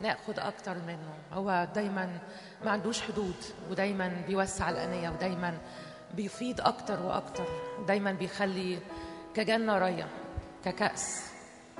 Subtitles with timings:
[0.00, 1.14] ناخد أكتر منه.
[1.32, 2.18] هو دايما
[2.64, 3.34] ما عندوش حدود
[3.70, 5.58] ودايما بيوسع الأنية ودايما
[6.14, 7.46] بيفيض أكتر وأكتر.
[7.88, 8.78] دايما بيخلي
[9.34, 10.06] كجنة ريه
[10.64, 11.30] ككأس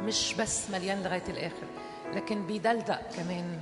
[0.03, 1.67] مش بس مليان لغاية الآخر
[2.15, 3.59] لكن بيدلدق كمان.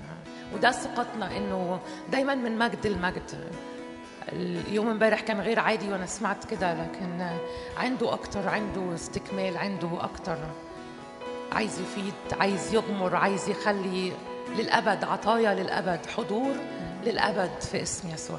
[0.54, 1.80] وده ثقتنا إنه
[2.12, 3.50] دايما من مجد لمجد.
[4.32, 7.26] اليوم امبارح كان غير عادي وأنا سمعت كده لكن
[7.76, 10.38] عنده أكتر عنده استكمال عنده أكتر.
[11.52, 14.12] عايز يفيد عايز يغمر عايز يخلي
[14.58, 16.54] للأبد عطايا للأبد حضور
[17.04, 18.38] للأبد في اسم يسوع.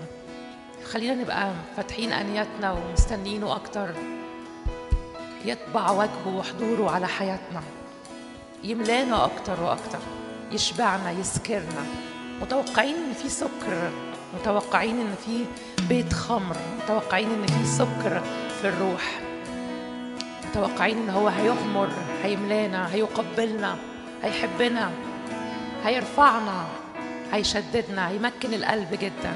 [0.85, 3.89] خلينا نبقى فاتحين آنياتنا ومستنيينه أكتر.
[5.45, 7.61] يطبع وجهه وحضوره على حياتنا.
[8.63, 9.99] يملانا أكتر وأكتر.
[10.51, 11.85] يشبعنا يسكرنا.
[12.41, 13.91] متوقعين إن في سكر.
[14.39, 15.45] متوقعين إن في
[15.89, 16.55] بيت خمر.
[16.83, 18.21] متوقعين إن في سكر
[18.61, 19.19] في الروح.
[20.49, 21.89] متوقعين إن هو هيغمر
[22.23, 23.77] هيملانا هيقبلنا
[24.23, 24.91] هيحبنا.
[25.85, 26.65] هيرفعنا
[27.31, 29.33] هيشددنا هيمكن القلب جدا.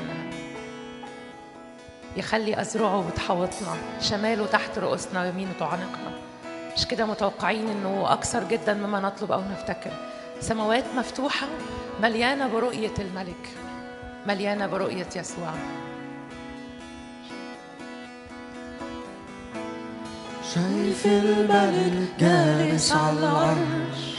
[2.17, 6.11] يخلي أزرعه بتحوطنا شماله تحت رؤوسنا ويمينه تعانقنا.
[6.77, 9.91] مش كده متوقعين إنه أكثر جدا مما نطلب أو نفتكر.
[10.39, 11.47] سماوات مفتوحة
[12.01, 13.49] مليانة برؤية الملك
[14.27, 15.53] مليانة برؤية يسوع.
[20.53, 24.16] شايف الملك جالس على العرش.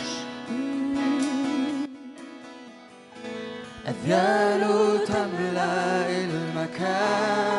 [3.88, 7.57] أذياله تملأ المكان.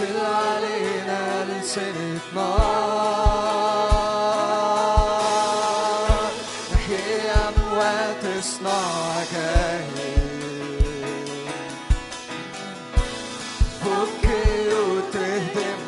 [0.00, 2.60] ارسل علينا لسنة نار
[6.74, 10.28] نحيي أموات اصنع كاهن
[13.80, 15.82] فك قيود تهدم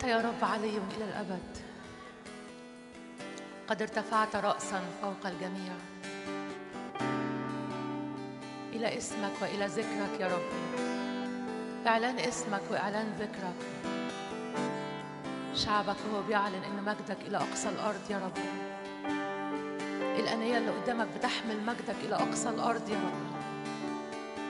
[0.00, 1.56] أنت يا رب علي إلى الأبد.
[3.68, 5.72] قد ارتفعت رأسا فوق الجميع.
[8.72, 10.78] إلى اسمك وإلى ذكرك يا رب.
[11.86, 13.60] إعلان اسمك وإعلان ذكرك.
[15.54, 18.38] شعبك وهو بيعلن إن مجدك إلى أقصى الأرض يا رب.
[20.18, 23.30] الأنية اللي قدامك بتحمل مجدك إلى أقصى الأرض يا رب.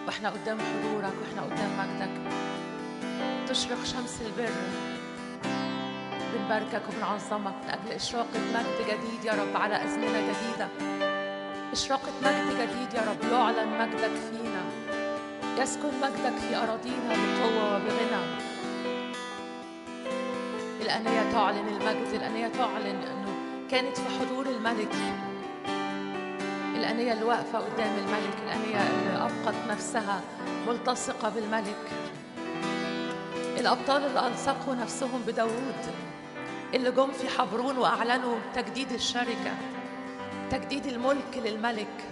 [0.06, 2.32] وإحنا قدام حضورك وإحنا قدام مجدك.
[3.48, 4.99] تشرق شمس البر.
[6.50, 10.68] بنباركك وبنعظمك من أجل إشراقة مجد جديد يا رب على أزمنة جديدة.
[11.72, 14.62] إشراقة مجد جديد يا رب يعلن مجدك فينا.
[15.62, 18.22] يسكن مجدك في أراضينا بقوة وبغنى.
[20.80, 23.34] الأنية تعلن المجد الأنية تعلن انه
[23.70, 24.94] كانت في حضور الملك.
[26.76, 30.20] الأنية اللي واقفة قدام الملك الأنية اللي أبقت نفسها
[30.68, 31.90] ملتصقة بالملك.
[33.58, 36.10] الأبطال اللي ألصقوا نفسهم بداوود
[36.74, 39.54] اللي جم في حبرون وأعلنوا تجديد الشركة
[40.50, 42.04] تجديد الملك للملك.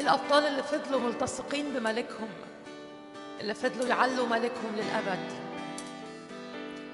[0.00, 2.28] الأبطال اللي فضلوا ملتصقين بملكهم
[3.40, 5.32] اللي فضلوا يعلوا ملكهم للأبد.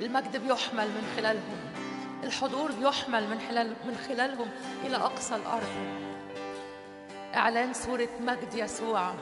[0.00, 1.58] المجد بيحمل من خلالهم
[2.24, 4.50] الحضور بيحمل من خلال من خلالهم
[4.84, 5.98] إلى أقصى الأرض.
[7.34, 9.14] إعلان صورة مجد يسوع.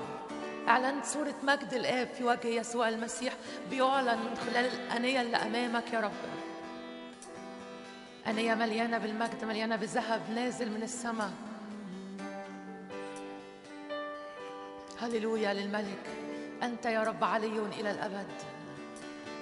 [0.69, 3.33] إعلان صورة مجد الآب في وجه يسوع المسيح
[3.71, 6.13] بيعلن من خلال الأنية اللي أمامك يا رب.
[8.27, 11.33] أنا يا مليانة بالمجد مليانة بالذهب نازل من السماء.
[15.01, 15.99] هللويا للملك.
[16.63, 18.27] أنت يا رب علي إلى الأبد.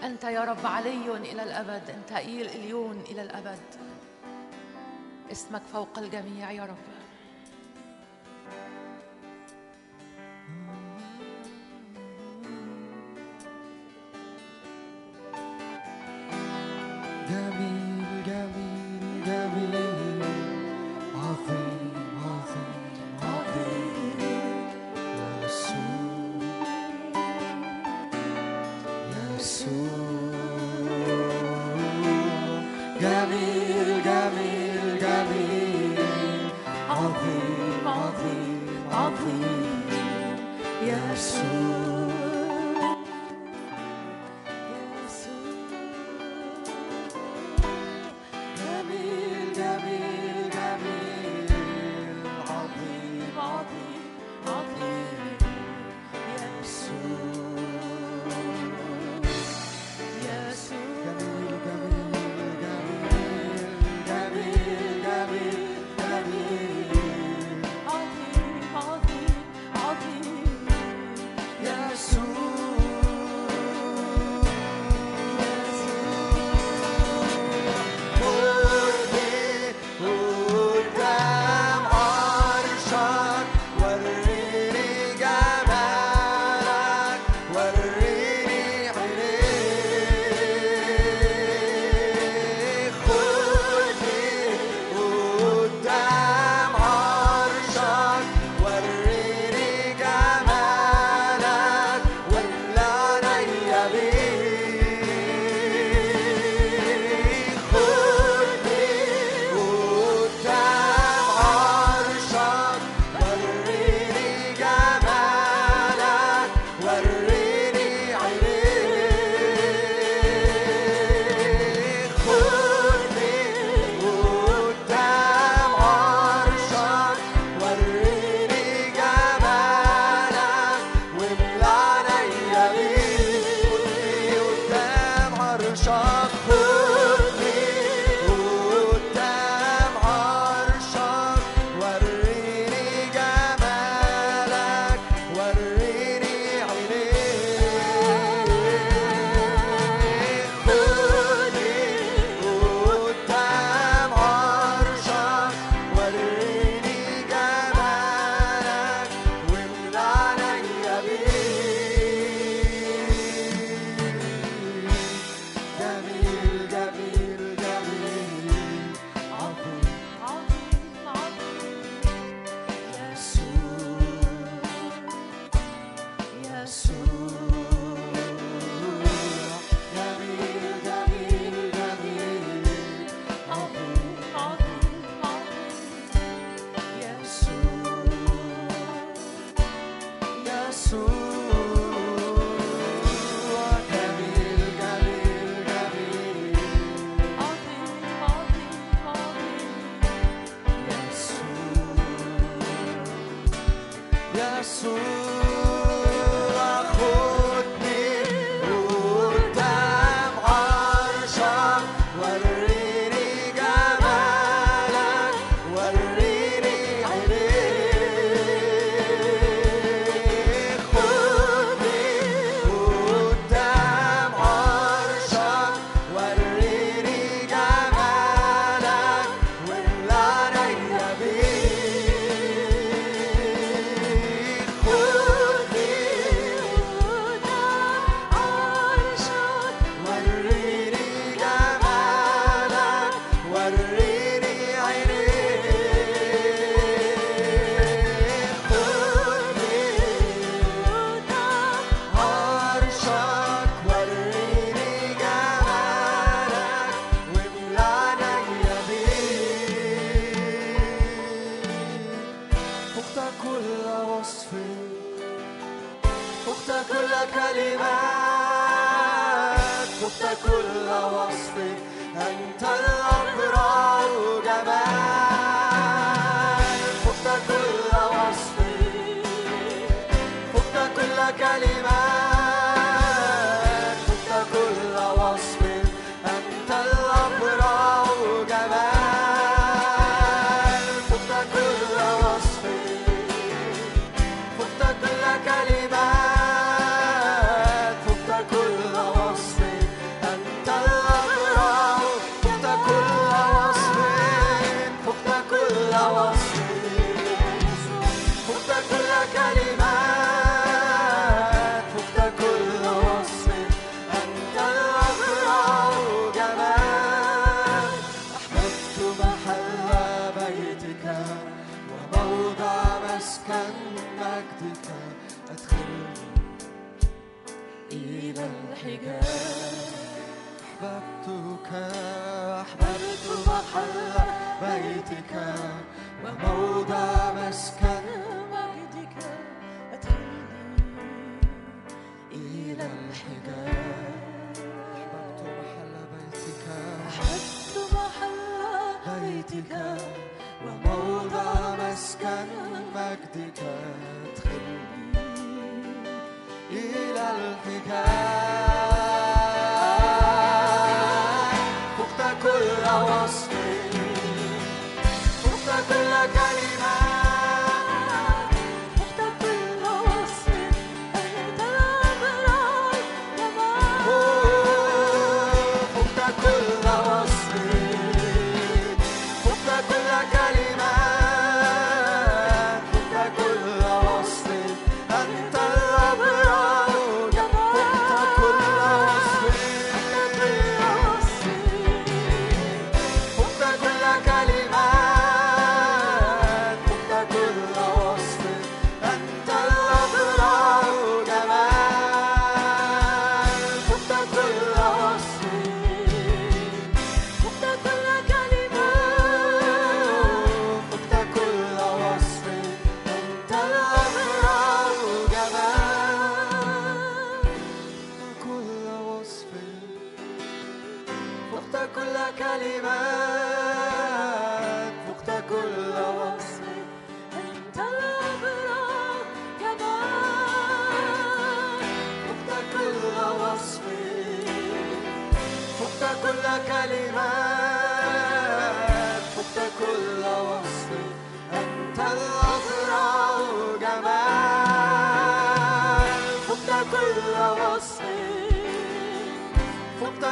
[0.03, 1.91] أنت يا رب علي إلى الأبد.
[1.91, 3.59] أنت إيل إليون إلى الأبد.
[5.33, 6.94] اسمك فوق الجميع يا رب.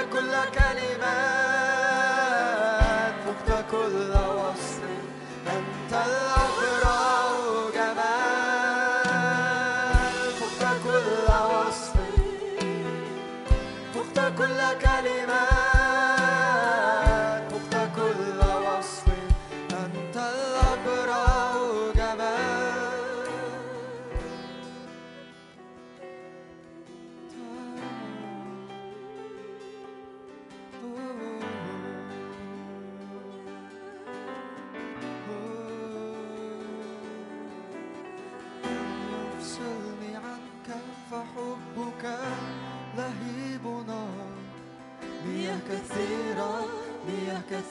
[0.02, 0.71] الكل كان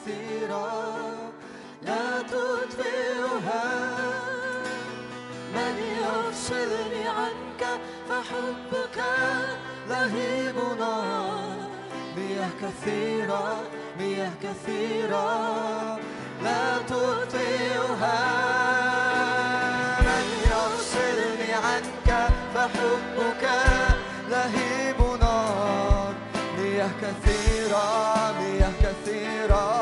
[0.02, 0.70] كثيرة
[1.82, 3.64] لا تطفئها.
[5.54, 8.98] من يفصلني عنك فحبك
[9.88, 11.68] لهيب نار
[12.16, 13.62] مياه كثيرة
[13.98, 15.30] مياه كثيرة
[16.42, 18.18] لا تطفئها.
[20.00, 23.44] من يفصلني عنك فحبك
[24.30, 26.14] لهيب نار
[26.58, 29.81] مياه كثيرة مياه كثيرة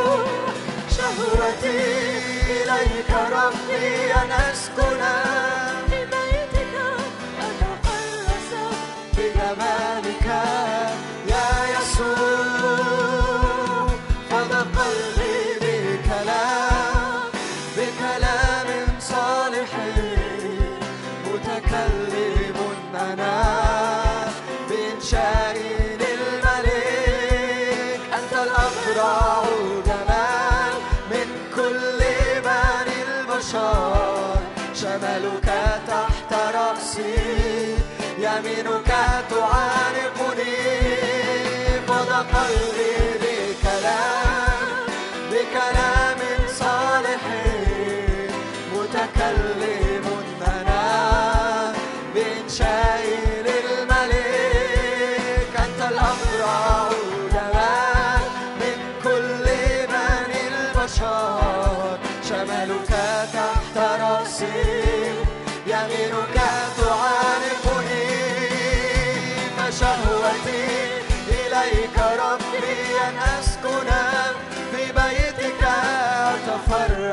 [1.63, 5.01] إليك ربي أن أسكن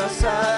[0.09, 0.58] side.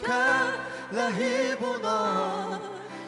[0.00, 0.12] صوتك
[0.92, 2.58] لهيب نار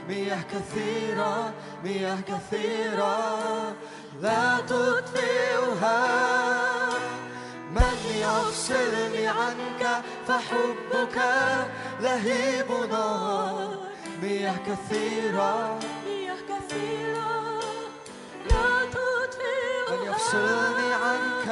[0.08, 1.52] مياه كثيرة
[1.84, 3.74] مياه كثيرة.
[4.20, 6.06] لا تطفئها.
[7.72, 11.18] من يفصلني عنك فحبك
[12.00, 13.76] لهيب نار
[14.22, 15.78] مياه كثيرة.
[16.06, 17.60] مياه كثيرة.
[18.50, 19.90] لا تطفئها.
[19.90, 21.48] من يفصلني عنك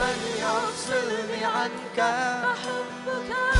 [0.00, 1.98] من يفصلني عنك.
[2.44, 3.59] فحبك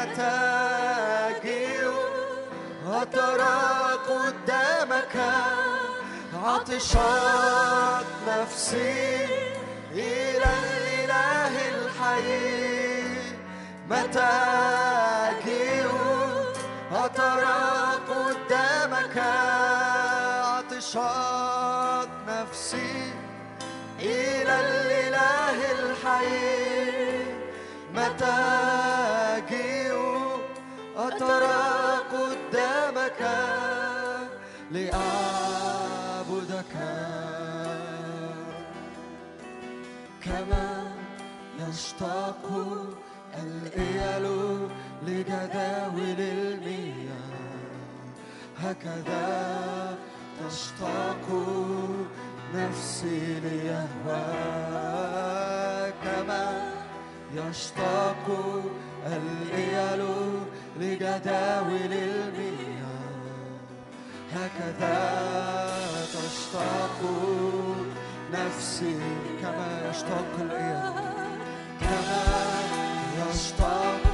[0.00, 0.40] متى
[2.86, 3.58] أترى
[4.08, 5.16] قدامك.
[6.44, 6.96] عطشت
[8.28, 9.28] نفسي.
[9.92, 13.14] إلى الإله الحي.
[13.90, 14.38] متى
[15.44, 15.98] جيو
[17.04, 17.60] أترى
[18.10, 19.16] قدامك.
[20.44, 23.12] عطشت نفسي.
[24.00, 26.60] إلى الإله الحي.
[27.94, 28.89] متى
[34.70, 36.64] لأعبدك
[40.24, 40.92] كما
[41.68, 42.44] يشتاق
[43.42, 44.26] الإيل
[45.06, 47.40] لجداول المياه
[48.58, 49.98] هكذا
[50.40, 51.26] تشتاق
[52.54, 54.70] نفسي ليهواك.
[56.04, 56.46] كما
[57.34, 58.26] يشتاق
[59.06, 60.02] الإيل
[60.80, 62.79] لجداول المياه
[64.34, 64.96] هكذا
[66.12, 66.98] تشتاق
[68.32, 68.98] نفسي
[69.42, 70.94] كما يشتاق الإيام
[71.80, 72.22] كما
[73.30, 74.09] يشتاق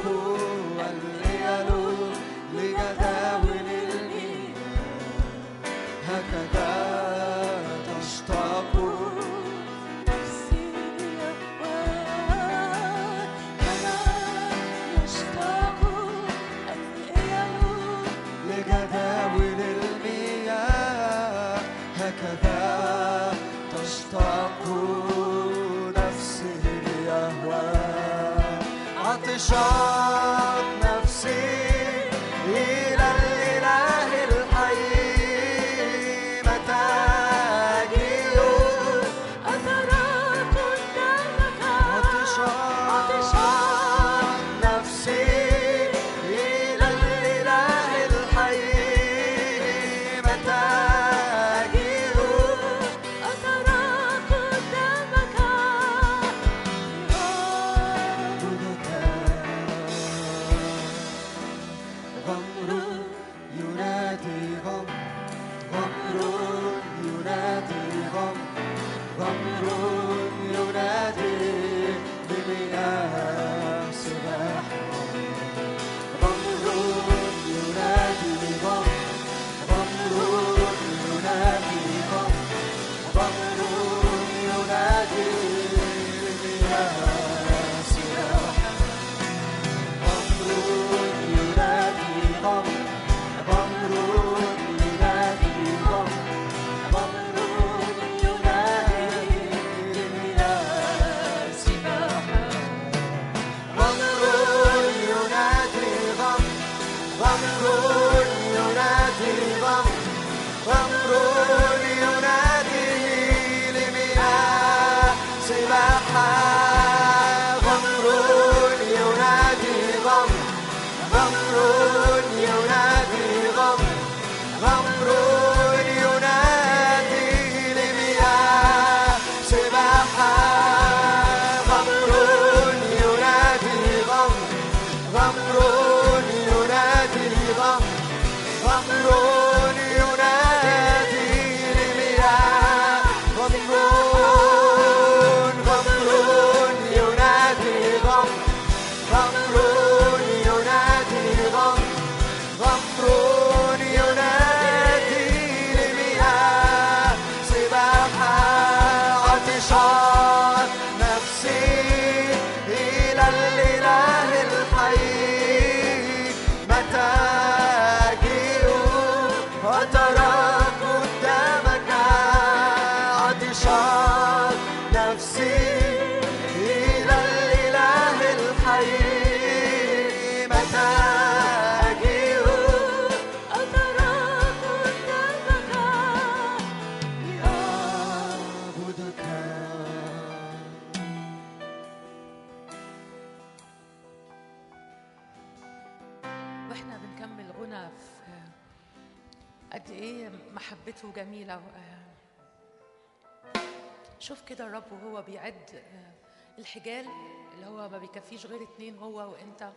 [206.76, 207.06] الحجال
[207.54, 209.70] اللي هو ما بيكفيش غير اتنين هو وانت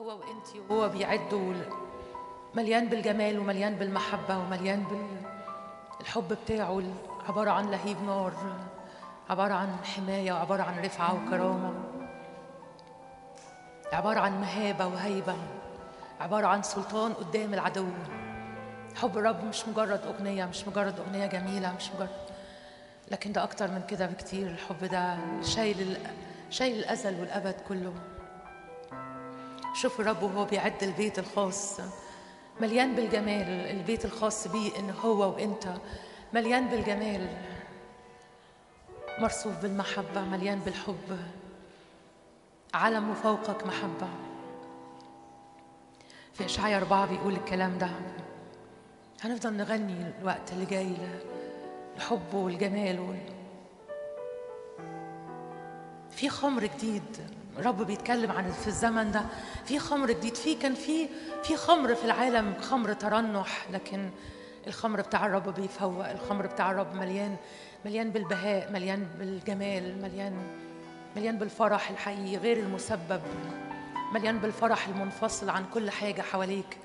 [0.00, 1.54] هو وانتي وهو بيعده
[2.54, 4.84] مليان بالجمال ومليان بالمحبة ومليان
[5.98, 6.82] بالحب بتاعه
[7.28, 8.32] عبارة عن لهيب نار
[9.30, 11.74] عبارة عن حماية وعباره عن رفعة وكرامة
[13.92, 15.36] عبارة عن مهابة وهيبة
[16.20, 17.86] عبارة عن سلطان قدام العدو.
[18.96, 22.26] حب الرب مش مجرد أغنية مش مجرد أغنية جميلة مش مجرد
[23.10, 24.46] لكن ده أكتر من كده بكتير.
[24.46, 25.96] الحب ده شايل
[26.52, 27.94] شايل الأزل والأبد كله.
[29.74, 31.80] شوف الرب وهو بيعد البيت الخاص.
[32.60, 35.68] مليان بالجمال البيت الخاص بيه إن هو وإنت.
[36.32, 37.28] مليان بالجمال.
[39.18, 41.18] مرصوف بالمحبة مليان بالحب.
[42.74, 44.08] علم فوقك محبة.
[46.34, 47.90] في اشعياء أربعة بيقول الكلام ده.
[49.22, 50.96] هنفضل نغني الوقت اللي جاي
[51.96, 53.31] الحب والجمال وال...
[56.16, 57.02] في خمر جديد.
[57.58, 59.22] رب بيتكلم عن في الزمن ده.
[59.64, 60.34] في خمر جديد.
[60.34, 61.08] في كان في
[61.42, 63.66] في خمر في العالم خمر ترنح.
[63.70, 64.10] لكن
[64.66, 66.08] الخمر بتاع الرب بيفوق.
[66.10, 67.36] الخمر بتاع الرب مليان
[67.84, 70.32] مليان بالبهاء مليان بالجمال مليان
[71.16, 73.20] مليان بالفرح الحقيقي غير المسبب.
[74.14, 76.78] مليان بالفرح المنفصل عن كل حاجة حواليك.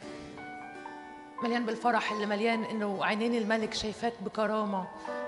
[1.44, 4.88] مليان بالفرح اللي مليان إنه عينين الملك شايفاك بكرامة.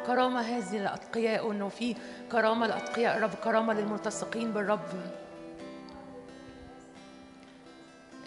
[0.10, 1.96] كرامة هذه لأتقياء وانه في
[2.32, 5.12] كرامة لأتقياء الرب كرامة للملتصقين بالرب.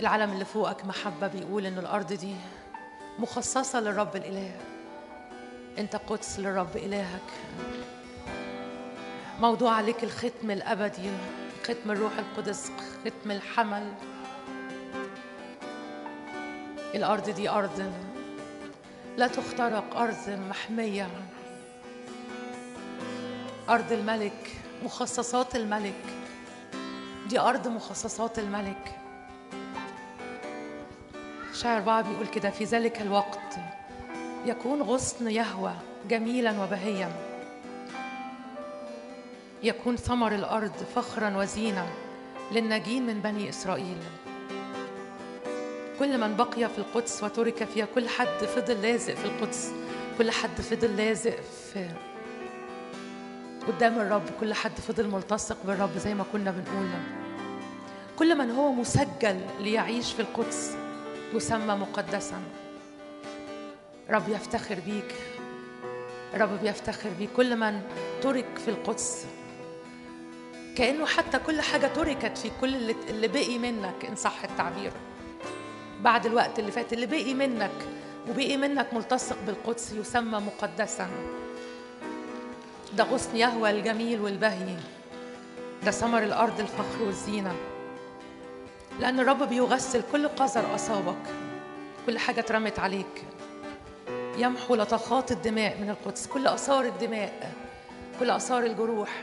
[0.01, 2.35] العالم اللي فوقك محبة بيقول ان الأرض دي
[3.18, 4.57] مخصصة للرب الإله.
[5.78, 7.30] أنت قدس للرب إلهك.
[9.41, 11.11] موضوع عليك الختم الأبدي
[11.64, 12.72] ختم الروح القدس
[13.05, 13.93] ختم الحمل.
[16.95, 17.93] الأرض دي أرض.
[19.16, 21.09] لا تخترق أرض محمية.
[23.69, 24.51] أرض الملك
[24.85, 26.05] مخصصات الملك.
[27.29, 28.99] دي أرض مخصصات الملك.
[31.55, 33.55] شاعر أربعة بيقول كده في ذلك الوقت
[34.47, 35.75] يكون غصن يهوى
[36.09, 37.13] جميلا وبهيا.
[39.63, 41.93] يكون ثمر الأرض فخرا وزينة
[42.53, 43.99] للناجين من بني إسرائيل.
[45.99, 49.73] كل من بقي في القدس وترك فيها كل حد فضل لازق في القدس
[50.19, 51.37] كل حد فضل لازق
[51.73, 51.89] في
[53.67, 56.89] قدام الرب كل حد فضل ملتصق بالرب زي ما كنا بنقول.
[58.19, 60.77] كل من هو مسجل ليعيش في القدس
[61.35, 62.43] يسمى مقدسا.
[64.11, 65.15] رب يفتخر بيك.
[66.35, 67.31] رب بيفتخر بيك.
[67.37, 67.81] كل من
[68.23, 69.27] ترك في القدس
[70.77, 72.75] كأنه حتى كل حاجة تركت في كل
[73.11, 74.93] اللي, بقي منك إن صح التعبير.
[76.01, 77.87] بعد الوقت اللي فات اللي بقي منك
[78.31, 81.09] وبقي منك ملتصق بالقدس يسمى مقدسا.
[82.97, 84.76] ده غصن يهوى الجميل والبهي.
[85.84, 87.55] ده ثمر الأرض الفخر والزينة.
[89.01, 91.22] لأن الرب بيغسل كل قذر أصابك.
[92.07, 93.24] كل حاجة اترمت عليك.
[94.38, 96.26] يمحو لطخات الدماء من القدس.
[96.26, 97.53] كل آثار الدماء.
[98.20, 99.22] كل آثار الجروح.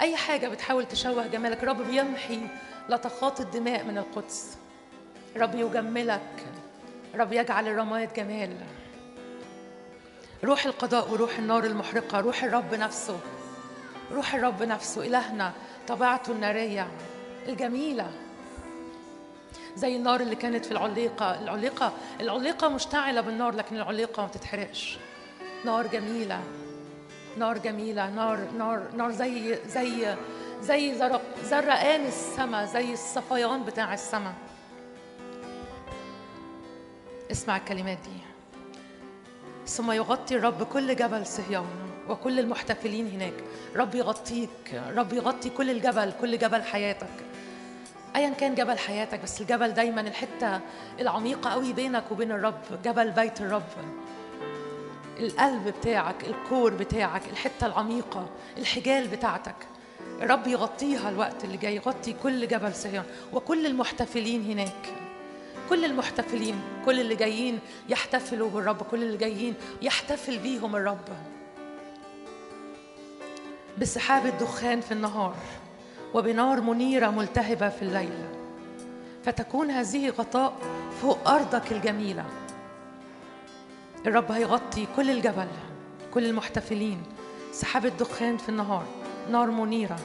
[0.00, 2.40] أي حاجة بتحاول تشوه جمالك الرب بيمحي
[2.88, 4.58] لطخات الدماء من القدس.
[5.36, 6.44] رب يجملك.
[7.14, 8.56] رب يجعل الرماد جمال.
[10.44, 13.20] روح القضاء وروح النار المحرقة روح الرب نفسه.
[14.12, 15.52] روح الرب نفسه إلهنا
[15.88, 16.88] طبيعته النارية
[17.48, 18.10] الجميلة.
[19.76, 21.40] زي النار اللي كانت في العليقة.
[21.40, 24.98] العليقة العليقة مشتعلة بالنار لكن العليقة ما تتحرقش.
[25.64, 26.40] نار جميلة.
[27.38, 28.10] نار جميلة.
[28.10, 30.16] نار نار نار زي زي
[30.60, 34.34] زي زرق زرقان السما زي الصفيان بتاع السما.
[37.30, 38.21] اسمع الكلمات دي.
[39.66, 41.66] ثم يغطي الرب كل جبل صهيون
[42.08, 43.34] وكل المحتفلين هناك.
[43.76, 47.14] رب يغطيك رب يغطي كل الجبل كل جبل حياتك.
[48.16, 50.60] ايا كان جبل حياتك بس الجبل دايما الحتة
[51.00, 53.62] العميقة قوي بينك وبين الرب جبل بيت الرب.
[55.20, 58.26] القلب بتاعك الكور بتاعك الحتة العميقة
[58.58, 59.54] الحجال بتاعتك.
[60.22, 65.01] الرب يغطيها الوقت اللي جاي يغطي كل جبل صهيون وكل المحتفلين هناك.
[65.72, 67.58] كل المحتفلين كل اللي جايين
[67.88, 71.08] يحتفلوا بالرب كل اللي جايين يحتفل بيهم الرب.
[73.78, 75.34] بسحاب الدخان في النهار
[76.14, 78.28] وبنار منيرة ملتهبة في الليل
[79.24, 80.52] فتكون هذه غطاء
[81.02, 82.24] فوق أرضك الجميلة.
[84.06, 85.48] الرب هيغطي كل الجبل
[86.14, 87.02] كل المحتفلين.
[87.52, 88.84] سحاب الدخان في النهار
[89.30, 89.98] نار منيرة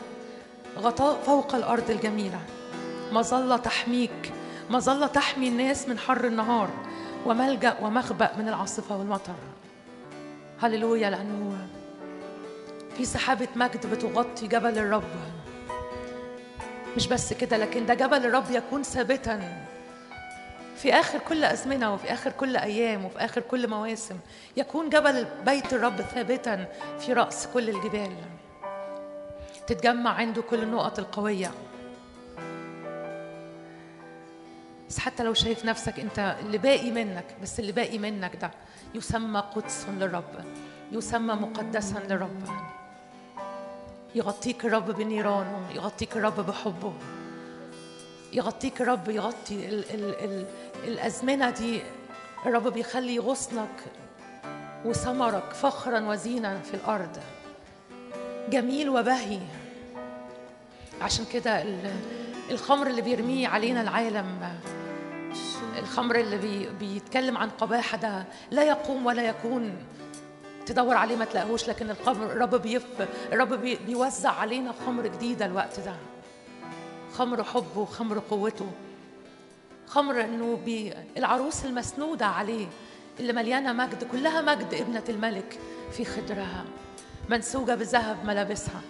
[0.77, 2.39] غطاء فوق الأرض الجميلة.
[3.11, 4.33] مظلة تحميك
[4.69, 6.69] مظلة تحمي الناس من حر النهار
[7.25, 9.33] وملجأ ومخبأ من العاصفة والمطر.
[10.61, 11.67] هللويا لأنه
[12.97, 15.03] في سحابة مجد بتغطي جبل الرب.
[16.95, 19.65] مش بس كده لكن ده جبل الرب يكون ثابتا
[20.77, 24.17] في آخر كل أزمنة وفي آخر كل أيام وفي آخر كل مواسم.
[24.57, 26.65] يكون جبل بيت الرب ثابتا
[26.99, 28.11] في رأس كل الجبال.
[29.67, 31.51] تتجمع عنده كل النقط القوية.
[34.89, 38.51] بس حتى لو شايف نفسك انت اللي باقي منك بس اللي باقي منك ده
[38.95, 40.45] يسمى قدس للرب
[40.91, 42.43] يسمى مقدسا للرب.
[44.15, 46.93] يغطيك الرب بنيرانه يغطيك الرب بحبه.
[48.33, 50.45] يغطيك الرب يغطي ال ال ال
[50.83, 51.81] الأزمنة دي.
[52.45, 53.83] الرب بيخلي غصنك
[54.85, 57.17] وثمرك فخرا وزينا في الأرض.
[58.49, 59.39] جميل وبهي.
[61.01, 61.91] عشان كده ال-
[62.51, 64.59] الخمر اللي بيرميه علينا العالم
[65.77, 69.75] الخمر اللي بي بيتكلم عن قباحة ده لا يقوم ولا يكون.
[70.65, 72.85] تدور عليه ما تلاقوش لكن الخمر الرب بيف
[73.31, 75.95] الرب بي بيوزع علينا خمر جديدة الوقت ده.
[77.13, 78.71] خمر حبه وخمر قوته.
[79.87, 82.67] خمر إنه بي العروس المسنودة عليه
[83.19, 85.59] اللي مليانة مجد كلها مجد ابنة الملك
[85.91, 86.65] في خدرها.
[87.29, 88.81] منسوجة بذهب ملابسها.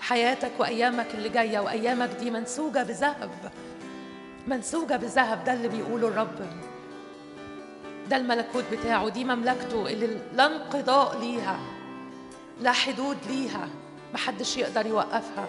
[0.00, 3.30] حياتك وأيامك اللي جاية وأيامك دي منسوجة بذهب.
[4.46, 6.46] منسوجة بذهب ده اللي بيقوله الرب.
[8.10, 11.58] ده الملكوت بتاعه دي مملكته اللي لا انقضاء ليها
[12.60, 13.68] لا حدود ليها
[14.14, 15.48] محدش يقدر يوقفها.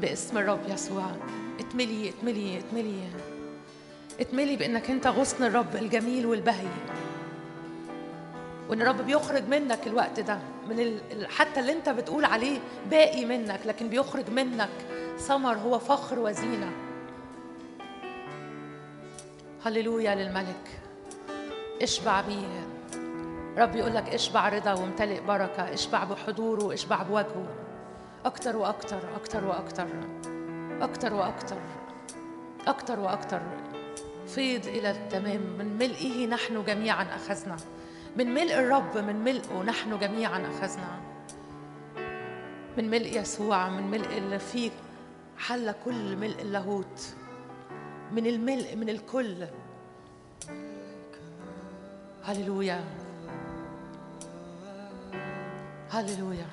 [0.00, 1.04] باسم الرب يسوع
[1.60, 3.02] اتملي اتملي اتملي.
[4.20, 6.68] اتملي بأنك أنت غصن الرب الجميل والبهي.
[8.70, 12.58] وإن الرب بيخرج منك الوقت ده من حتى اللي أنت بتقول عليه
[12.90, 14.68] باقي منك لكن بيخرج منك
[15.18, 16.72] ثمر هو فخر وزينة.
[19.64, 20.80] هللويا للملك.
[21.82, 22.66] اشبع بيه.
[23.58, 27.46] رب يقول لك اشبع رضا وامتلئ بركة اشبع بحضوره اشبع بوجهه.
[28.24, 29.86] أكتر وأكتر أكتر وأكتر
[30.80, 31.56] أكتر وأكتر
[32.66, 33.40] أكتر وأكتر.
[34.26, 37.56] فيض إلى التمام من ملئه نحن جميعا أخذنا.
[38.16, 41.00] من ملء الرب من ملئه نحن جميعا أخذنا.
[42.78, 44.70] من ملء يسوع من ملء اللي فيه
[45.38, 47.14] حل كل ملء اللاهوت.
[48.12, 49.46] من الملء من الكل.
[52.24, 52.84] هللويا.
[55.90, 56.46] هللويا.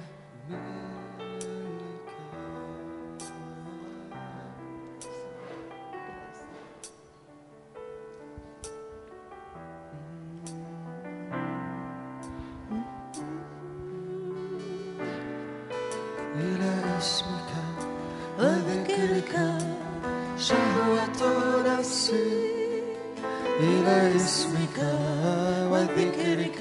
[25.72, 26.60] وذكرك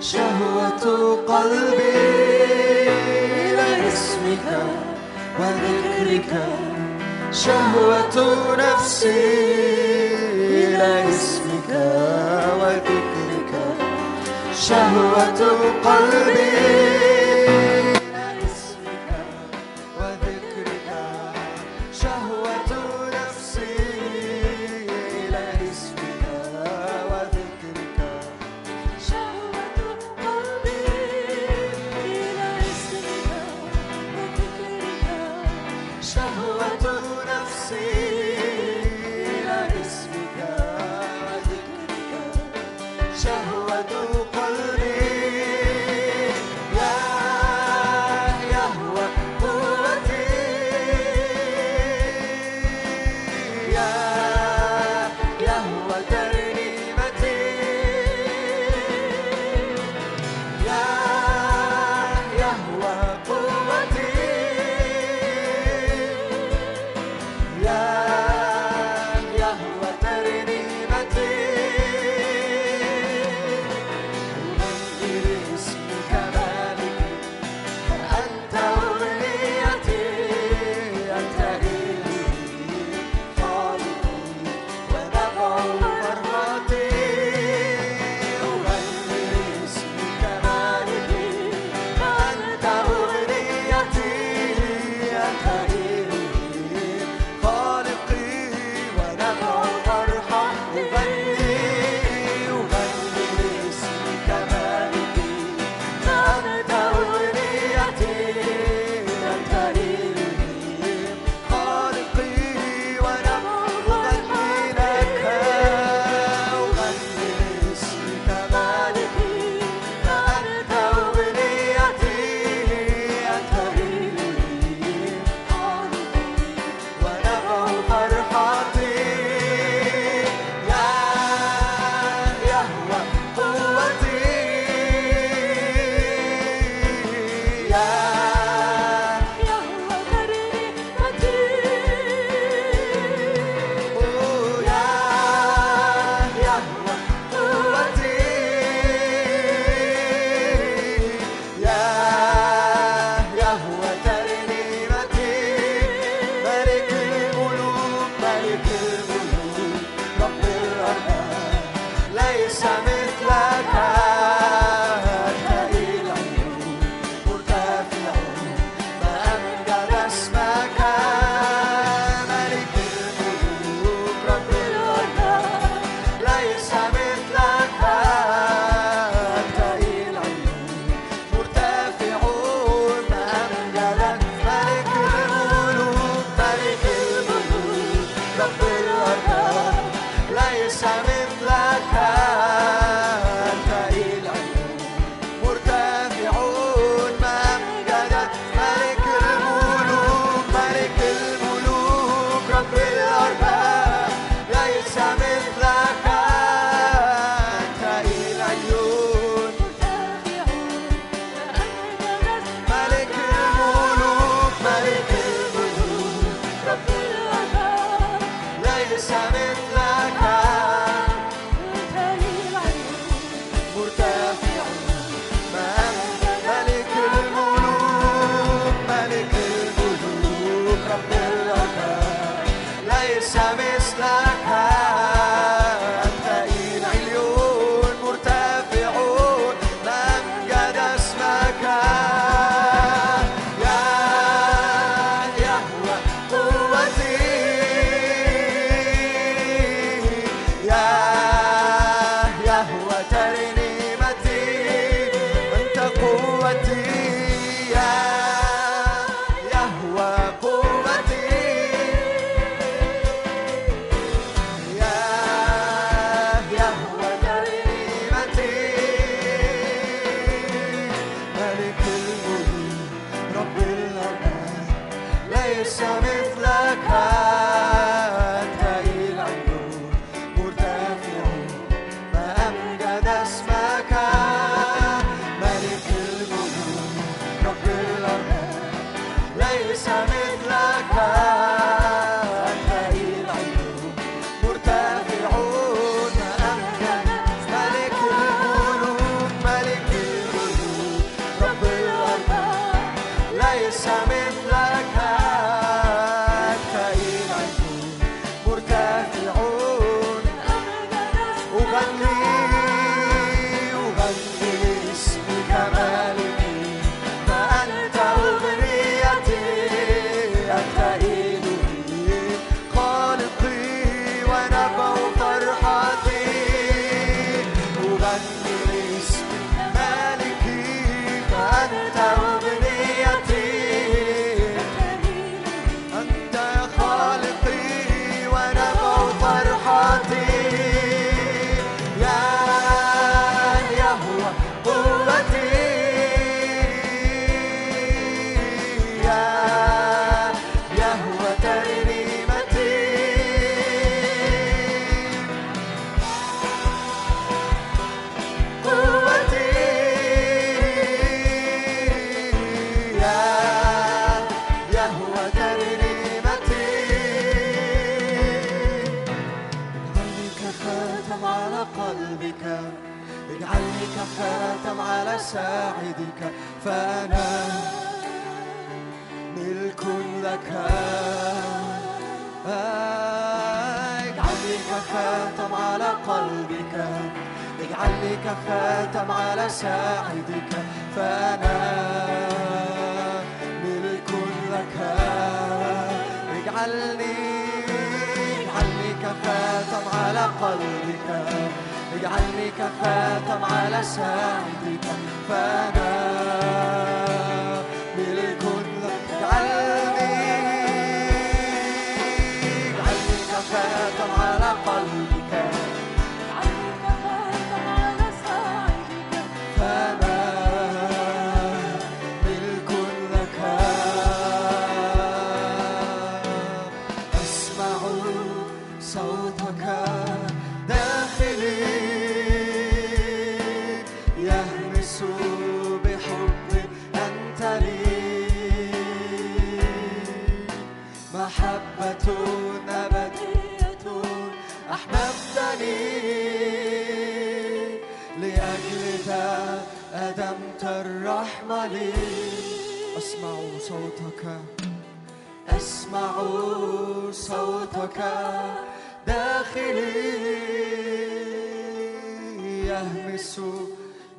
[0.00, 0.84] شهوة
[1.26, 1.96] قلبي
[3.36, 4.46] إلى اسمك
[5.40, 6.32] وذكرك
[7.32, 8.16] شهوة
[8.58, 9.36] نفسي
[10.34, 11.70] إلى اسمك
[12.60, 13.52] وذكرك
[14.54, 15.40] شهوة
[15.84, 17.15] قلبي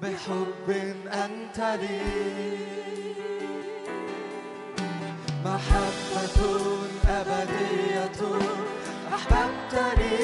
[0.02, 0.70] بحب
[1.08, 2.00] أنت لي.
[5.46, 6.38] محبة
[7.10, 8.20] أبدية
[9.14, 10.18] أحببتني.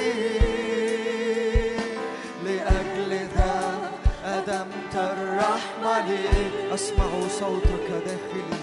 [2.45, 3.91] لأجل ذا
[4.26, 8.59] أدمت الرحمة لي أسمع صوتك داخلي.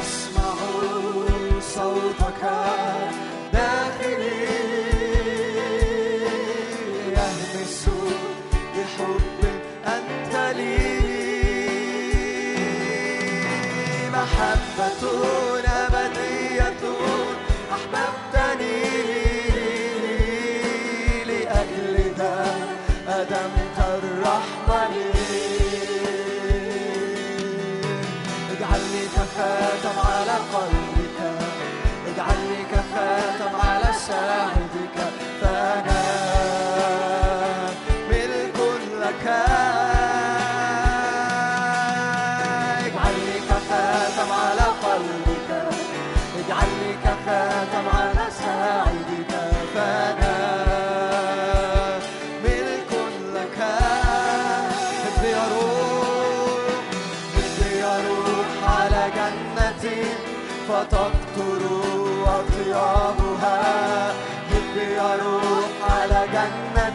[0.00, 0.54] أسمع
[1.60, 2.42] صوتك.
[34.08, 34.57] Sarah.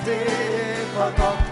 [0.05, 1.43] فقط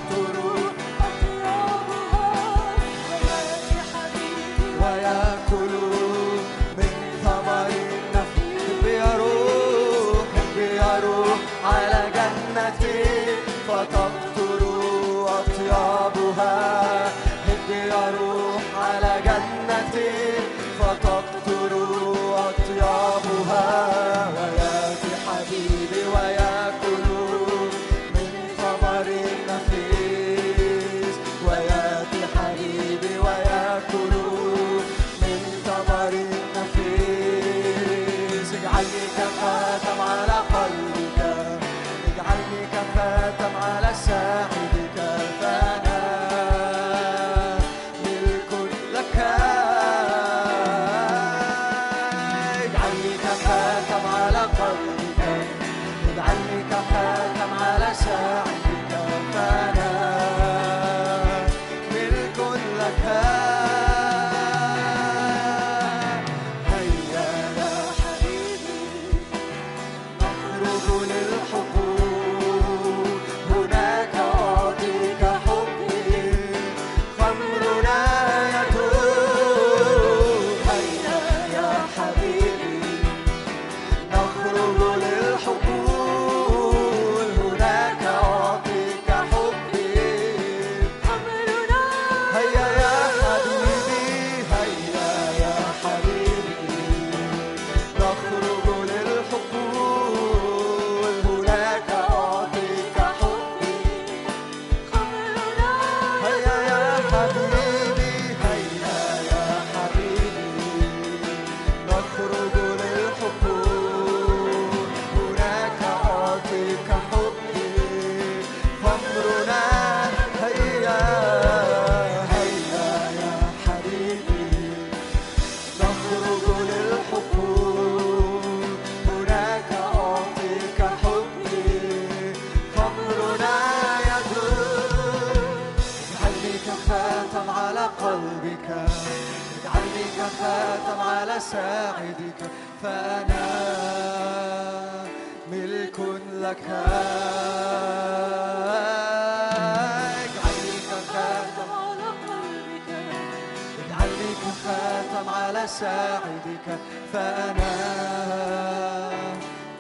[155.68, 156.80] ساعدك.
[157.14, 157.74] فأنا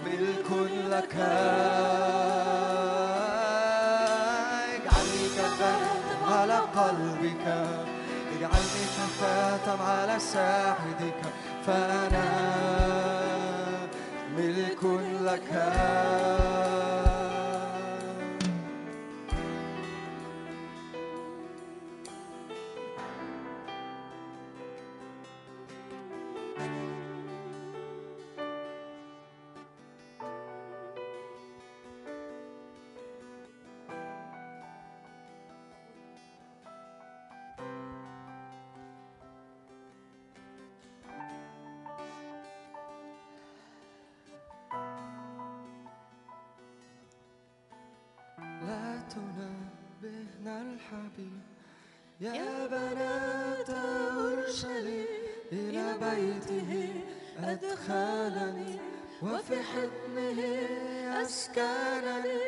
[0.05, 0.51] ملك
[0.89, 1.15] لك.
[4.75, 7.45] اجعلني كفاتم على قلبك.
[8.37, 11.21] اجعلني كفاتم على ساعدك.
[11.67, 13.10] فأنا
[14.37, 14.83] ملك
[15.21, 15.51] لك
[52.21, 55.05] يا بنات أورشليم
[55.51, 56.93] إلى بيته
[57.43, 58.79] أدخلني
[59.21, 60.39] وفي حضنه
[61.21, 62.41] أسكنني.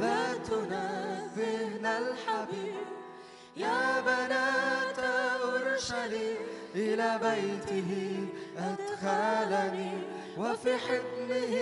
[0.00, 2.74] لا تنبهنا الحبيب.
[3.56, 6.36] يا بنات أورشليم
[6.74, 7.90] إلى بيته
[8.58, 9.92] أدخلني
[10.38, 11.54] وفي حضنه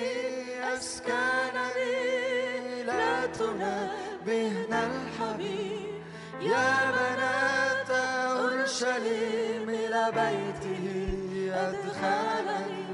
[0.76, 1.94] أسكنني.
[2.84, 5.85] لا تنبهنا الحبيب.
[6.40, 10.84] يا بنات أورشليم إلى بيته
[11.54, 12.86] أدخلني.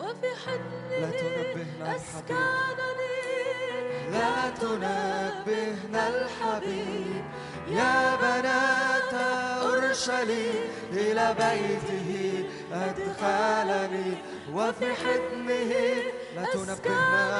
[0.00, 1.66] وفي الحبيب.
[1.82, 3.18] أسكنني.
[4.10, 7.24] لا تنبهنا الحبيب.
[7.70, 9.14] يا بنات
[9.62, 10.62] أورشليم
[10.92, 12.10] إلى بيته
[12.72, 14.10] أدخلني.
[14.54, 15.72] وفي حضنه
[16.36, 17.34] لا تنبهنا.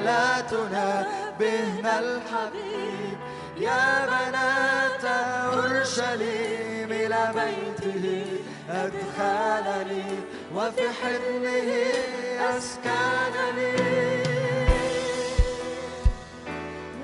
[0.00, 3.18] لا تنبهنا الحبيب.
[3.58, 8.26] يا بنات أورشليم إلى بيته
[8.70, 10.04] أدخلني
[10.54, 11.68] وفي حضنه
[12.56, 13.72] أسكنني.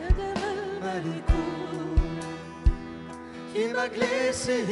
[0.02, 0.40] ندم
[0.84, 1.30] الملك
[3.52, 4.70] في مجلسه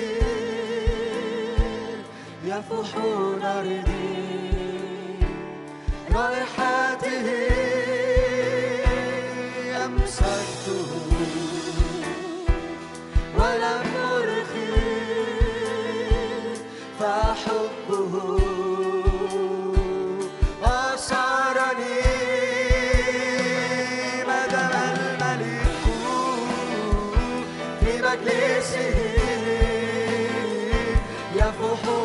[2.44, 4.20] يفوحون ردي
[6.14, 7.79] رائحته.
[28.00, 28.94] مجلسه
[31.36, 31.99] يفوحون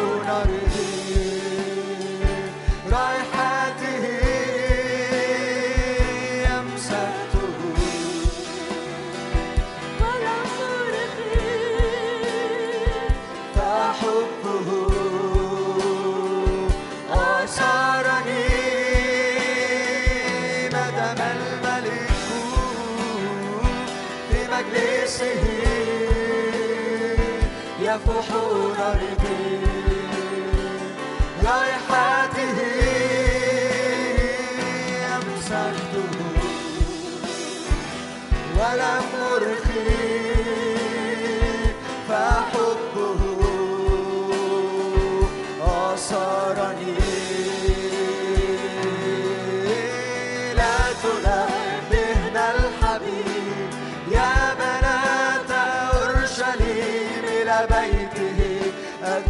[59.16, 59.24] قد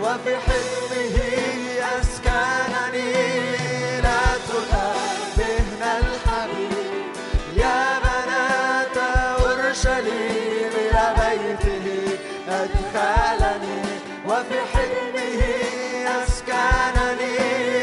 [0.00, 1.16] وفي حضنه
[2.00, 3.12] أسكنني.
[4.00, 7.06] لا تنبهنا الحبيب
[7.56, 11.86] يا بنات أورشليم إلى بيته.
[12.48, 13.82] أدخلني
[14.26, 15.40] وفي حلمه
[16.22, 17.73] أسكنني.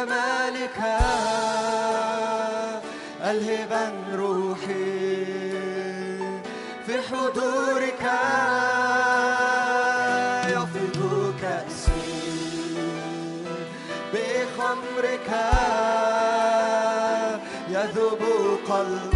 [0.00, 0.78] جمالك
[3.24, 5.24] ألهبا روحي
[6.86, 8.04] في حضورك
[10.48, 12.00] يفيض كأسي
[14.12, 15.30] بخمرك
[17.68, 18.22] يذوب
[18.68, 19.09] قلبي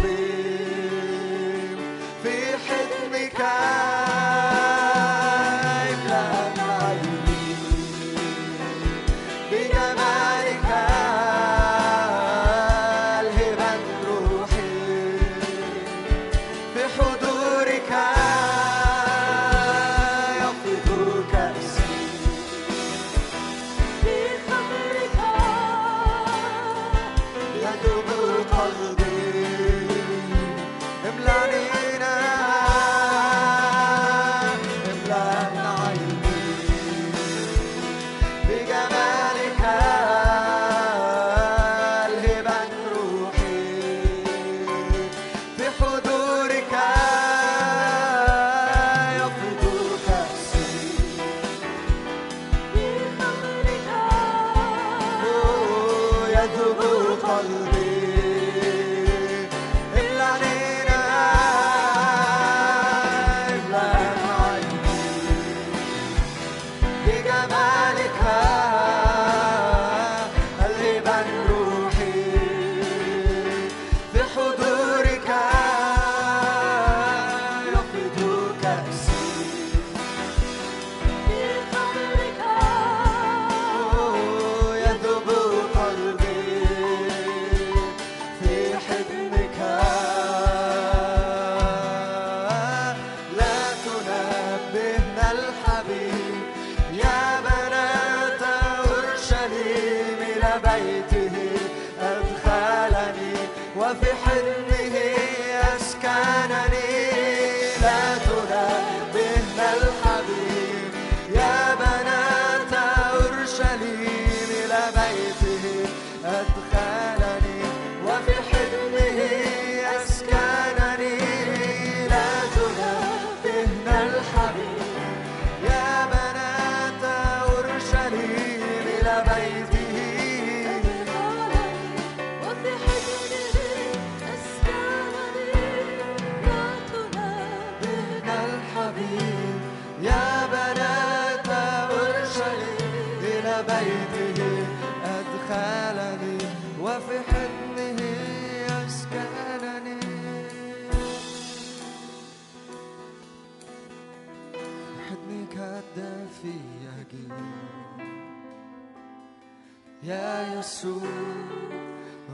[160.65, 160.85] يلمس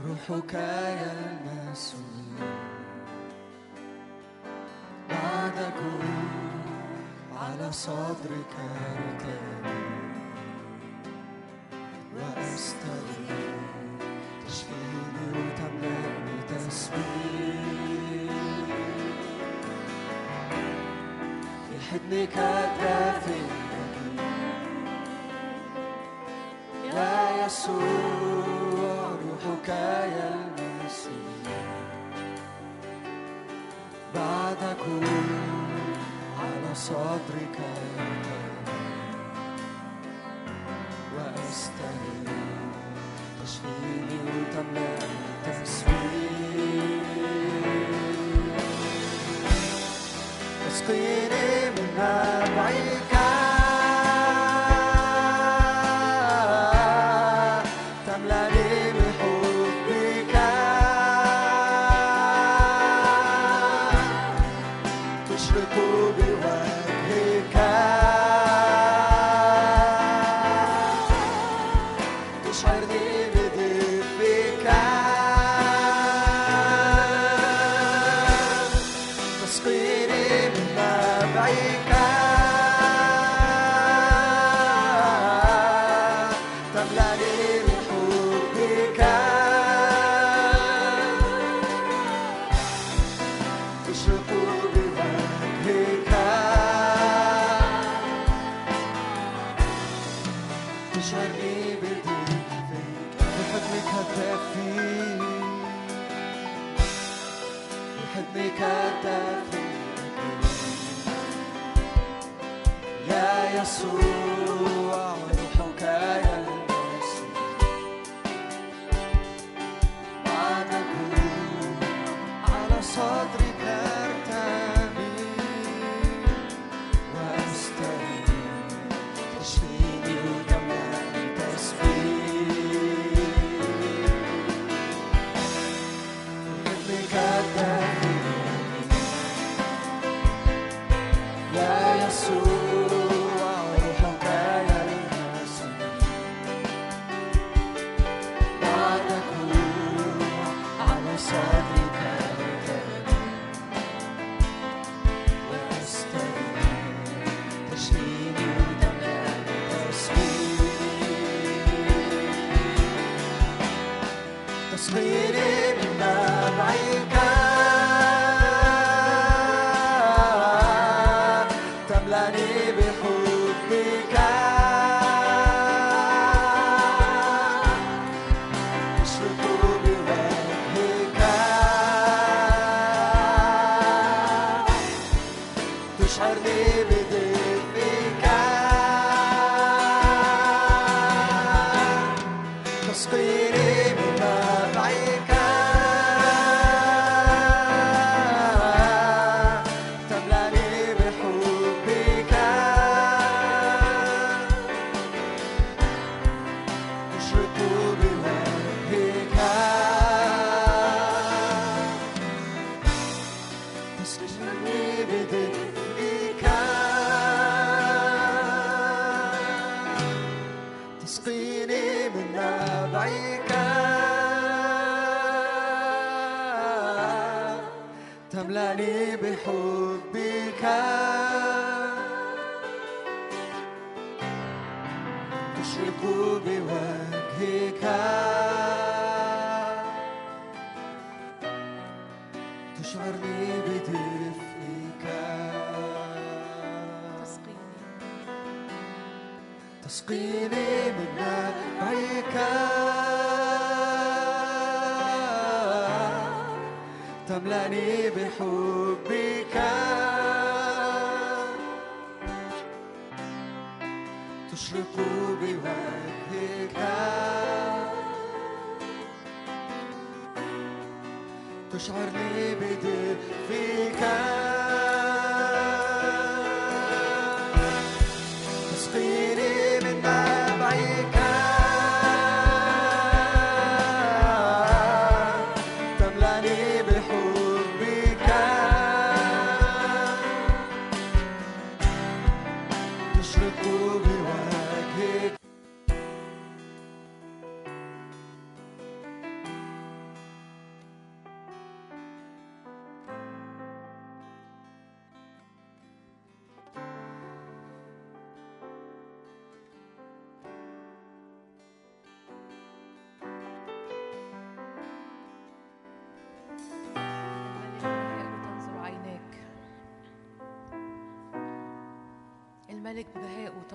[0.06, 1.96] روحك يلمس
[5.10, 5.80] بعدك
[7.36, 8.54] على صدرك
[8.96, 9.82] ركابي
[12.16, 13.52] وأستغفر
[14.46, 17.02] تشفيني وتملأني تسبيح.
[21.68, 23.42] في حضنك الدافئ.
[26.94, 28.21] لا يسوع
[29.62, 31.62] اسمك يا المسيح.
[34.14, 34.76] بعد
[43.44, 44.42] تشغيلي
[50.68, 53.21] اسقيني من نبعك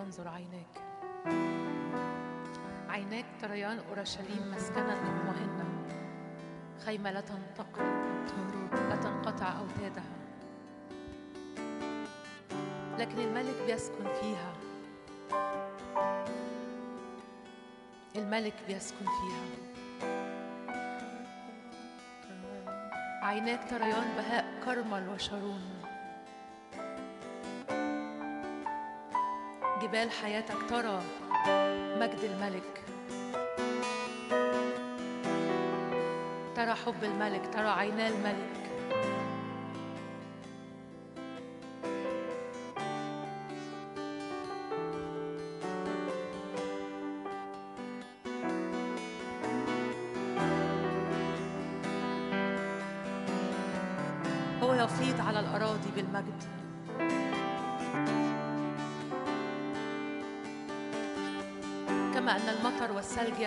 [0.07, 0.73] تنظر عيناك.
[2.89, 5.85] عيناك تريان أورشليم مسكنا لأمهن
[6.85, 7.85] خيمة لا تنتقل
[8.89, 10.17] لا تنقطع أوتادها.
[12.99, 14.53] لكن الملك بيسكن فيها.
[18.15, 19.45] الملك بيسكن فيها.
[23.21, 25.77] عيناك تريان بهاء كرمل وشارون.
[29.88, 31.01] جبال حياتك ترى
[31.99, 32.84] مجد الملك.
[36.55, 38.56] ترى حب الملك ترى عينا الملك.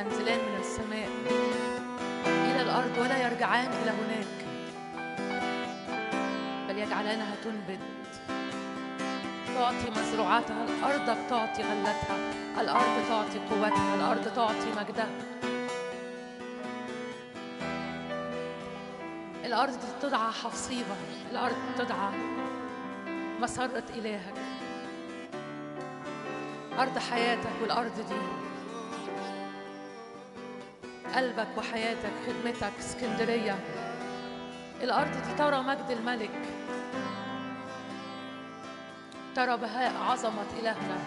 [0.00, 1.08] ينزلان من السماء
[2.26, 4.36] إلى الأرض ولا يرجعان إلى هناك.
[6.68, 7.80] بل يجعلانها تنبت.
[9.54, 12.16] تعطي مزروعاتها الأرض تعطي غلتها.
[12.60, 15.10] الأرض تعطي قوتها الأرض تعطي مجدها.
[19.44, 20.96] الأرض تدعى حصيبة
[21.30, 22.10] الأرض تدعى
[23.40, 24.34] مسرة إلهك.
[26.78, 28.49] أرض حياتك والأرض دي.
[31.16, 33.58] قلبك وحياتك خدمتك اسكندرية.
[34.82, 36.30] الأرض دي ترى مجد الملك.
[39.34, 40.98] ترى بهاء عظمة إلهنا.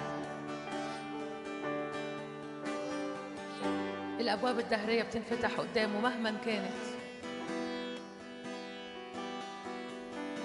[4.19, 6.83] الأبواب الدهرية بتنفتح قدامه مهما كانت.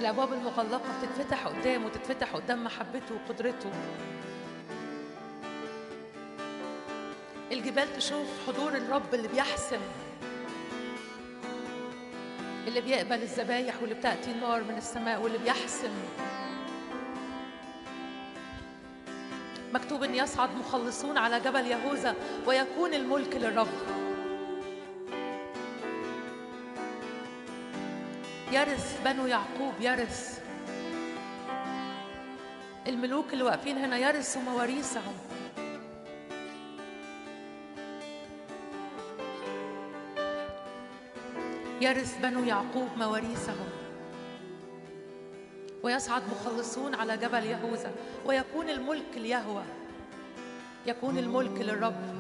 [0.00, 3.70] الأبواب المغلقة بتتفتح قدامه تتفتح قدام محبته وقدرته.
[7.58, 9.80] الجبال تشوف حضور الرب اللي بيحسم
[12.66, 15.90] اللي بيقبل الذبايح واللي بتأتي النار من السماء واللي بيحسم
[19.72, 22.14] مكتوب إن يصعد مخلصون على جبل يهوذا
[22.46, 23.68] ويكون الملك للرب.
[28.52, 30.40] يرث بنو يعقوب يرث.
[32.86, 35.27] الملوك اللي واقفين هنا يرثوا مواريثهم.
[41.80, 43.68] يرث بنو يعقوب مواريثهم.
[45.82, 47.92] ويصعد مخلصون على جبل يهوذا.
[48.26, 49.62] ويكون الملك ليهوى
[50.86, 52.18] يكون الملك للرب.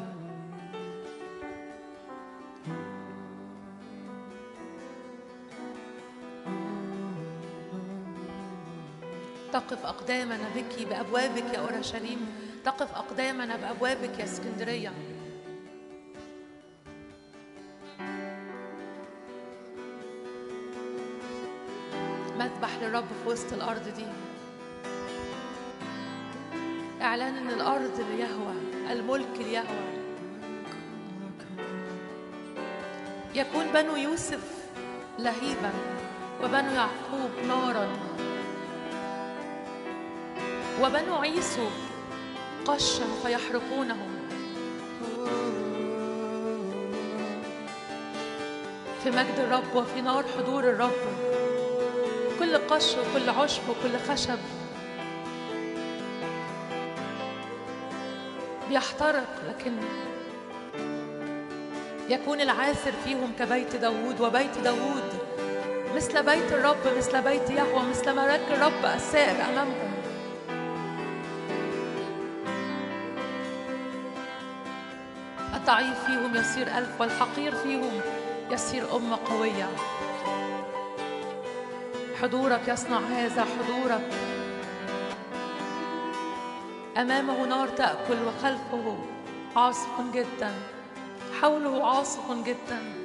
[9.52, 12.26] تقف أقدامنا بك بأبوابك يا أورشليم.
[12.64, 14.92] تقف أقدامنا بأبوابك يا اسكندرية.
[23.28, 24.06] وسط الأرض دي.
[27.02, 28.54] إعلان إن الأرض ليهوى
[28.90, 29.88] الملك ليهوى
[33.34, 34.40] يكون بنو يوسف
[35.18, 35.72] لهيبا
[36.42, 37.88] وبنو يعقوب نارا.
[40.82, 41.66] وبنو عيسو
[42.64, 44.10] قشا فيحرقونهم.
[49.02, 51.47] في مجد الرب وفي نار حضور الرب.
[52.48, 54.38] كل قش وكل عشب وكل خشب.
[58.68, 59.72] بيحترق لكن
[62.08, 65.18] يكون العاثر فيهم كبيت داوود وبيت داوود.
[65.96, 69.92] مثل بيت الرب مثل بيت يهوى مثل ملاك الرب السائر أمامهم.
[75.54, 78.00] الضعيف فيهم يصير ألف والحقير فيهم
[78.50, 79.68] يصير أمة قوية.
[82.22, 84.10] حضورك يصنع هذا حضورك.
[86.96, 88.98] أمامه نار تأكل وخلفه
[89.56, 90.54] عاصف جدا.
[91.40, 92.97] حوله عاصف جدا.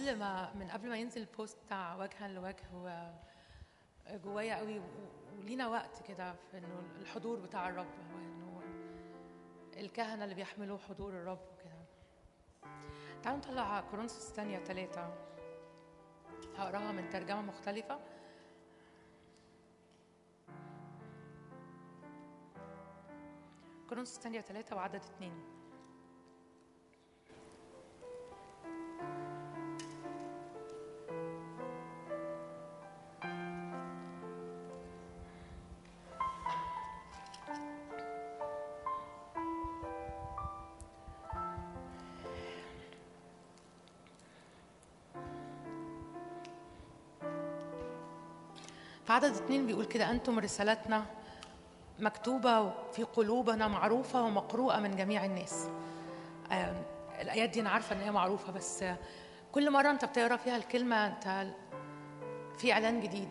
[0.00, 3.10] قبل ما من قبل ما ينزل البوست بتاع وجها لوجه هو
[4.24, 4.80] جوايا قوي
[5.38, 8.62] ولينا وقت كده في إنه الحضور بتاع الرب وانه
[9.76, 11.84] الكهنة اللي بيحملوا حضور الرب وكده.
[13.22, 15.14] تعالوا نطلع كورنثوس الثانية ثلاثة
[16.56, 17.98] هقراها من ترجمة مختلفة.
[23.88, 25.49] كورنثوس الثانية ثلاثة وعدد اتنين.
[49.10, 51.04] في عدد اتنين بيقول كده أنتم رسالتنا
[51.98, 55.68] مكتوبة في قلوبنا معروفة ومقروءة من جميع الناس.
[57.20, 58.84] الآيات دي أنا عارفة إن هي معروفة بس
[59.52, 61.46] كل مرة أنت بتقرأ فيها الكلمة أنت
[62.58, 63.28] في إعلان جديد.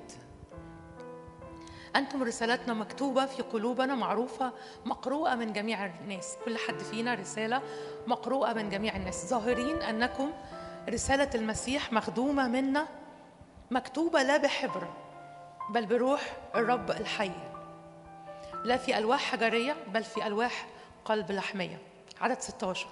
[1.95, 4.53] أنتم رسالتنا مكتوبة في قلوبنا معروفة
[4.85, 6.37] مقروءة من جميع الناس.
[6.45, 7.61] كل حد فينا رسالة
[8.07, 9.25] مقروءة من جميع الناس.
[9.29, 10.31] ظاهرين أنكم
[10.89, 12.87] رسالة المسيح مخدومة منا
[13.71, 14.87] مكتوبة لا بحبر.
[15.69, 16.21] بل بروح
[16.55, 17.31] الرب الحي.
[18.63, 20.65] لا في ألواح حجرية بل في ألواح
[21.05, 21.77] قلب لحمية.
[22.21, 22.87] عدد 16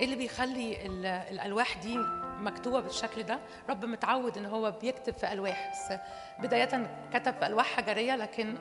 [0.00, 1.98] إيه اللي بيخلي ال- الألواح دي
[2.40, 3.38] مكتوبة بالشكل ده؟
[3.68, 5.70] رب متعود إن هو بيكتب في ألواح.
[5.72, 5.98] بس
[6.38, 8.58] بداية كتب في ألواح حجرية لكن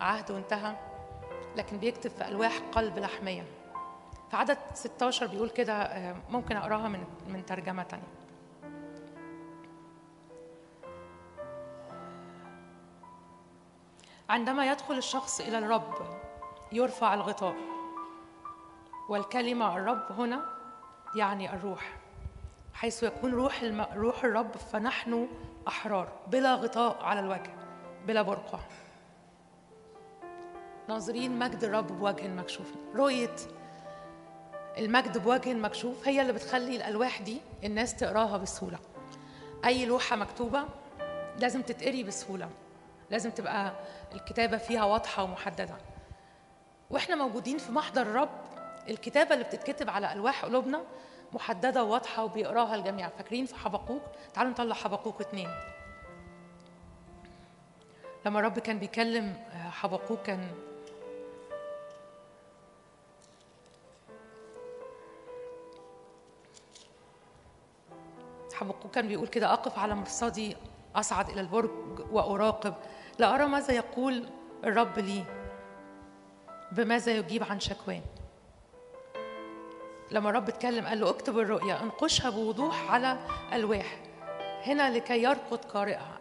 [0.00, 0.76] عهده انتهى
[1.56, 3.44] لكن بيكتب في ألواح قلب لحمية.
[4.30, 8.04] في عدد 16 بيقول كده آه، ممكن أقراها من من ترجمة تانية.
[14.28, 15.94] عندما يدخل الشخص إلى الرب
[16.72, 17.54] يرفع الغطاء.
[19.08, 20.44] والكلمة الرب هنا
[21.16, 21.96] يعني الروح.
[22.74, 23.86] حيث يكون روح الم...
[23.96, 25.28] روح الرب فنحن
[25.68, 27.54] أحرار بلا غطاء على الوجه
[28.06, 28.58] بلا برقع.
[30.88, 32.72] ناظرين مجد الرب بوجه مكشوف.
[32.94, 33.36] رؤية
[34.78, 38.78] المجد بوجه مكشوف هي اللي بتخلي الألواح دي الناس تقراها بسهولة.
[39.64, 40.64] أي لوحة مكتوبة
[41.38, 42.48] لازم تتقري بسهولة.
[43.10, 43.72] لازم تبقى
[44.12, 45.76] الكتابة فيها واضحة ومحددة.
[46.90, 48.30] وإحنا موجودين في محضر الرب
[48.88, 50.82] الكتابة اللي بتتكتب على ألواح قلوبنا
[51.32, 53.08] محددة وواضحة وبيقراها الجميع.
[53.08, 54.02] فاكرين في حبقوق
[54.34, 55.48] تعالوا نطلع حبقوق اتنين.
[58.26, 60.48] لما الرب كان بيكلم آه، حبقوق كان
[68.54, 70.56] حبقوق كان بيقول كده أقف على مرصدي
[70.96, 71.70] أصعد إلى البرج
[72.12, 72.74] وأراقب
[73.18, 74.28] لأرى ماذا يقول
[74.64, 75.24] الرب لي
[76.72, 78.00] بماذا يجيب عن شكواه.
[80.10, 83.18] لما الرب اتكلم قال له اكتب الرؤيا انقشها بوضوح على
[83.52, 83.98] ألواح.
[84.66, 86.18] هنا لكي يرقد قارئها.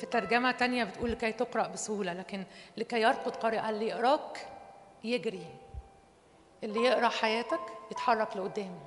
[0.00, 2.44] في ترجمة تانية بتقول لكي تقرأ بسهولة لكن
[2.76, 4.48] لكي يرقد قارئها اللي يقراك
[5.04, 5.46] يجري.
[6.64, 7.60] اللي يقرأ حياتك
[7.90, 8.80] يتحرك لقدام.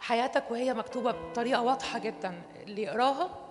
[0.00, 2.42] حياتك وهي مكتوبة بطريقة واضحة جدا.
[2.62, 3.45] اللي يقراها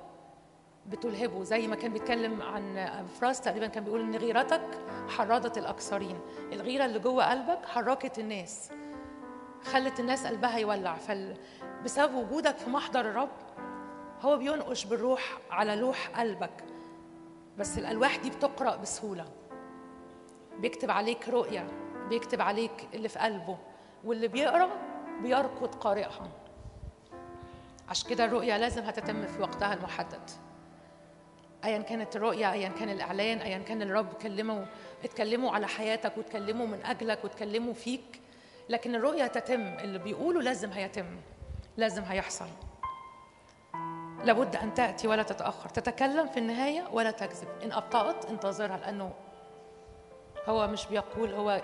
[0.90, 4.62] بتلهبه زي ما كان بيتكلم عن فراس تقريبا كان بيقول إن غيرتك
[5.08, 6.20] حرضت الأكثرين.
[6.54, 8.72] الغيرة اللي جوه قلبك حركت الناس
[9.64, 10.96] خلت الناس قلبها يولع.
[10.96, 11.38] فال...
[11.84, 13.30] بسبب وجودك في محضر الرب
[14.22, 16.64] هو بينقش بالروح على لوح قلبك.
[17.58, 19.26] بس الألواح دي بتقرأ بسهولة.
[20.60, 21.68] بيكتب عليك رؤية
[22.10, 23.58] بيكتب عليك اللي في قلبه
[24.04, 24.70] واللي بيقرأ
[25.22, 26.32] بيركض قارئها.
[27.90, 30.30] عشان كده الرؤية لازم هتتم في وقتها المحدد.
[31.66, 34.68] ايا كانت الرؤيه ايا كان الإعلان ايا كان الرب كلمه
[35.04, 38.22] اتكلموا على حياتك واتكلموا من أجلك واتكلموا فيك.
[38.70, 41.06] لكن الرؤيه تتم اللي بيقوله لازم هيتم
[41.78, 42.48] لازم هيحصل.
[44.24, 45.70] لابد أن تأتي ولا تتأخر.
[45.70, 47.48] تتكلم في النهاية ولا تكذب.
[47.64, 49.14] إن أبطأت انتظرها لأنه
[50.48, 51.62] هو مش بيقول هو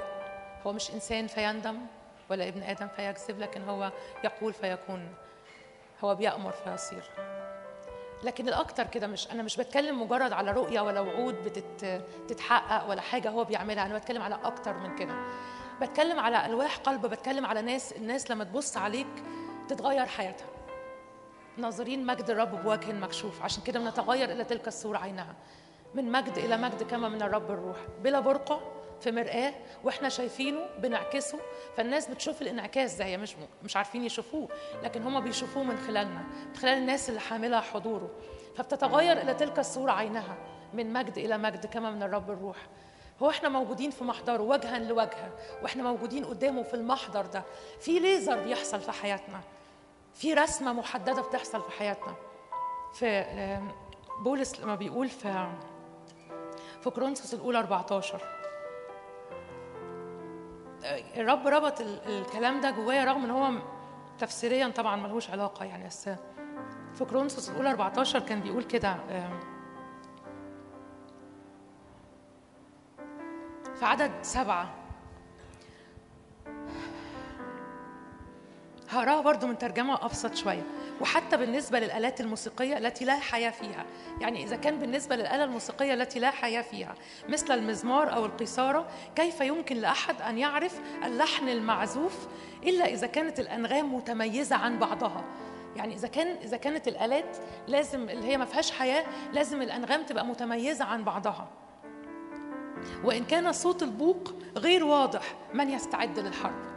[0.65, 1.77] هو مش إنسان فيندم
[2.29, 3.91] ولا ابن آدم فيكذب لكن هو
[4.23, 5.07] يقول فيكون
[6.03, 7.03] هو بيأمر فيصير.
[8.23, 11.35] لكن الأكتر كده مش أنا مش بتكلم مجرد على رؤية ولا وعود
[12.27, 15.13] بتتحقق ولا حاجة هو بيعملها أنا بتكلم على أكتر من كده.
[15.81, 19.07] بتكلم على ألواح قلب بتكلم على ناس الناس لما تبص عليك
[19.67, 20.47] تتغير حياتها.
[21.57, 25.35] ناظرين مجد الرب بوجه مكشوف عشان كده بنتغير إلى تلك الصورة عينها.
[25.95, 27.77] من مجد إلى مجد كما من الرب الروح.
[28.03, 28.59] بلا برقع
[29.01, 29.53] في مرآة
[29.83, 31.39] وإحنا شايفينه بنعكسه
[31.77, 34.47] فالناس بتشوف الانعكاس ده هي مش مش عارفين يشوفوه
[34.83, 38.09] لكن هم بيشوفوه من خلالنا من خلال الناس اللي حاملة حضوره
[38.57, 40.37] فبتتغير إلى تلك الصورة عينها
[40.73, 42.57] من مجد إلى مجد كما من الرب الروح.
[43.21, 45.31] هو إحنا موجودين في محضره وجها لوجه
[45.63, 47.43] وإحنا موجودين قدامه في المحضر ده.
[47.79, 49.41] في ليزر بيحصل في حياتنا
[50.13, 52.15] في رسمة محددة بتحصل في حياتنا.
[52.93, 53.25] في
[54.23, 55.47] بولس لما بيقول في
[56.83, 58.40] في كورنثوس الأولى 14 آه،
[61.17, 63.51] الرب ربط ال- الكلام ده جوايا رغم إن هو
[64.19, 66.09] تفسيريا طبعا ملوش علاقة يعني بس
[66.95, 68.95] في كورنثوس الأولى 14 كان بيقول كده
[73.79, 74.73] في عدد سبعة
[78.89, 80.63] هقراها برضو من ترجمة أبسط شوية.
[81.01, 83.85] وحتى بالنسبة للآلات الموسيقية التي لا حياة فيها.
[84.19, 86.95] يعني إذا كان بالنسبة للآلة الموسيقية التي لا حياة فيها
[87.29, 92.27] مثل المزمار أو القيثارة كيف يمكن لأحد أن يعرف اللحن المعزوف
[92.63, 95.23] إلا إذا كانت الأنغام متميزة عن بعضها؟
[95.75, 97.37] يعني إذا كان إذا كانت الآلات
[97.67, 101.47] لازم اللي هي ما فيهاش حياة لازم الأنغام تبقى متميزة عن بعضها.
[103.03, 105.23] وإن كان صوت البوق غير واضح
[105.53, 106.70] من يستعد للحرب؟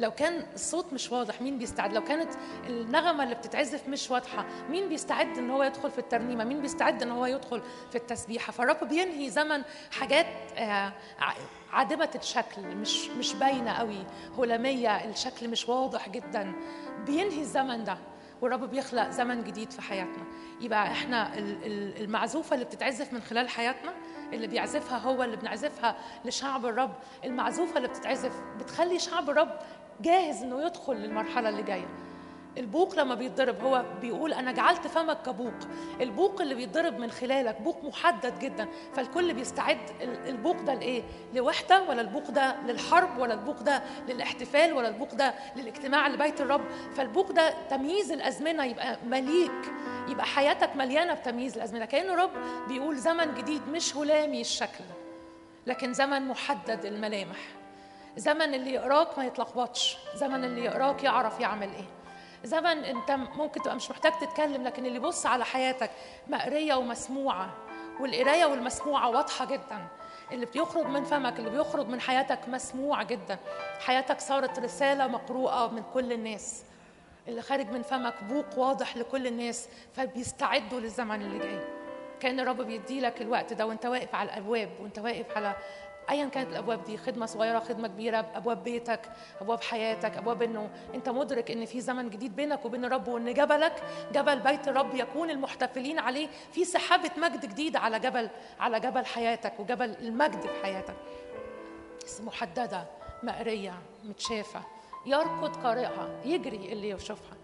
[0.00, 2.32] لو كان الصوت مش واضح مين بيستعد؟ لو كانت
[2.66, 7.10] النغمة اللي بتتعزف مش واضحة مين بيستعد إن هو يدخل في الترنيمة؟ مين بيستعد إن
[7.10, 9.62] هو يدخل في التسبيحة؟ فالرب بينهي زمن
[9.98, 10.26] حاجات
[10.56, 11.34] آه، ع-
[11.72, 14.04] عادمة الشكل مش مش باينة قوي
[14.38, 16.52] هلامية الشكل مش واضح جدا.
[17.06, 17.98] بينهي الزمن ده
[18.42, 20.24] والرب بيخلق زمن جديد في حياتنا.
[20.60, 23.92] يبقى إحنا ال- ال- المعزوفة اللي بتتعزف من خلال حياتنا
[24.32, 26.94] اللي بيعزفها هو اللي بنعزفها لشعب الرب
[27.24, 29.58] المعزوفة اللي بتتعزف بتخلي شعب الرب
[30.00, 31.88] جاهز إنه يدخل للمرحلة اللي جاية.
[32.58, 35.54] البوق لما بيتضرب هو بيقول أنا جعلت فمك كبوق.
[36.00, 38.68] البوق اللي بيتضرب من خلالك بوق محدد جدا.
[38.94, 41.02] فالكل بيستعد ال- البوق ده لإيه؟
[41.34, 46.60] لوحدة ولا البوق ده للحرب ولا البوق ده للاحتفال ولا البوق ده للاجتماع لبيت الرب؟
[46.96, 49.72] فالبوق ده تمييز الأزمنة يبقى مليك
[50.08, 51.84] يبقى حياتك مليانة بتمييز الأزمنة.
[51.84, 52.30] كان الرب
[52.68, 54.84] بيقول زمن جديد مش هلامي الشكل
[55.66, 57.38] لكن زمن محدد الملامح.
[58.16, 59.96] زمن اللي يقراك ما يتلخبطش.
[60.14, 61.84] زمن اللي يقراك يعرف يعمل إيه.
[62.44, 65.90] زمن أنت ممكن تبقى مش محتاج تتكلم لكن اللي يبص على حياتك
[66.28, 67.50] مقرية ومسموعة.
[68.00, 69.86] والقراية والمسموعة واضحة جدا.
[70.32, 73.38] اللي بيخرج من فمك اللي بيخرج من حياتك مسموع جدا.
[73.80, 76.62] حياتك صارت رسالة مقروءة من كل الناس.
[77.28, 81.60] اللي خارج من فمك بوق واضح لكل الناس فبيستعدوا للزمن اللي جاي.
[82.20, 85.54] كان الرب بيدي لك الوقت ده وانت واقف على الأبواب وانت واقف على
[86.10, 89.00] ايا كانت الأبواب دي خدمة صغيرة خدمة كبيرة أبواب بيتك
[89.40, 93.82] أبواب حياتك أبواب إنه أنت مدرك إن في زمن جديد بينك وبين الرب وإن جبلك
[94.12, 96.28] جبل بيت الرب يكون المحتفلين عليه.
[96.52, 100.94] في سحابة مجد جديدة على جبل على جبل حياتك وجبل المجد في حياتك.
[102.20, 102.84] محددة
[103.22, 103.74] مقرية
[104.04, 104.62] متشافة
[105.06, 107.36] يركض قارئها يجري اللي يشوفها.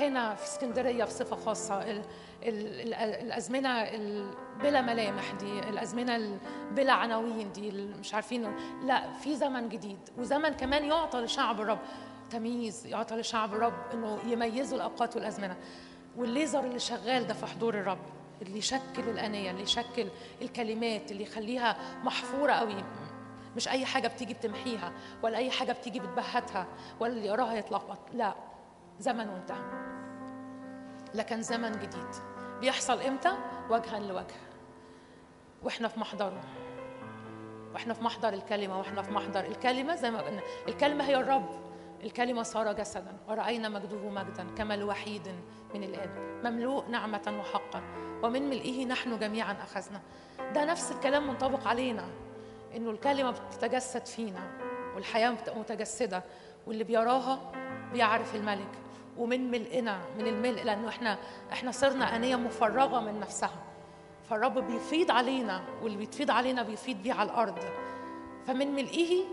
[0.00, 2.02] هنا في اسكندرية بصفة خاصة ال
[2.42, 4.30] ال ال الأزمنة ال
[4.62, 6.38] بلا ملامح دي الأزمنة ال
[6.72, 8.52] بلا عناوين دي مش عارفين
[8.84, 11.78] لا في زمن جديد وزمن كمان يعطى لشعب الرب
[12.30, 15.56] تمييز يعطى لشعب الرب إنه يميزوا الأوقات والأزمنة.
[16.16, 17.98] والليزر اللي شغال ده في حضور الرب
[18.42, 20.08] اللي يشكل الآنية اللي يشكل
[20.42, 22.84] الكلمات اللي يخليها محفورة قوي.
[23.56, 26.66] مش أي حاجة بتيجي بتمحيها ولا أي حاجة بتيجي بتبهتها
[27.00, 28.34] ولا اللي يقراها يتلخبط لا.
[29.00, 29.80] زمن وانتهى.
[31.14, 32.08] لكن زمن جديد.
[32.60, 33.32] بيحصل إمتى؟
[33.70, 34.40] وجها لوجه.
[35.62, 36.42] وإحنا في محضره.
[37.74, 40.40] وإحنا في محضر الكلمة وإحنا في محضر الكلمة زي ما قلنا.
[40.68, 41.48] الكلمة هي الرب.
[42.04, 43.16] الكلمة صار جسدا.
[43.28, 45.28] ورأينا مجده مجدا كما الوحيد
[45.74, 46.10] من الآب.
[46.44, 47.82] مملوء نعمة وحقا.
[48.22, 50.00] ومن ملئه نحن جميعا أخذنا.
[50.54, 52.04] ده نفس الكلام منطبق علينا.
[52.76, 54.42] إنه الكلمة بتتجسد فينا
[54.94, 56.22] والحياة بتبقى متجسدة.
[56.66, 57.52] واللي بيراها
[57.92, 58.78] بيعرف الملك.
[59.20, 61.18] ومن ملئنا من الملء لأنه إحنا
[61.52, 63.62] إحنا صرنا آنية مفرغة من نفسها.
[64.30, 67.58] فالرب بيفيض علينا واللي بيتفيض علينا بيفيض بيه على الأرض.
[68.46, 69.24] فمن ملئه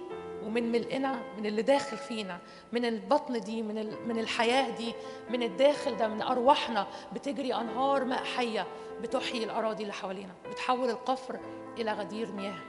[0.43, 2.39] ومن ملئنا من اللي داخل فينا
[2.73, 4.93] من البطن دي من من الحياة دي
[5.29, 8.67] من الداخل ده من أرواحنا بتجري أنهار ماء حيه
[9.01, 10.33] بتحيي الأراضي اللي حوالينا.
[10.51, 11.39] بتحول القفر
[11.77, 12.59] إلى غدير مياه.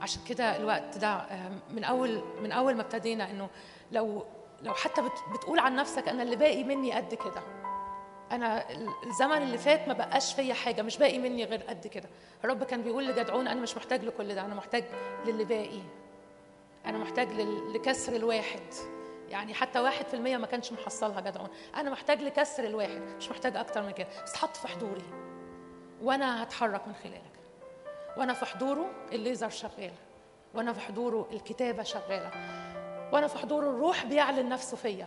[0.00, 3.48] عشان كده الوقت ده آه، من أول من أول ما ابتدينا إنه
[3.92, 4.24] لو
[4.64, 7.42] لو حتى بت- بتقول عن نفسك أنا اللي باقي مني قد كده.
[8.32, 8.64] أنا
[9.06, 12.08] الزمن اللي فات ما بقاش فيا حاجة مش باقي مني غير قد كده.
[12.44, 14.84] الرب كان بيقول لجدعون أنا مش محتاج لكل ده أنا محتاج
[15.26, 15.80] للي باقي.
[16.86, 17.28] أنا محتاج
[17.74, 18.60] لكسر الواحد.
[19.28, 21.48] يعني حتى واحد في المية ما كانش محصلها جدعون.
[21.76, 24.06] أنا محتاج لكسر الواحد مش محتاج أكتر من كده.
[24.24, 25.02] بس تحط في حضوري.
[26.02, 27.32] وأنا هتحرك من خلالك.
[28.16, 29.92] وأنا في حضوره الليزر شغال.
[30.54, 32.30] وأنا في حضوره الكتابة شغالة.
[33.14, 35.06] وأنا في حضوره الروح بيعلن نفسه فيا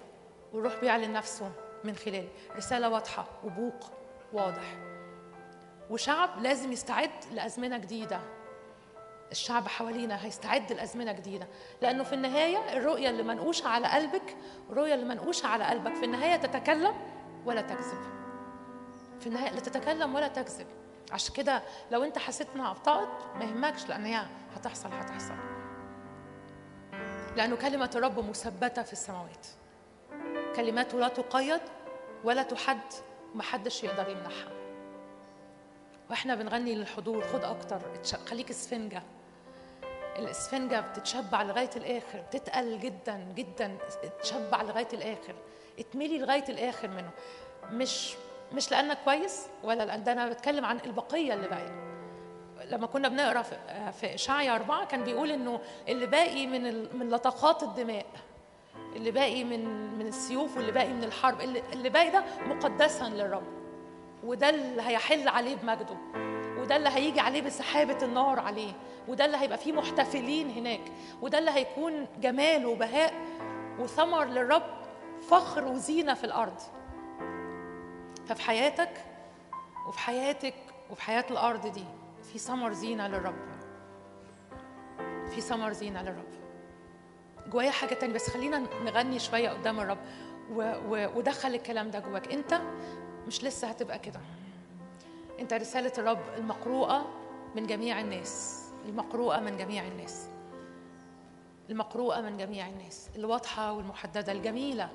[0.54, 1.52] والروح بيعلن نفسه
[1.84, 3.92] من خلالي رسالة واضحة وبوق
[4.34, 4.78] واضح.
[5.90, 8.20] وشعب لازم يستعد لأزمنة جديدة.
[9.32, 11.48] الشعب حوالينا هيستعد لأزمنة جديدة.
[11.82, 14.36] لأنه في النهاية الرؤية اللي منقوشة على قلبك
[14.70, 16.94] الرؤية اللي منقوشة على قلبك في النهاية تتكلم
[17.46, 18.02] ولا تكذب.
[19.20, 20.68] في النهاية لا تتكلم ولا تكذب.
[21.12, 24.26] عشان كده لو انت حسيت انها أبطأت ما يهمكش لأن هي
[24.56, 25.57] هتحصل هتحصل.
[27.38, 29.48] لأنه كلمة الرب مثبتة في السماوات.
[30.56, 31.62] كلماته لا تقيد
[32.24, 32.80] ولا تحد
[33.36, 34.52] ومحدش يقدر يمنعها
[36.10, 37.82] وإحنا بنغني للحضور خد أكتر
[38.28, 39.04] خليك اسفنجة.
[40.20, 43.78] الاسفنجة بتتشبع لغاية الآخر تتقل جدا جدا
[44.22, 45.36] تشبع لغاية الآخر.
[45.80, 47.10] اتملي لغاية الآخر منه.
[47.72, 48.14] مش
[48.54, 51.87] مش لأنك كويس ولا لأن ده أنا بتكلم عن البقية اللي باقيه
[52.72, 53.42] لما كنا بنقرأ
[53.92, 56.64] في اشعيا أربعة كان بيقول إنه اللي باقي من
[57.00, 58.06] من لطقات الدماء
[58.96, 63.44] اللي باقي من من السيوف واللي باقي من الحرب اللي, اللي باقي ده مقدسا للرب.
[64.24, 65.98] وده اللي هيحل عليه بمجده
[66.58, 68.72] وده اللي هيجي عليه بسحابة النار عليه
[69.08, 70.82] وده اللي هيبقى فيه محتفلين هناك
[71.22, 73.14] وده اللي هيكون جمال وبهاء
[73.80, 74.64] وثمر للرب
[75.30, 76.60] فخر وزينة في الأرض.
[78.28, 78.90] ففي حياتك
[79.88, 80.54] وفي حياتك
[80.90, 81.84] وفي حياة الأرض دي
[82.34, 83.36] في ثمر زينة للرب.
[85.30, 86.26] في ثمر زينة للرب.
[87.48, 89.98] جوايا حاجة تانية بس خلينا نغني شوية قدام الرب
[90.52, 90.62] و...
[90.62, 91.18] و...
[91.18, 92.34] ودخل الكلام ده جواك.
[92.34, 92.62] انت
[93.28, 94.20] مش لسه هتبقى كده.
[95.40, 97.06] انت رسالة الرب المقروءة
[97.56, 98.64] من جميع الناس.
[98.86, 100.28] المقروءة من جميع الناس.
[101.70, 103.10] المقروءة من جميع الناس.
[103.16, 104.90] الواضحة والمحددة الجميلة.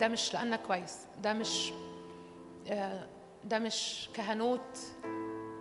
[0.00, 0.98] ده مش لأنك كويس.
[1.22, 1.72] ده مش
[2.68, 3.06] آه،
[3.44, 4.78] ده مش كهنوت.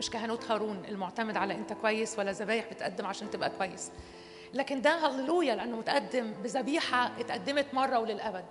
[0.02, 3.92] مش كهنوت هارون المعتمد على انت كويس ولا ذبايح بتقدم عشان تبقى كويس.
[4.54, 8.46] لكن ده هللويا لأنه متقدم بذبيحة اتقدمت مرة وللأبد.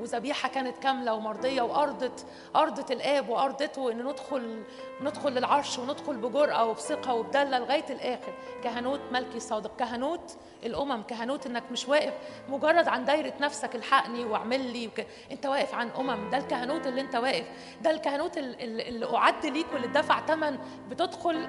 [0.00, 2.26] وذبيحة كانت كاملة ومرضية وأرضت
[2.56, 4.62] أرضت الآب وأرضته إن ندخل
[5.00, 8.32] ندخل للعرش وندخل بجرأة وبثقة وبدلة لغاية الآخر.
[8.64, 9.76] كهنوت ملكي صادق.
[9.76, 11.02] كهنوت الأمم.
[11.02, 12.12] كهنوت إنك مش واقف
[12.48, 15.06] مجرد عن دايرة نفسك الحقني واعمل لي وك...
[15.32, 16.30] أنت واقف عن أمم.
[16.30, 17.46] ده الكهنوت اللي أنت واقف.
[17.82, 20.58] ده الكهنوت ال- ال- اللي أعد ليك واللي اتدفع ثمن
[20.90, 21.48] بتدخل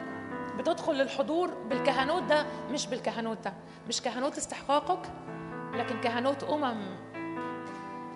[0.60, 3.54] بتدخل للحضور بالكهنوت ده مش بالكهنوت ده.
[3.88, 5.12] مش كهنوت استحقاقك
[5.74, 6.96] لكن كهنوت أمم.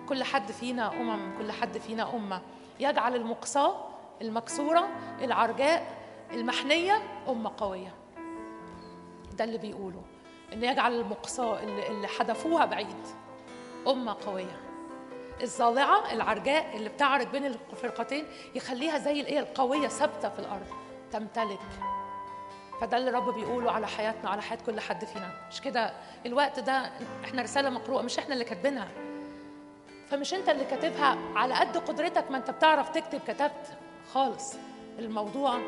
[0.08, 2.40] كل حد فينا أمم كل حد فينا أمة.
[2.80, 3.76] يجعل المقصاة
[4.22, 4.88] المكسورة
[5.22, 5.86] العرجاء
[6.32, 7.94] المحنية أمة قوية.
[9.38, 10.02] ده اللي بيقوله.
[10.52, 12.96] إن يجعل المقصاة اللي, حدفوها بعيد
[13.88, 14.60] أمة قوية.
[15.42, 20.66] الظالعة العرجاء اللي بتعرض بين الفرقتين يخليها زي الإيه؟ القوية ثابتة في الأرض.
[21.12, 21.58] تمتلك.
[22.80, 25.30] فده اللي الرب بيقوله على حياتنا على حياة كل حد فينا.
[25.50, 25.92] مش كده؟
[26.26, 26.90] الوقت ده
[27.24, 28.88] إحنا رسالة مقروءة مش إحنا اللي كاتبينها.
[30.10, 33.76] فمش انت اللي كاتبها على قد قدرتك ما انت بتعرف تكتب كتبت.
[34.14, 34.54] خالص.
[34.98, 35.58] الموضوع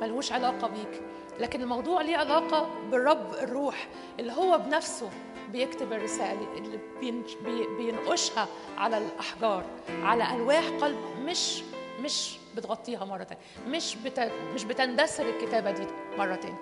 [0.00, 1.02] ملهوش علاقة بيك.
[1.40, 3.88] لكن الموضوع ليه علاقة بالرب الروح
[4.20, 5.10] اللي هو بنفسه
[5.48, 8.46] بيكتب الرسالة اللي بين- بي- بينقشها
[8.78, 9.64] على الأحجار
[10.02, 11.62] على ألواح قلب مش
[12.00, 13.40] مش بتغطيها مرة تانية.
[13.66, 15.86] مش بت مش بتندثر الكتابة دي
[16.18, 16.60] مرة تانية.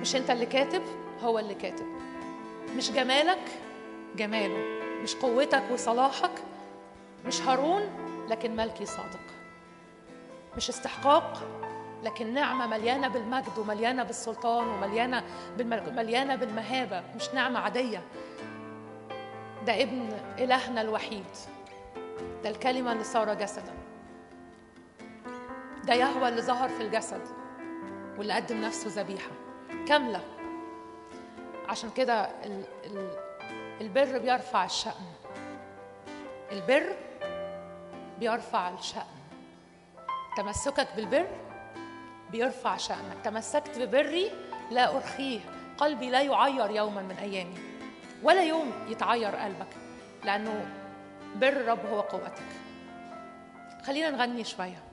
[0.00, 0.82] مش انت اللي كاتب
[1.22, 1.86] هو اللي كاتب.
[2.76, 3.38] مش جمالك
[4.16, 4.80] جماله.
[5.02, 6.30] مش قوتك وصلاحك.
[7.26, 7.82] مش هارون
[8.28, 9.20] لكن ملكي صادق.
[10.56, 11.42] مش استحقاق
[12.02, 15.24] لكن نعمة مليانة بالمجد ومليانة بالسلطان ومليانة
[15.58, 15.94] بالمل...
[15.96, 17.02] مليانة بالمهابة.
[17.16, 18.02] مش نعمة عادية.
[19.66, 20.08] ده ابن
[20.38, 21.24] إلهنا الوحيد.
[22.44, 23.74] ده الكلمة اللي صار جسدا.
[25.84, 27.22] ده يهوى اللي ظهر في الجسد
[28.18, 29.30] واللي قدم نفسه ذبيحة.
[29.88, 30.20] كاملة.
[31.68, 32.64] عشان كده ال...
[32.84, 33.10] ال...
[33.80, 35.06] البر بيرفع الشأن.
[36.52, 36.96] البر
[38.18, 39.06] بيرفع الشأن.
[40.36, 41.26] تمسكك بالبر
[42.30, 43.16] بيرفع شأنك.
[43.24, 44.30] تمسكت ببري
[44.70, 45.40] لا أرخيه.
[45.78, 47.58] قلبي لا يعير يوما من أيامي.
[48.22, 49.76] ولا يوم يتعير قلبك
[50.24, 50.66] لأنه
[51.36, 52.42] بر الرب هو قوتك.
[53.86, 54.89] خلينا نغني شوية.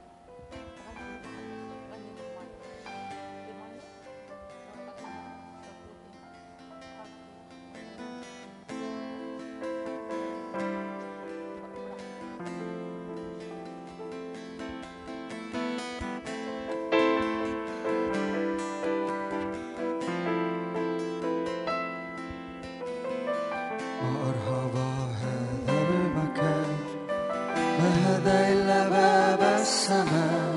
[28.52, 30.56] إلا باب السماء.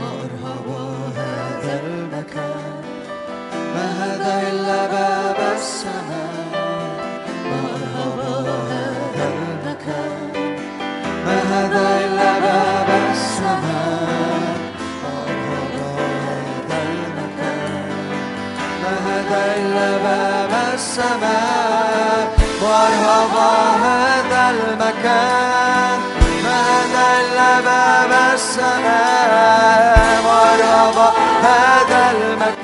[0.00, 0.66] ما أرهب
[1.16, 2.74] هذا المكان.
[3.74, 6.46] ما هذا إلا باب السماء؟
[7.50, 8.18] ما أرهب
[8.72, 10.30] هذا المكان
[11.26, 14.54] ما هذا إلا باب السماء
[15.02, 15.74] ما أرهب
[16.26, 17.88] هذا المكان.
[18.82, 22.22] ما هذا إلا باب السماء؟
[22.62, 23.34] وارهب
[23.82, 26.13] هذا المكان.
[27.34, 31.12] حل باب السماء مرحبا
[31.42, 32.63] هذا المجد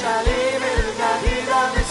[0.00, 1.84] Jerusalén es la vida de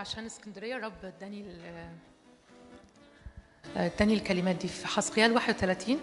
[0.00, 1.44] عشان اسكندرية رب اداني
[3.76, 4.68] اداني الكلمات دي.
[4.68, 6.00] في حسقيال 31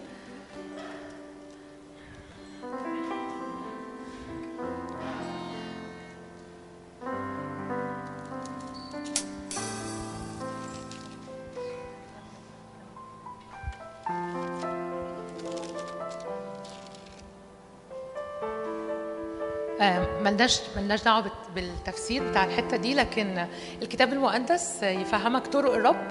[20.38, 23.46] ملناش ملناش دعوة بالتفسير بتاع الحتة دي لكن
[23.82, 26.08] الكتاب المقدس يفهمك طرق الرب.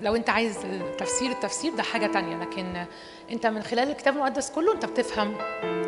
[0.00, 0.58] لو انت عايز
[0.98, 2.86] تفسير التفسير ده حاجة تانية لكن
[3.30, 5.36] انت من خلال الكتاب المقدس كله انت بتفهم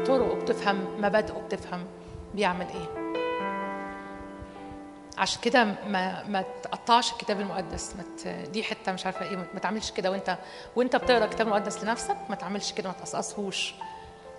[0.07, 1.85] طرقه بتفهم مبادئه بتفهم
[2.35, 3.11] بيعمل إيه.
[5.19, 7.95] عشان كده ما ما تقطعش الكتاب المقدس.
[7.97, 8.05] ما.
[8.45, 10.11] دي حتة مش عارفة إيه ما تعملش كده.
[10.11, 10.39] وانت
[10.77, 13.75] وانت بتقرأ الكتاب المقدس لنفسك ما تعملش كده ما تقصقصهوش.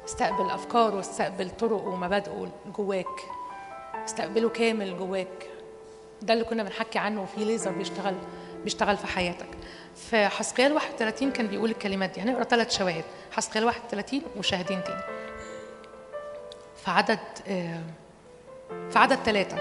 [0.06, 3.06] استقبل أفكاره واستقبل طرقه ومبادئه جواك.
[4.06, 5.50] استقبله كامل جواك.
[6.22, 8.16] ده اللي كنا بنحكي عنه وفي ليزر بيشتغل
[8.64, 9.48] بيشتغل في حياتك.
[9.96, 12.22] في حسقيال 31 كان بيقول الكلمات دي.
[12.22, 13.04] هنقرأ ثلاث شواهد.
[13.32, 15.02] حسقيال 31 وشاهدين تاني.
[16.86, 17.82] في عدد آه،
[18.90, 19.58] في عدد ثلاثة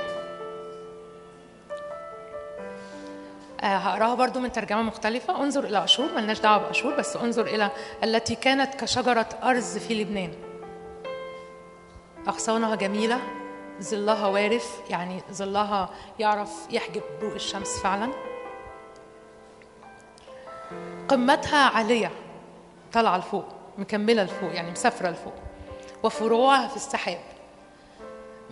[3.60, 5.42] هقراها برضو من ترجمة مختلفة.
[5.42, 7.70] انظر إلى أشور ملناش دعوة بأشور بس انظر إلى
[8.04, 10.32] التي كانت كشجرة أرز في لبنان.
[12.28, 13.20] أغصانها جميلة
[13.82, 18.12] ظلها وارف يعني ظلها يعرف يحجب ضوء الشمس فعلا.
[21.08, 22.10] قمتها عالية
[22.92, 23.44] طالعة لفوق
[23.78, 25.34] مكملة لفوق يعني مسافرة لفوق
[26.02, 27.20] وفروعها في السحاب.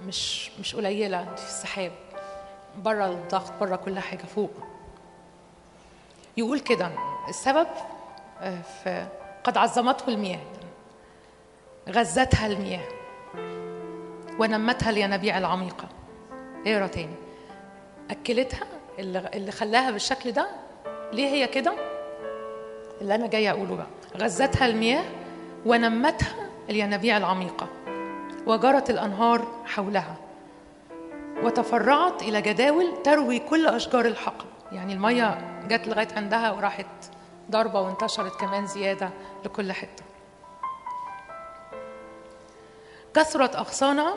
[0.06, 1.92] مش مش قليلة في السحاب
[2.76, 4.50] بره الضغط بره كل حاجة فوق.
[6.38, 6.90] يقول كده
[7.28, 7.66] السبب
[8.40, 9.06] آه، في
[9.44, 10.40] قد عظمته المياه
[11.88, 12.88] غزتها المياه
[14.38, 15.88] ونمتها الينابيع العميقة.
[16.66, 17.14] اقرأ تاني.
[18.10, 18.66] أكلتها
[18.98, 20.48] اللي خلاها بالشكل ده
[21.12, 21.72] ليه هي كده؟
[23.00, 23.86] اللي أنا جاية أقوله بقى.
[24.16, 25.04] غزتها المياه
[25.66, 26.34] ونمتها
[26.70, 27.68] الينابيع العميقة.
[28.46, 30.16] وجرت الأنهار حولها.
[31.42, 35.38] وتفرعت إلى جداول تروي كل أشجار الحقل يعني المية
[35.68, 36.86] جت لغاية عندها وراحت
[37.50, 39.10] ضربة وانتشرت كمان زيادة
[39.44, 40.04] لكل حتة.
[43.14, 44.14] كثرت أغصانها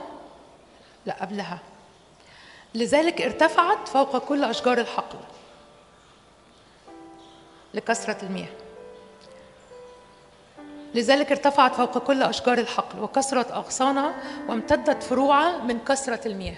[1.05, 1.59] لا قبلها.
[2.75, 5.19] لذلك ارتفعت فوق كل أشجار الحقل
[7.73, 8.49] لكثرة المياه.
[10.95, 14.13] لذلك ارتفعت فوق كل أشجار الحقل وكثرت أغصانها
[14.49, 16.57] وامتدت فروعها من كثرة المياه.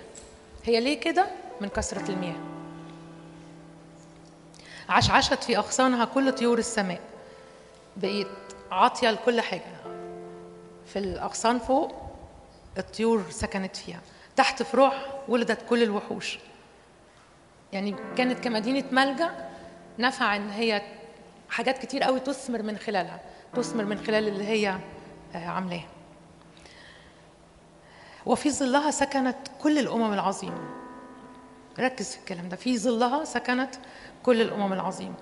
[0.63, 1.27] هي ليه كده؟
[1.61, 2.62] من كثرة المياه.
[4.89, 6.99] عشعشت في أغصانها كل طيور السماء.
[7.97, 8.27] بقيت
[8.71, 9.61] عاطية لكل حاجة.
[10.85, 11.95] في الأغصان فوق
[12.77, 13.99] الطيور سكنت فيها.
[14.35, 16.39] تحت فروعها ولدت كل الوحوش.
[17.73, 19.49] يعني كانت كمدينة ملجأ
[19.99, 20.81] نفع إن هي
[21.49, 23.21] حاجات كتير قوي تثمر من خلالها
[23.53, 24.77] تثمر من خلال اللي هي
[25.35, 25.83] آه، عاملاه
[28.25, 30.69] وفي ظلها سكنت كل الأمم العظيمة.
[31.79, 32.55] ركز في الكلام ده.
[32.55, 33.75] في ظلها سكنت
[34.23, 35.13] كل الأمم العظيمة.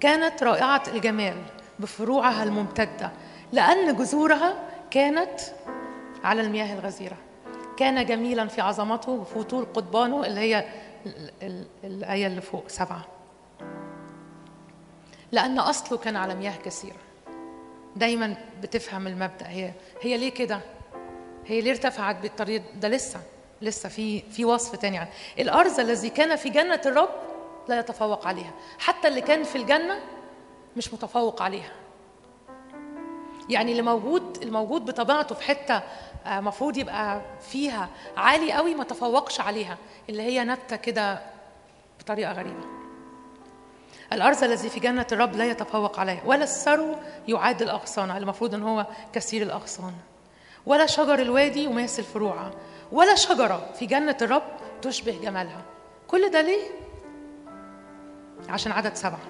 [0.00, 1.36] كانت رائعة الجمال
[1.78, 3.10] بفروعها الممتدة
[3.52, 4.54] لأن جذورها
[4.90, 5.40] كانت
[6.24, 7.16] على المياه الغزيرة.
[7.76, 10.64] كان جميلا في عظمته وفي طول قضبانه اللي هي
[11.06, 13.04] ال- ال- الآية اللي فوق سبعة.
[15.32, 16.96] لأن أصله كان على مياه كثيرة.
[17.96, 19.46] دايما بتفهم المبدأ.
[19.48, 19.70] هي
[20.02, 20.60] هي ليه كده؟
[21.46, 23.20] هي ليه ارتفعت بالطريق ده؟ لسه
[23.62, 25.06] لسه في في وصف تاني عن
[25.38, 27.08] الأرز الذي كان في جنة الرب
[27.68, 28.50] لا يتفوق عليها.
[28.78, 29.98] حتى اللي كان في الجنة
[30.76, 31.72] مش متفوق عليها.
[33.48, 35.82] يعني اللي موجود الموجود بطبيعته في حتة
[36.26, 39.78] آه، مفروض يبقى فيها عالي قوي ما تفوقش عليها.
[40.08, 41.20] اللي هي نبتة كده
[42.00, 42.64] بطريقة غريبة.
[44.12, 46.96] الارز الذي في جنة الرب لا يتفوق عليه ولا السرو
[47.28, 49.92] يعادل اغصانها المفروض إن هو كثير الأغصان.
[50.66, 52.50] ولا شجر الوادي يماثل فروعها.
[52.92, 54.42] ولا شجرة في جنة الرب
[54.82, 55.62] تشبه جمالها.
[56.08, 56.68] كل ده ليه؟
[58.48, 59.20] عشان عدد سبعة.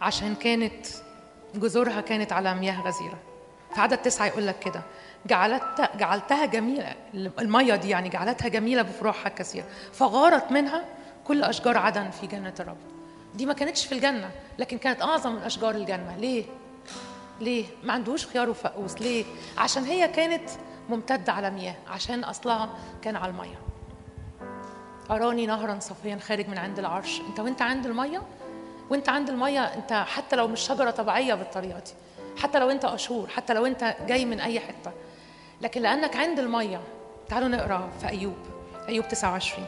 [0.00, 0.86] عشان كانت
[1.54, 3.18] جذورها كانت على مياه غزيرة.
[3.74, 4.82] في عدد تسعة يقول لك كده.
[5.26, 6.94] جعلت جعلتها جميلة.
[7.14, 10.84] المية دي يعني جعلتها جميلة بفروعها الكثيرة فغارت منها
[11.24, 12.76] كل أشجار عدن في جنة الرب.
[13.34, 16.16] دي ما كانتش في الجنة لكن كانت أعظم من أشجار الجنة.
[16.16, 16.44] ليه؟
[17.40, 19.24] ليه؟ ما عندوش خيار وفقوس ليه؟
[19.58, 20.50] عشان هي كانت
[20.88, 22.70] ممتدة على مياه عشان أصلها
[23.02, 23.63] كان على المية.
[25.10, 27.20] أراني نهرا صفيا خارج من عند العرش.
[27.28, 28.22] أنت وأنت عند المية؟
[28.90, 31.92] وأنت عند المية أنت حتى لو مش شجرة طبيعية بالطريقة دي
[32.42, 34.92] حتى لو أنت أشور حتى لو أنت جاي من أي حتة.
[35.60, 36.80] لكن لأنك عند المية
[37.28, 38.36] تعالوا نقرأ في أيوب
[38.88, 39.66] أيوب 29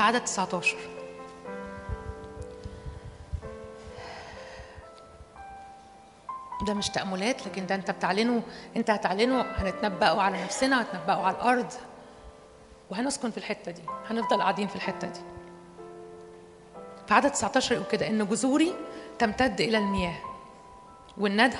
[0.00, 0.76] في عدد 19
[6.66, 8.42] ده مش تأملات لكن ده انت بتعلنه
[8.76, 11.72] انت هتعلنه هنتنبأه على نفسنا هنتنبأه على الأرض.
[12.90, 15.20] وهنسكن في الحتة دي هنفضل قاعدين في الحتة دي.
[17.08, 18.74] في عدد 19 يقول كده إن جذوري
[19.18, 20.18] تمتد إلى المياه
[21.18, 21.56] والندى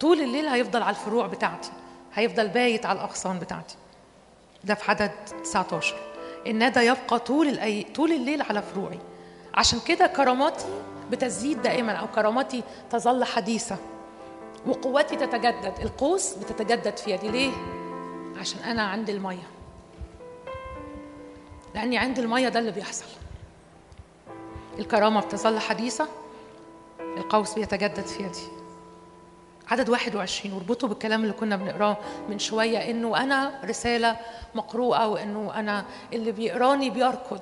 [0.00, 1.70] طول الليل هيفضل على الفروع بتاعتي
[2.14, 3.76] هيفضل بايت على الأغصان بتاعتي.
[4.64, 5.10] ده في عدد
[5.44, 6.15] 19
[6.50, 7.82] الندى يبقى طول الأي...
[7.82, 8.98] طول الليل على فروعي.
[9.54, 10.64] عشان كده كراماتي
[11.10, 13.76] بتزيد دائما أو كراماتي تظل حديثة.
[14.66, 15.74] وقوتي تتجدد.
[15.82, 17.52] القوس بتتجدد في يدي ليه؟
[18.40, 19.48] عشان أنا عندي المية.
[21.74, 23.06] لأني عندي المية ده اللي بيحصل.
[24.78, 26.08] الكرامة بتظل حديثة.
[27.00, 28.55] القوس بيتجدد في يدي
[29.70, 31.96] عدد 21 واربطه بالكلام اللي كنا بنقراه
[32.28, 34.16] من شوية إنه أنا رسالة
[34.54, 37.40] مقروءة وإنه أنا اللي بيقراني بيركض.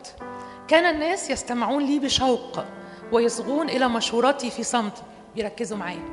[0.69, 2.65] كان الناس يستمعون لي بشوق
[3.13, 5.03] ويصغون إلى مشوراتي في صمت.
[5.35, 6.05] بيركزوا معايا.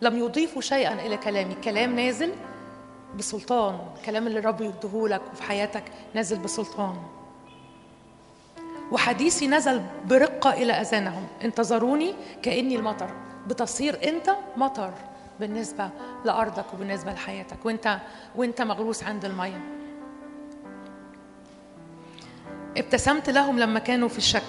[0.00, 1.54] لم يضيفوا شيئا إلى كلامي.
[1.54, 2.32] كلام نازل
[3.18, 3.78] بسلطان.
[3.96, 6.96] الكلام اللي الرب يديهولك وفي حياتك نازل بسلطان.
[8.92, 11.26] وحديثي نزل برقة إلى أذانهم.
[11.44, 13.10] انتظروني كأني المطر.
[13.48, 14.92] بتصير أنت مطر
[15.40, 15.90] بالنسبة
[16.24, 17.66] لأرضك وبالنسبة لحياتك.
[17.66, 17.98] وأنت
[18.36, 19.60] وأنت مغروس عند المية.
[22.76, 24.42] ابتسمت لهم لما كانوا في الشك.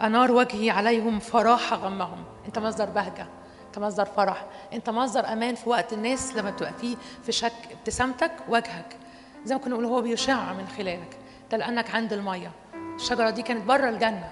[0.00, 2.24] أنار وجهي عليهم فراح غمهم.
[2.46, 3.26] أنت مصدر بهجة
[3.66, 7.52] أنت مصدر فرح أنت مصدر أمان في وقت الناس لما تبقى فيه في شك.
[7.72, 8.96] ابتسامتك وجهك
[9.44, 11.18] زي ما كنا نقول هو بيشع من خلالك.
[11.50, 12.50] ده لأنك عند المية.
[12.74, 14.28] الشجرة دي كانت بره الجنة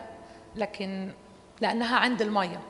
[0.57, 1.11] لكن
[1.61, 2.61] لأنها عند المية.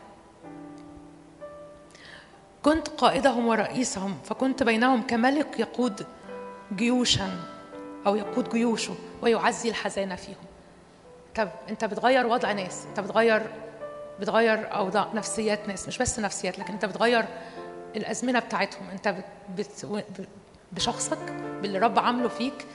[2.63, 6.07] كنت قائدهم ورئيسهم فكنت بينهم كملك يقود
[6.77, 7.31] جيوشا
[8.07, 10.45] أو يقود جيوشه ويعزي الحزانة فيهم.
[11.35, 13.43] طب أنت بتغير وضع ناس أنت بتغير
[14.21, 17.25] بتغير أوضاع نفسيات ناس مش بس نفسيات لكن أنت بتغير
[17.97, 18.87] الأزمنة بتاعتهم.
[18.93, 19.15] أنت
[19.57, 19.87] بت
[20.73, 21.33] بشخصك
[21.63, 22.67] باللي رب عامله فيك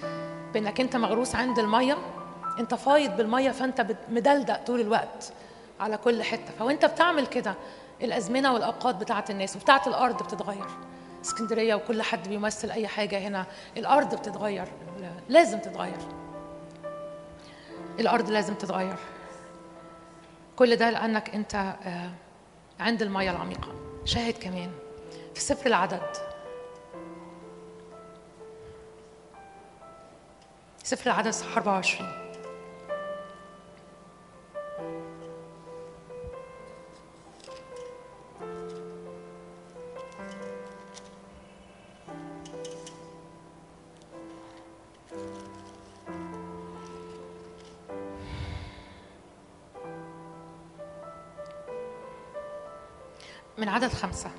[0.54, 1.98] بأنك أنت مغروس عند المية.
[2.60, 5.34] أنت فايض بالمية فأنت مدلدق طول الوقت
[5.80, 6.52] على كل حتة.
[6.60, 7.54] فوأنت بتعمل كده.
[8.02, 10.68] الأزمنة والأوقات بتاعه الناس وبتاعه الأرض بتتغير.
[11.22, 13.46] اسكندرية وكل حد بيمثل أي حاجة هنا
[13.78, 14.68] الأرض بتتغير
[15.30, 15.98] لازم تتغير.
[18.00, 18.96] الأرض لازم تتغير.
[20.56, 21.76] كل ده لأنك أنت
[22.80, 23.74] عند الميه العميقة.
[24.06, 24.72] شاهد كمان
[25.36, 26.18] في سفر العدد.
[30.84, 32.27] سفر العدد صح 24
[53.58, 54.32] من عدد خمسة.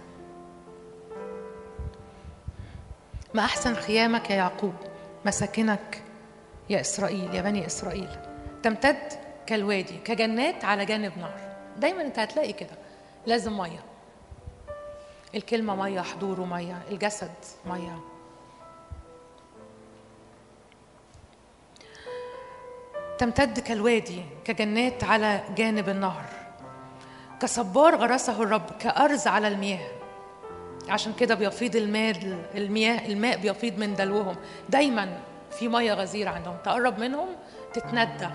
[3.35, 4.75] ما أحسن خيامك يا يعقوب؟
[5.25, 6.03] مساكنك
[6.71, 8.09] يا إسرائيل يا بني إسرائيل.
[8.63, 9.13] تمتد
[9.47, 11.41] كالوادي كجنات على جانب نهر.
[11.77, 12.77] دايما أنت هتلاقي كده.
[13.27, 13.85] لازم مية.
[15.35, 16.83] الكلمة مية حضوره مية.
[16.91, 17.35] الجسد
[17.67, 17.99] مية.
[23.19, 26.25] تمتد كالوادي كجنات على جانب النهر.
[27.41, 29.89] كصبار غرسه الرب كأرز على المياه.
[30.89, 32.13] عشان كده بيفيض الماء
[32.55, 34.37] المياه الماء بيفيض من دلوهم.
[34.69, 35.19] دايما
[35.51, 36.57] في ميه غزيرة عندهم.
[36.65, 37.29] تقرب منهم
[37.73, 38.29] تتندى.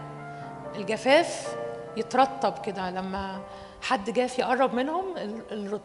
[0.75, 1.55] الجفاف
[1.97, 2.89] يترطب كده.
[2.89, 3.41] لما
[3.81, 5.05] حد جاف يقرب منهم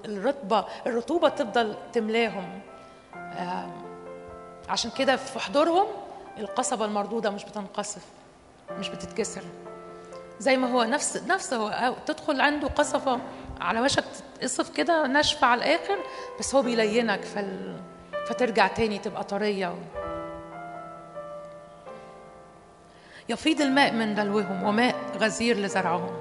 [0.05, 2.61] الرطبة الرطوبة تفضل تملاهم.
[4.69, 5.87] عشان كده في حضورهم
[6.39, 8.05] القصبة المردودة مش بتنقصف
[8.79, 9.43] مش بتتكسر.
[10.41, 11.95] زي ما هو نفس نفس هو.
[12.07, 13.21] تدخل عنده قصفة
[13.61, 15.99] على وشك تتقصف كده ناشفة على الآخر
[16.39, 17.81] بس هو بيلينك فال...
[18.29, 19.75] فترجع تاني تبقى طرية.
[23.29, 26.17] يفيض الماء من دلوهم وماء غزير لزرعهم.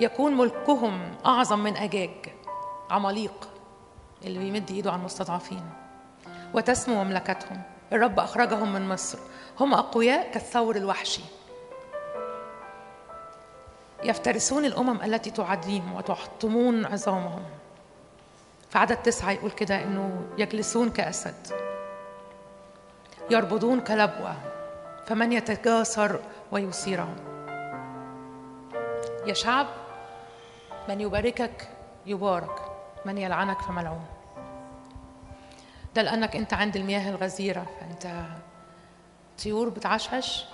[0.00, 2.10] يكون ملكهم أعظم من أجاج
[2.90, 3.48] عماليق
[4.24, 5.62] اللي بيمد إيده على المستضعفين.
[6.54, 7.62] وتسمو مملكتهم.
[7.92, 9.18] الرب أخرجهم من مصر.
[9.60, 11.22] هم أقوياء كالثور الوحشي.
[14.04, 17.42] يفترسون الأمم التي تعديهم وتحطمون عظامهم.
[18.70, 21.34] في عدد تسعة يقول كده إنه يجلسون كأسد
[23.30, 24.36] يربضون كلبوة
[25.06, 26.20] فمن يتجاسر
[26.52, 27.16] ويثيرهم؟
[29.26, 29.66] يا شعب
[30.88, 31.68] من يباركك
[32.06, 32.60] يبارك
[33.04, 34.04] من يلعنك فملعون
[35.94, 38.22] ده لأنك أنت عند المياه الغزيرة فأنت
[39.44, 40.44] طيور بتعشعش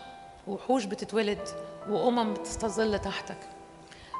[0.46, 1.48] وحوش بتتولد
[1.90, 3.36] وأمم بتستظل تحتك.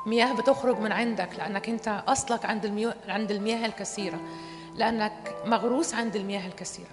[0.07, 4.21] مياه بتخرج من عندك لأنك أنت أصلك عند المياه, عند المياه الكثيرة.
[4.75, 6.91] لأنك مغروس عند المياه الكثيرة.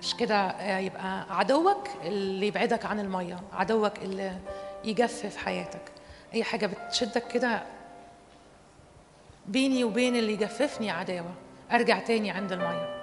[0.00, 4.32] مش كده آه، يبقى عدوك اللي يبعدك عن المية عدوك اللي
[4.84, 5.82] يجفف حياتك.
[6.34, 7.62] أي حاجة بتشدك كده
[9.46, 11.34] بيني وبين اللي يجففني عداوة.
[11.72, 12.94] أرجع تاني عند المية.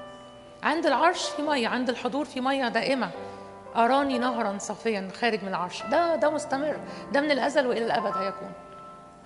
[0.63, 3.11] عند العرش في مية عند الحضور في مية دائمة.
[3.75, 5.83] أراني نهرا صافيا خارج من العرش.
[5.83, 6.79] ده ده مستمر.
[7.13, 8.51] ده من الأزل وإلى الأبد هيكون.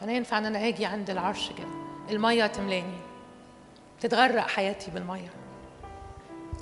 [0.02, 1.68] أنا ينفع أن أنا أجي عند العرش كده.
[2.10, 2.98] المية تملاني.
[4.02, 5.30] تتغرق حياتي بالمية.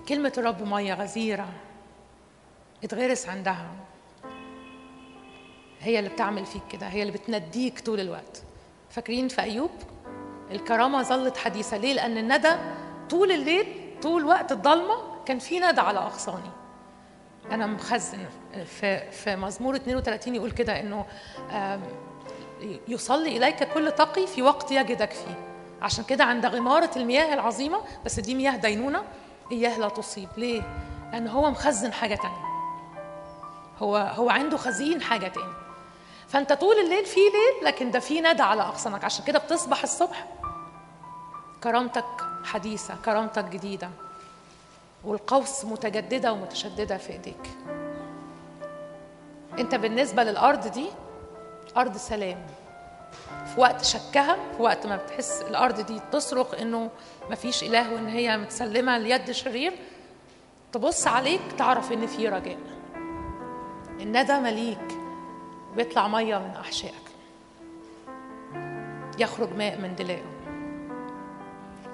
[0.10, 1.48] كلمة الرب مية غزيرة
[2.84, 3.68] اتغرس عندها.
[5.82, 6.88] هي اللي بتعمل فيك كده.
[6.88, 8.44] هي اللي بتنديك طول الوقت.
[8.90, 9.72] فاكرين في أيوب؟
[10.52, 11.78] الكرامة ظلت حديثة.
[11.78, 12.52] ليه؟ لأن الندى
[13.10, 13.66] طول الليل
[14.02, 16.50] طول وقت الضلمة كان في ندى على أغصاني.
[17.52, 18.26] أنا مخزن
[18.66, 20.80] في في مزمور 32 يقول كده
[21.52, 21.82] آم،
[22.88, 25.50] يصلي إليك كل تقي في وقت يجدك فيه.
[25.82, 29.04] عشان كده عند غمارة المياه العظيمة بس دي مياه دينونة
[29.52, 30.30] إياه لا تصيب.
[30.38, 30.62] ليه؟
[31.14, 32.44] لأن هو مخزن حاجة تانية.
[33.80, 35.54] هو هو عنده خزين حاجة تاني
[36.28, 40.26] فأنت طول الليل في ليل لكن ده في ندى على أغصانك عشان كده بتصبح الصبح
[41.64, 42.06] كرامتك
[42.44, 43.90] حديثة كرامتك جديدة.
[45.06, 47.50] والقوس متجددة ومتشددة في إيديك.
[49.60, 50.88] أنت بالنسبة للأرض دي
[51.78, 52.48] أرض سلام.
[53.54, 56.90] في وقت شكها في وقت ما بتحس الأرض دي تصرخ إنه
[57.32, 59.74] مفيش إله وإن هي متسلمة ليد شرير
[60.72, 62.58] تبص عليك تعرف إن في رجاء.
[64.00, 64.98] الندى مليك
[65.76, 66.94] بيطلع مية من أحشائك.
[69.20, 70.26] يخرج ماء من دلائه.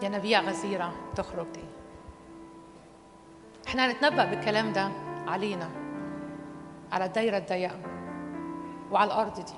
[0.01, 1.68] ينابيع غزيرة تخرج دي.
[3.69, 4.91] إحنا هنتنبأ بالكلام ده
[5.27, 5.69] علينا
[6.91, 7.75] على الدايرة الضيقة
[8.91, 9.53] وعلى الأرض دي.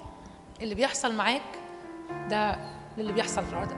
[0.62, 1.42] اللي بيحصل معاك
[2.30, 2.56] ده
[2.98, 3.72] اللي بيحصل في الأرض.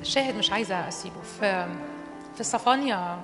[0.00, 1.20] الشاهد مش عايزة أسيبه.
[1.22, 1.66] في
[2.36, 3.22] في صفانيا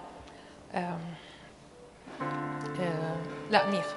[3.50, 3.96] لا ميخا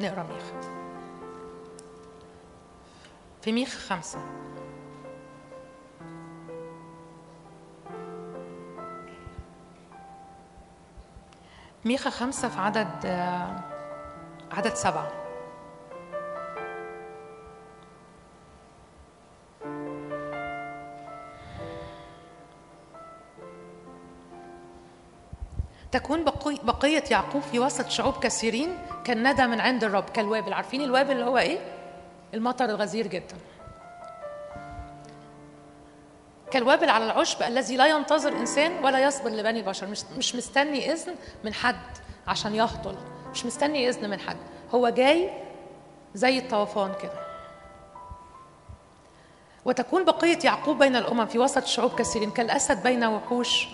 [0.00, 0.60] نقرأ ميخا
[3.42, 4.18] في ميخا خمسة.
[11.84, 13.06] ميخا خمسة في عدد
[14.52, 15.12] عدد سبعة.
[25.92, 30.52] تكون بقي- بقية يعقوب في وسط شعوب كثيرين كالندى من عند الرب كالوابل.
[30.52, 31.58] عارفين الوابل اللي هو إيه؟
[32.34, 33.36] المطر الغزير جدا.
[36.50, 39.86] كالوابل على العشب الذي لا ينتظر إنسان ولا يصبر لبني البشر.
[39.86, 41.76] مش مش مستني إذن من حد
[42.26, 42.96] عشان يهطل.
[43.32, 44.36] مش مستني إذن من حد.
[44.74, 45.30] هو جاي
[46.14, 47.28] زي الطوفان كده.
[49.64, 53.68] وتكون بقية يعقوب بين الأمم في وسط شعوب كثيرين كالأسد بين وحوش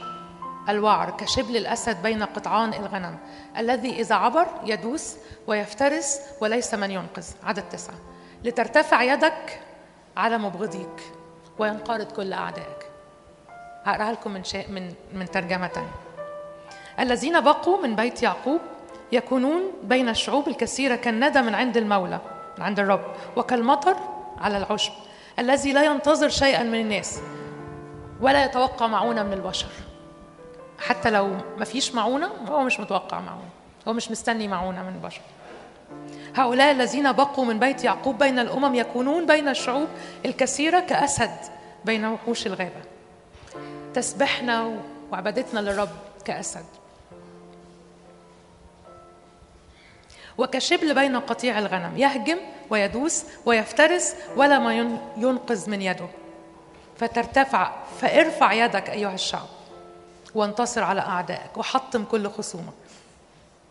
[0.68, 3.18] الوعر كشبل الأسد بين قطعان الغنم
[3.56, 7.26] الذي إذا عبر يدوس ويفترس وليس من ينقذ.
[7.42, 7.94] عدد تسعة.
[8.44, 9.60] لترتفع يدك
[10.16, 11.13] على مبغضيك.
[11.58, 12.86] وينقرض كل أعدائك.
[13.84, 15.94] هقرأها لكم من شيء من من ترجمة تانية.
[17.00, 18.60] الذين بقوا من بيت يعقوب
[19.12, 22.20] يكونون بين الشعوب الكثيرة كالندى من عند المولى
[22.58, 23.04] من عند الرب
[23.36, 23.96] وكالمطر
[24.38, 24.92] على العشب
[25.38, 27.20] الذي لا ينتظر شيئا من الناس
[28.20, 29.68] ولا يتوقع معونة من البشر.
[30.78, 33.48] حتى لو ما فيش معونة هو مش متوقع معونة
[33.88, 35.20] هو مش مستني معونة من البشر.
[36.34, 39.88] هؤلاء الذين بقوا من بيت يعقوب بين الأمم يكونون بين الشعوب
[40.24, 41.36] الكثيرة كأسد
[41.84, 42.82] بين وحوش الغابة.
[43.94, 44.80] تسبحنا
[45.12, 45.88] وعبادتنا للرب
[46.24, 46.64] كأسد.
[50.38, 52.38] وكشبل بين قطيع الغنم يهجم
[52.70, 56.06] ويدوس ويفترس ولا ما ين- ينقذ من يده.
[56.98, 59.46] فترتفع فارفع يدك أيها الشعب
[60.34, 62.72] وانتصر على أعدائك وحطم كل خصومك.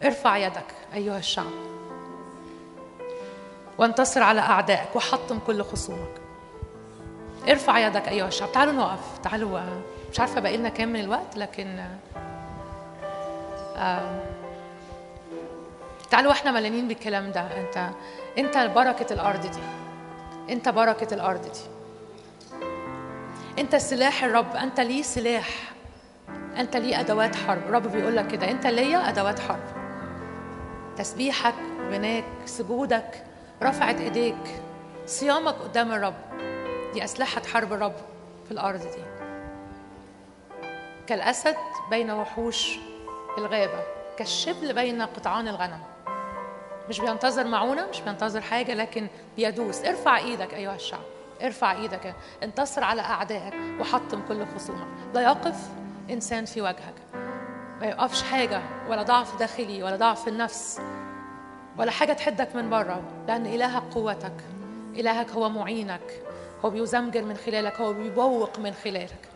[0.04, 1.52] ارفع يدك أيها الشعب.
[3.78, 6.22] وانتصر على أعدائك وحطم كل خصومك.
[7.50, 8.52] ارفع يدك أيها الشعب.
[8.52, 9.18] تعالوا نقف.
[9.24, 11.98] تعالوا آه، مش عارفة باقي لنا كام من الوقت لكن آه،
[13.78, 14.24] آه،
[16.12, 17.42] تعالوا إحنا ملانين بالكلام ده.
[17.42, 17.90] انت
[18.38, 19.60] انت بركة الأرض دي.
[20.54, 21.60] انت بركة الأرض دي.
[23.60, 24.56] انت سلاح الرب.
[24.56, 25.50] انت ليه سلاح.
[26.58, 27.62] انت ليه أدوات حرب.
[27.64, 28.52] الرب بيقول لك كده.
[28.52, 29.64] انت ليا أدوات حرب.
[30.98, 31.54] تسبيحك
[31.92, 33.24] غناك سجودك
[33.64, 34.62] رفعت ايديك
[35.06, 36.14] صيامك قدام الرب.
[36.94, 37.96] دي أسلحة حرب الرب
[38.46, 39.04] في الأرض دي.
[41.08, 41.56] كالأسد
[41.90, 42.78] بين وحوش
[43.38, 43.84] الغابة
[44.18, 45.80] كالشبل بين قطعان الغنم.
[46.90, 49.86] مش بينتظر معونة مش بينتظر حاجة لكن بيدوس.
[49.86, 51.04] ارفع إيدك أيها الشعب.
[51.42, 52.16] ارفع إيدك.
[52.44, 54.88] انتصر على أعدائك وحطم كل خصومك.
[55.14, 55.70] لا يقف
[56.10, 56.96] إنسان في وجهك.
[57.82, 60.82] ما يقفش حاجة ولا ضعف داخلي ولا ضعف النفس.
[61.78, 64.34] ولا حاجة تحدك من بره لأن إلهك قوتك.
[64.96, 66.22] إلهك هو معينك.
[66.66, 69.30] هو بيزمجر من خلالك هو بيبوق من خلالك.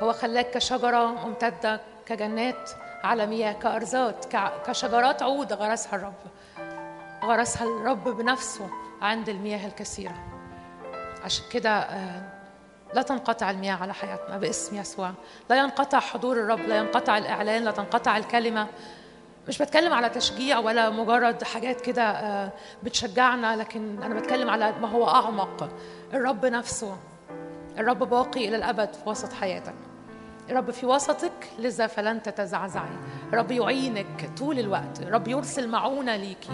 [0.00, 2.70] هو خلاك كشجرة ممتدة كجنات
[3.04, 4.26] على مياه كأرزات
[4.66, 6.14] كشجرات عود غرسها الرب.
[7.24, 8.70] غرسها الرب بنفسه
[9.02, 10.14] عند المياه الكثيرة.
[11.24, 12.22] عشان كده آه،
[12.94, 15.10] لا تنقطع المياه على حياتنا باسم يسوع.
[15.50, 18.66] لا ينقطع حضور الرب لا ينقطع الإعلان لا تنقطع الكلمة.
[19.48, 22.52] مش بتكلم على تشجيع ولا مجرد حاجات كده آه،
[22.82, 25.68] بتشجعنا لكن أنا بتكلم على ما هو أعمق.
[26.14, 26.96] الرب نفسه.
[27.78, 29.74] الرب باقي إلى الأبد في وسط حياتك.
[30.50, 32.88] الرب في وسطك لذا فلن تتزعزعي.
[33.32, 35.00] الرب يعينك طول الوقت.
[35.02, 36.52] الرب يرسل معونة ليكي.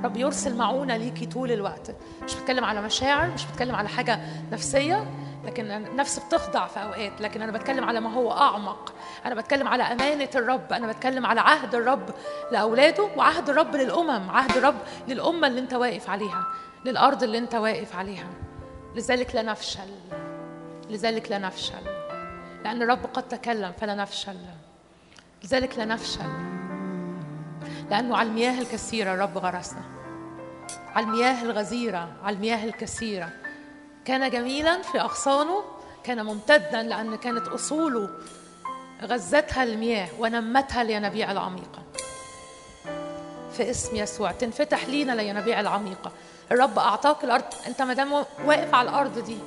[0.00, 1.94] الرب يرسل معونة ليكي طول الوقت.
[2.24, 4.20] مش بتكلم على مشاعر مش بتكلم على حاجة
[4.52, 5.04] نفسية.
[5.44, 8.94] لكن النفس بتخضع في أوقات لكن أنا بتكلم على ما هو أعمق.
[9.26, 12.10] أنا بتكلم على أمانة الرب أنا بتكلم على عهد الرب
[12.52, 14.76] لأولاده وعهد الرب للأمم عهد الرب
[15.08, 16.44] للأمة اللي أنت واقف عليها
[16.84, 18.28] للأرض اللي أنت واقف عليها.
[18.94, 19.88] لذلك لا نفشل.
[20.90, 21.84] لذلك لا نفشل.
[22.64, 24.36] لأن الرب قد تكلم فلا نفشل.
[25.44, 26.30] لذلك لا نفشل.
[27.90, 29.82] لأنه على المياه الكثيرة الرب غرسنا.
[30.94, 33.28] على المياه الغزيرة على المياه الكثيرة.
[34.04, 35.62] كان جميلا في أغصانه
[36.04, 38.10] كان ممتدا لأن كانت أصوله
[39.02, 41.82] غزتها المياه ونمتها الينابيع العميقة.
[43.52, 46.12] في اسم يسوع تنفتح لينا الينابيع العميقة.
[46.52, 47.44] الرب أعطاك الأرض.
[47.66, 48.12] أنت ما دام
[48.44, 49.38] واقف على الأرض دي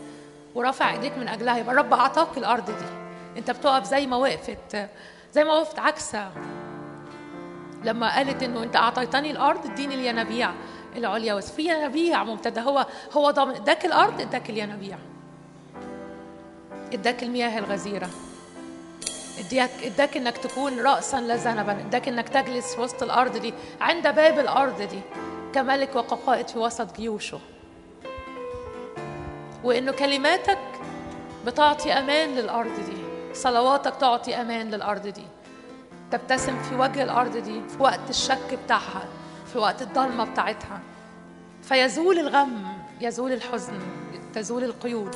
[0.56, 2.86] ورافع إيديك من أجلها يبقى الرب أعطاك الأرض دي.
[3.40, 4.90] أنت بتقف زي ما وقفت
[5.34, 6.32] زي ما وقفت عكسها.
[7.84, 10.52] لما قالت إنه أنت أعطيتني الأرض اديني الينابيع.
[10.98, 12.62] العليا بس في ينابيع ممتدة.
[12.62, 14.98] هو هو ضامن إداك الأرض إداك الينابيع
[16.94, 18.10] إداك المياه الغزيرة.
[19.40, 21.72] اداك إداك إنك تكون راسا لا ذنبا.
[21.72, 25.00] إداك إنك تجلس في وسط الأرض دي عند باب الأرض دي.
[25.54, 27.40] كملك وكقائد في وسط جيوشه.
[29.64, 30.60] وإنه كلماتك
[31.46, 32.98] بتعطي أمان للأرض دي.
[33.34, 35.24] صلواتك تعطي أمان للأرض دي.
[36.12, 39.06] تبتسم في وجه الأرض دي في وقت الشك بتاعها.
[39.56, 40.80] في وقت الضلمة بتاعتها.
[41.64, 43.80] فيزول الغم يزول الحزن
[44.34, 45.16] تزول القيود.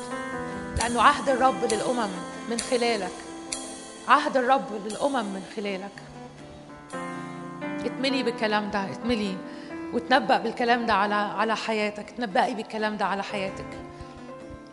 [0.78, 2.08] لأنه عهد الرب للأمم
[2.50, 3.12] من خلالك.
[4.08, 5.92] عهد الرب للأمم من خلالك.
[7.86, 9.36] اتملي بالكلام ده اتملي
[9.92, 12.10] وتنبأ بالكلام ده على على حياتك.
[12.10, 13.78] تنبأي بالكلام ده على حياتك.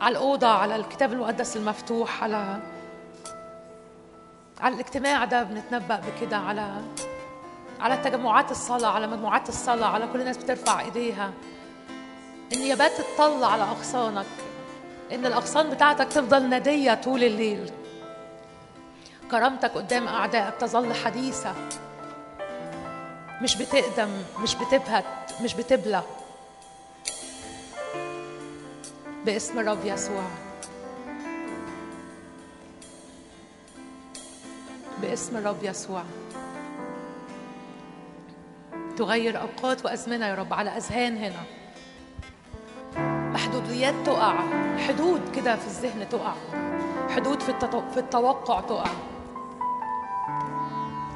[0.02, 2.60] على الأوضة على الكتاب المقدس المفتوح على
[4.62, 6.82] على الاجتماع ده بنتنبأ بكده على
[7.80, 11.32] على تجمعات الصلاة على مجموعات الصلاة على كل الناس بترفع إيديها.
[12.54, 14.26] النيابات تطلع على أغصانك.
[15.12, 17.72] إن الأغصان بتاعتك تفضل ندية طول الليل.
[19.32, 21.54] كرامتك قدام أعدائك تظل حديثة.
[23.42, 26.04] مش بتقدم مش بتبهت مش بتبلى.
[29.26, 30.24] باسم الرب يسوع.
[35.02, 36.04] باسم الرب يسوع.
[38.98, 41.44] تغير أوقات وأزمنة يا رب على أذهان هنا.
[43.34, 44.36] محدوديات تقع
[44.88, 46.34] حدود كده في الذهن تقع
[47.10, 47.54] حدود في.
[47.94, 48.86] في التوقع تقع.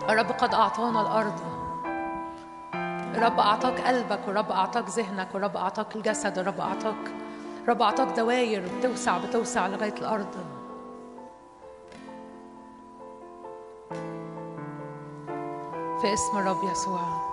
[0.09, 1.39] الرب قد أعطانا الأرض.
[3.15, 7.11] الرب أعطاك قلبك والرب أعطاك ذهنك والرب أعطاك الجسد الرب أعطاك
[7.63, 10.35] الرب أعطاك دواير بتوسع بتوسع لغاية الأرض.
[16.01, 17.30] في اسم الرب يسوع.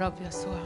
[0.00, 0.60] رب يسوع.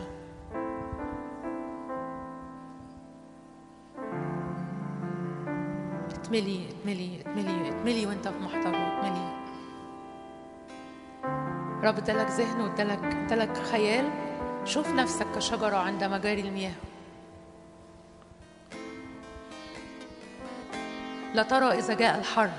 [6.11, 9.39] اتملي اتملي اتملي اتملي وانت في محضره اتملي.
[11.85, 14.11] رب ادالك ذهن وادالك ادالك خيال.
[14.65, 16.75] شوف نفسك كشجرة عند مجاري المياه.
[21.35, 22.51] لا ترى إذا جاء الحر.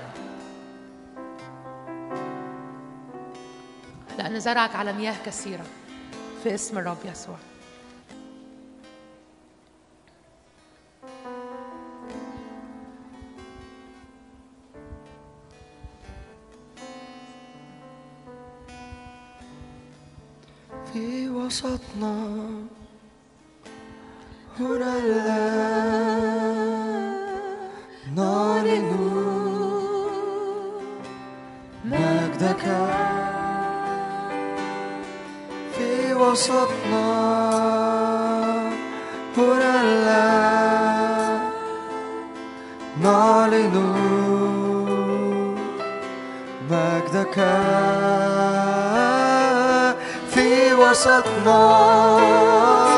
[4.18, 5.64] لأن زرعك على مياه كثيرة.
[6.42, 7.38] first Marab Yeshua.
[31.84, 33.19] Magda Kaa
[36.20, 37.08] وسطنا
[39.36, 40.60] por Allah
[43.02, 43.76] نعلن
[46.70, 47.36] مجدك
[50.30, 52.89] في وسطنا.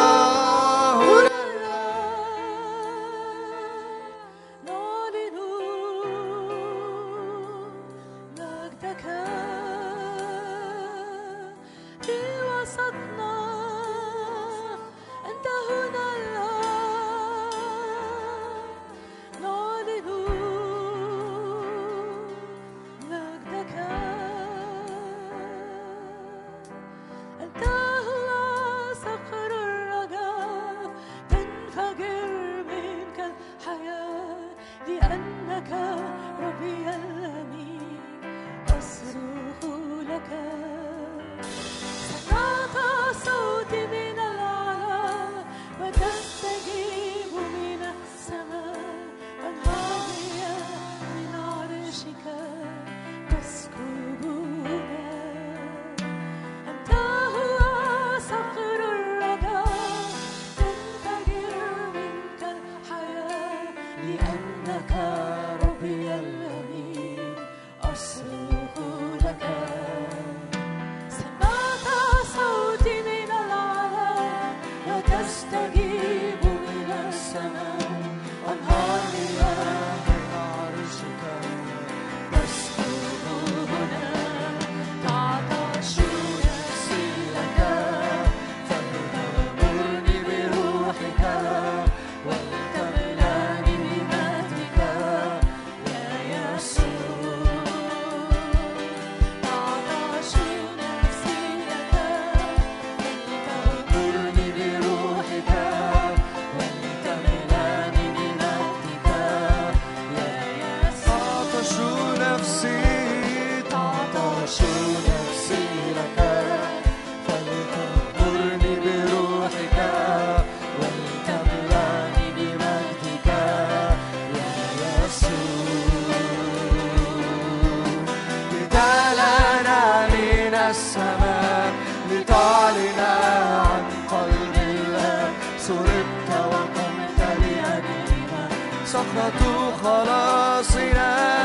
[138.93, 141.42] صخرة خلاصنا.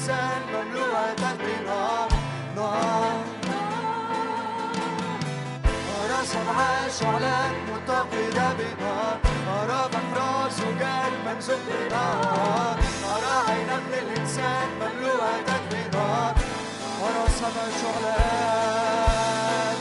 [0.00, 2.08] الإنسان مملوءة بنار
[2.56, 3.24] نار
[6.00, 9.18] أرى سبعة شعلات متقدة بنار
[9.60, 12.76] أرى بحر زجاج ممزوج بنار
[13.14, 16.34] أرى عين ابن الإنسان مملوءة بنار
[17.04, 19.76] أرى سبع شعلات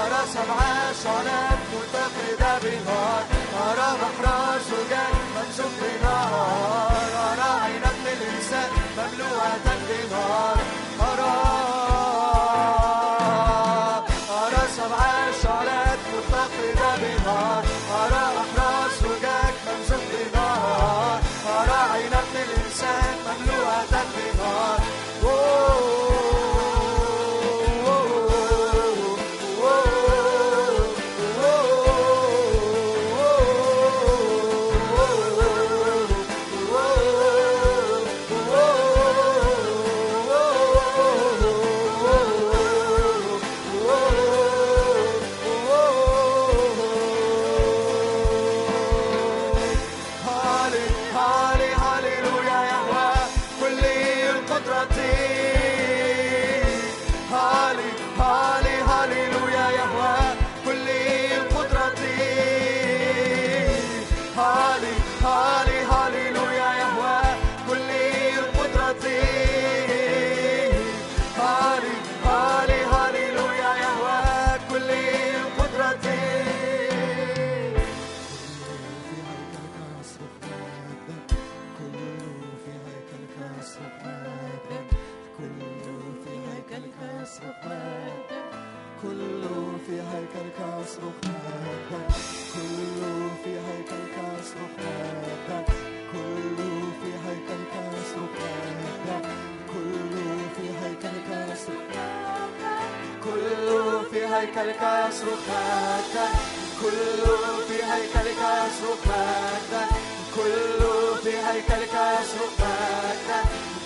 [0.00, 3.22] أرى سبعة شعلات متقدة بنار
[3.66, 6.03] أرى بحر زجاج ممزوج بنار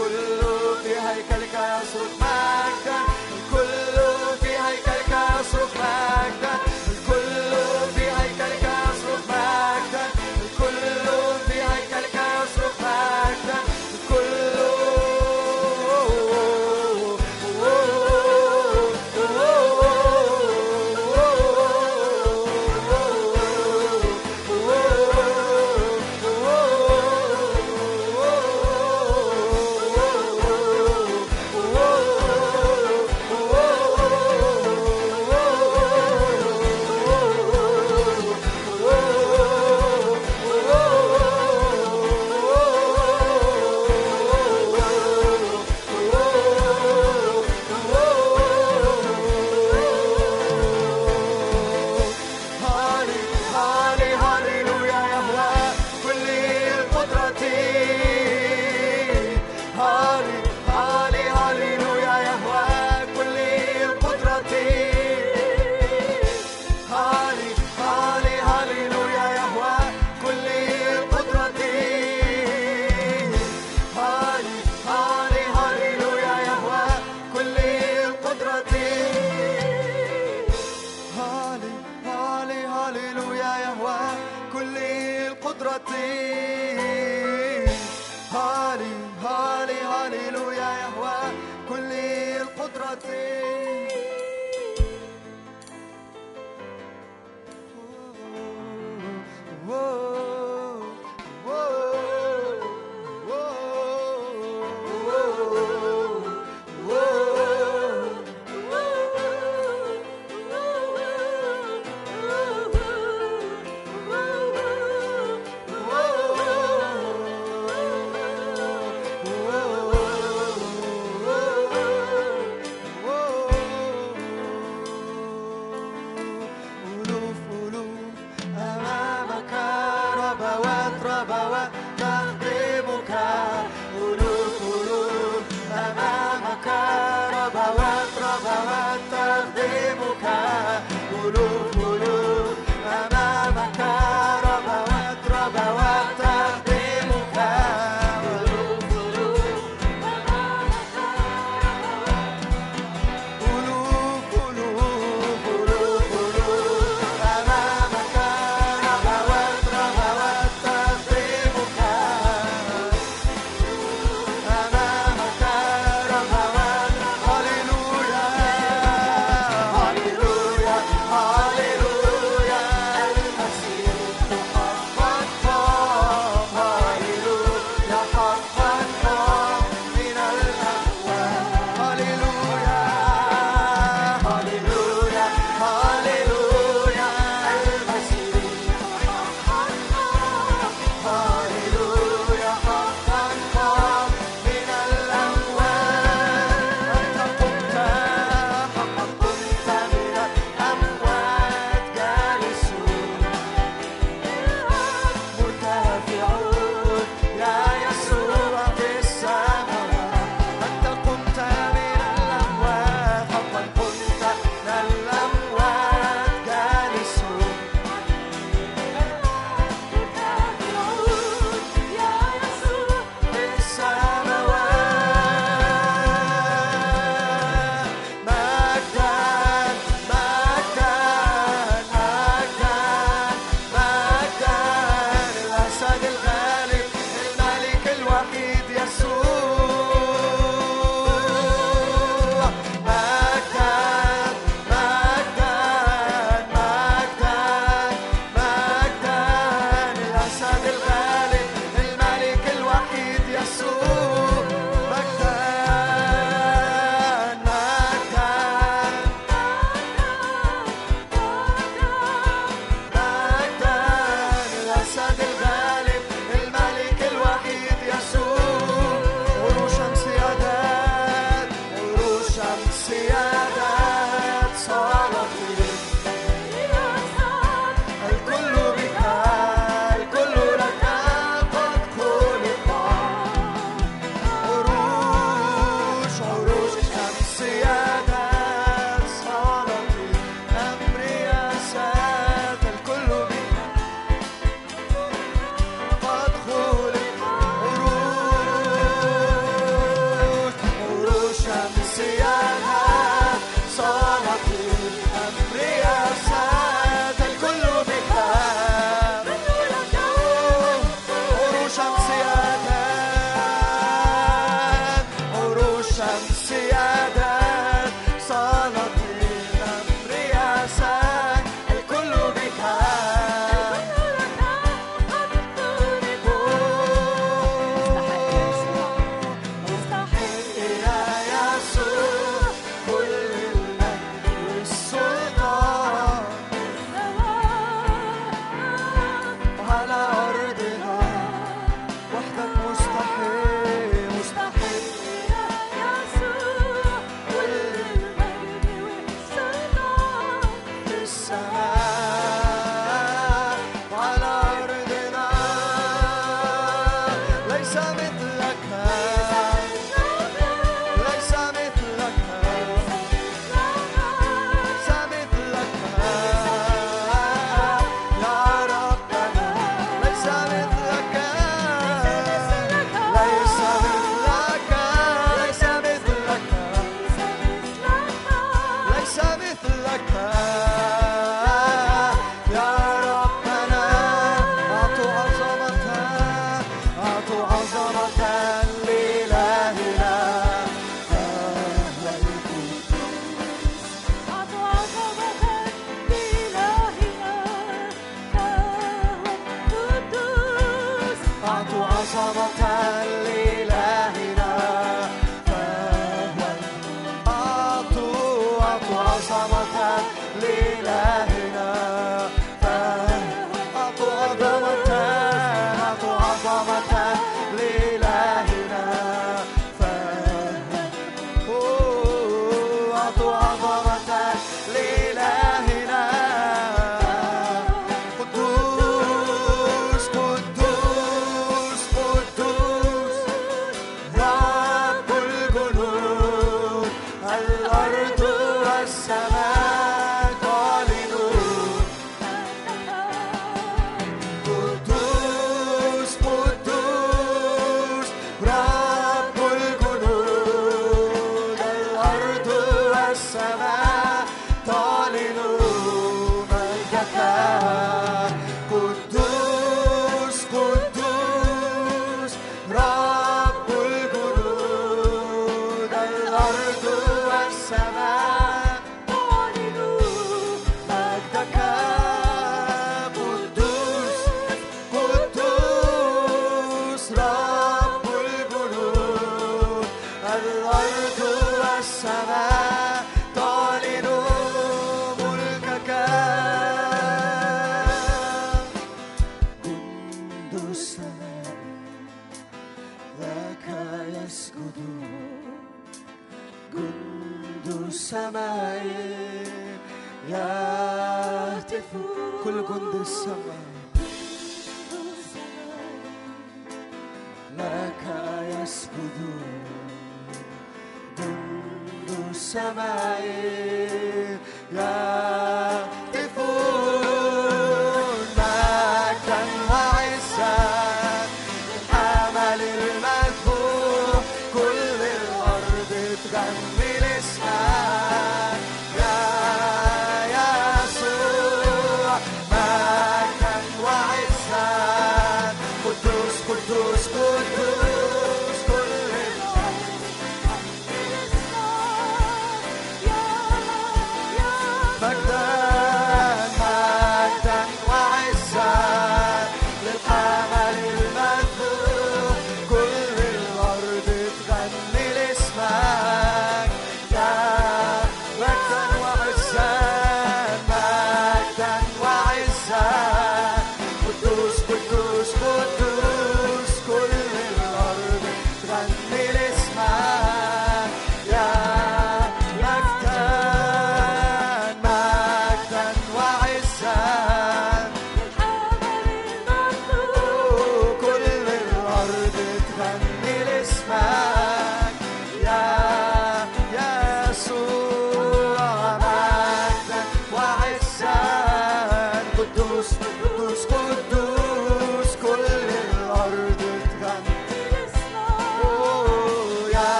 [0.00, 0.40] كل
[0.82, 3.09] في هيكلك يصرخ مجدا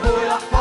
[0.00, 0.53] 不要了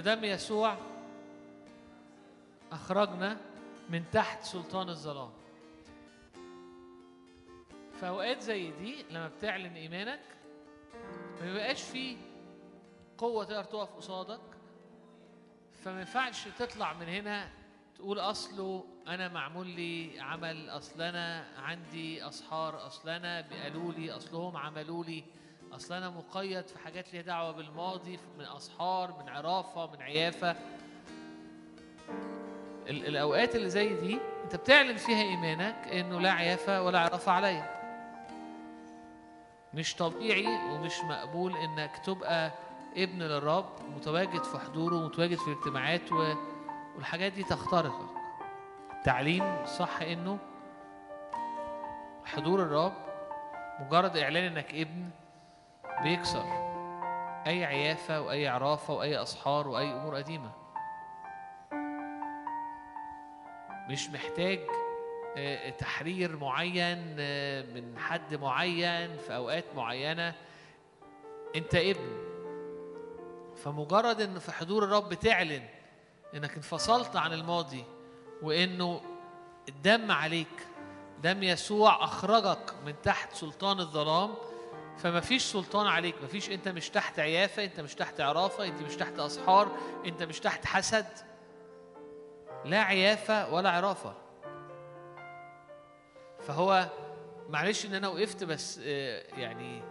[0.00, 0.76] دم يسوع
[2.72, 3.36] أخرجنا
[3.90, 5.30] من تحت سلطان الظلام.
[8.00, 10.20] في اوقات زي دي لما بتعلن إيمانك
[11.40, 12.16] ما بيبقاش فيه
[13.18, 14.40] قوة تقدر تقف قصادك.
[15.84, 17.48] فما ينفعش تطلع من هنا
[17.96, 24.56] تقول أصله أنا معمول لي عمل أصل أنا عندي أسحار أصل أنا قالوا لي أصلهم
[24.56, 25.24] عملوا لي.
[25.72, 30.50] أصل أنا مقيد في حاجات ليها دعوة بالماضي من أسحار من عرافة من عيافة.
[32.88, 37.80] ال- الأوقات اللي زي دي أنت بتعلن فيها إيمانك إنه لا عيافة ولا عرافة عليا.
[39.74, 42.52] مش طبيعي ومش مقبول إنك تبقى
[42.96, 46.34] ابن للرب متواجد في حضوره ومتواجد في الاجتماعات و...
[46.96, 48.10] والحاجات دي تخترقك.
[48.98, 50.38] التعليم صح إنه
[52.24, 52.92] حضور الرب
[53.80, 55.10] مجرد إعلان إنك ابن
[56.02, 56.44] بيكسر.
[57.46, 60.50] أي عيافة وأي عرافة وأي اسحار وأي أمور قديمة.
[63.88, 64.60] مش محتاج
[65.36, 70.34] آه، تحرير معين آه، من حد معين في أوقات معينة.
[71.56, 72.30] أنت ابن.
[73.64, 75.62] فمجرد إن في حضور الرب تعلن
[76.34, 77.84] إنك انفصلت عن الماضي
[78.42, 79.00] وإنه
[79.68, 80.66] الدم عليك
[81.22, 84.34] دم يسوع أخرجك من تحت سلطان الظلام
[85.02, 88.82] فما فيش سلطان عليك ما فيش انت مش تحت عيافة انت مش تحت عرافة انت
[88.82, 91.06] مش تحت اسحار انت مش تحت حسد.
[92.64, 94.14] لا عيافة ولا عرافة.
[96.40, 96.88] فهو
[97.48, 99.82] معلش إن أنا وقفت بس آه، يعني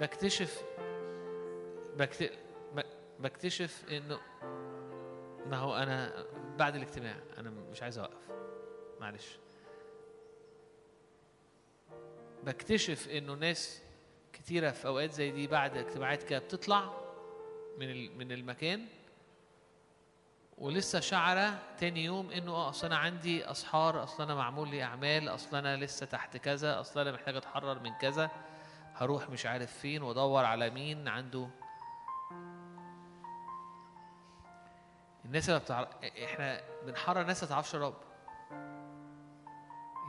[0.00, 0.62] بكتشف
[3.18, 4.18] بكتشف إنه
[5.46, 6.24] ما هو أنا
[6.58, 8.30] بعد الاجتماع أنا مش عايز أوقف.
[9.00, 9.38] معلش.
[12.44, 13.82] بكتشف إنه ناس
[14.32, 16.90] كتيرة في أوقات زي دي بعد اجتماعات كده بتطلع
[17.78, 18.86] من من المكان
[20.58, 25.28] ولسه شعرة تاني يوم إنه آه أصل أنا عندي أسحار أصل أنا معمول لي أعمال
[25.28, 28.30] أصل أنا لسه تحت كذا أصل أنا محتاج أتحرر من كذا
[28.94, 31.48] هروح مش عارف فين وأدور على مين عنده.
[35.24, 35.88] الناس اللي بتعرف
[36.24, 37.96] إحنا بنحرر ناس ما تعرفش الرب.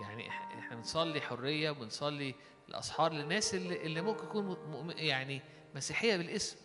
[0.01, 0.29] يعني
[0.67, 2.35] إحنا بنصلي حرية وبنصلي
[2.69, 4.57] الأسحار للناس اللي, اللي ممكن يكون
[4.97, 5.41] يعني
[5.75, 6.57] مسيحية بالاسم.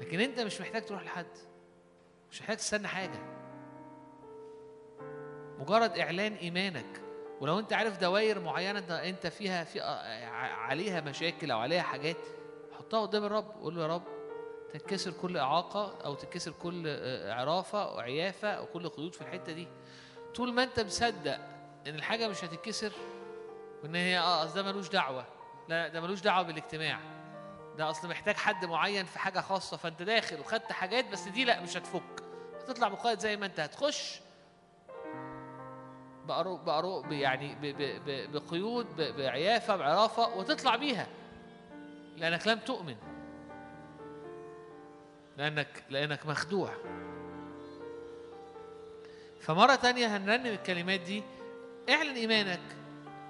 [0.00, 1.26] لكن أنت مش محتاج تروح لحد.
[2.30, 3.20] مش محتاج تستنى حاجة.
[5.58, 7.00] مجرد إعلان إيمانك.
[7.40, 9.80] ولو أنت عارف دوائر معينة انت- فيها في
[10.40, 12.16] عليها مشاكل أو عليها حاجات
[12.78, 13.50] حطها قدام الرب.
[13.60, 14.02] قول له يا رب
[14.72, 16.88] تنكسر كل إعاقة أو تنكسر كل
[17.30, 19.68] عرافه أو عيافه أو كل قيود في الحتة دي.
[20.34, 21.40] طول ما أنت مصدق
[21.86, 22.92] إن الحاجة مش هتتكسر
[23.82, 25.24] وإن هي آه أصل ده ملوش دعوة.
[25.68, 26.98] لا ده ملوش دعوة بالاجتماع.
[27.78, 31.60] ده أصل محتاج حد معين في حاجة خاصة فأنت داخل وخدت حاجات بس دي لأ
[31.62, 32.22] مش هتفك.
[32.60, 34.20] هتطلع مقيد زي ما أنت هتخش.
[36.26, 37.56] بقرو بقرو يعني
[38.32, 41.06] بقيود بعيافة بعرافة وتطلع بيها.
[42.16, 42.96] لأنك لم تؤمن.
[45.36, 46.70] لأنك لأنك مخدوع.
[49.40, 51.22] فمرة تانية هنرنم الكلمات دي
[51.88, 52.60] اعلن إيمانك.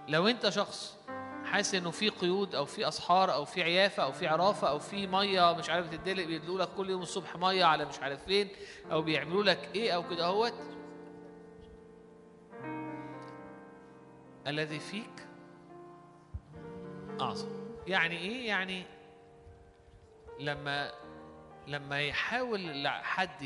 [0.09, 0.99] لو أنت شخص
[1.45, 5.07] حاسس إنه في قيود أو في أسحار أو في عيافة أو في عرافة أو في
[5.07, 8.49] مية مش عارف تدلق بيدلوا لك كل يوم الصبح مية على مش عارف فين
[8.93, 10.55] أو بيعملوا لك إيه أو كده أهوت.
[14.47, 15.27] الذي فيك
[17.21, 17.49] أعظم.
[17.87, 18.85] يعني إيه؟ يعني
[20.41, 20.93] لما
[21.67, 23.43] لما يحاول حد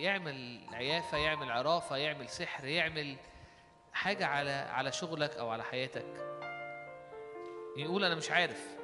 [0.00, 3.16] يعمل عيافة يعمل عرافة يعمل سحر يعمل
[3.96, 6.06] حاجة على على شغلك أو على حياتك.
[7.76, 8.76] يقول أنا مش عارف.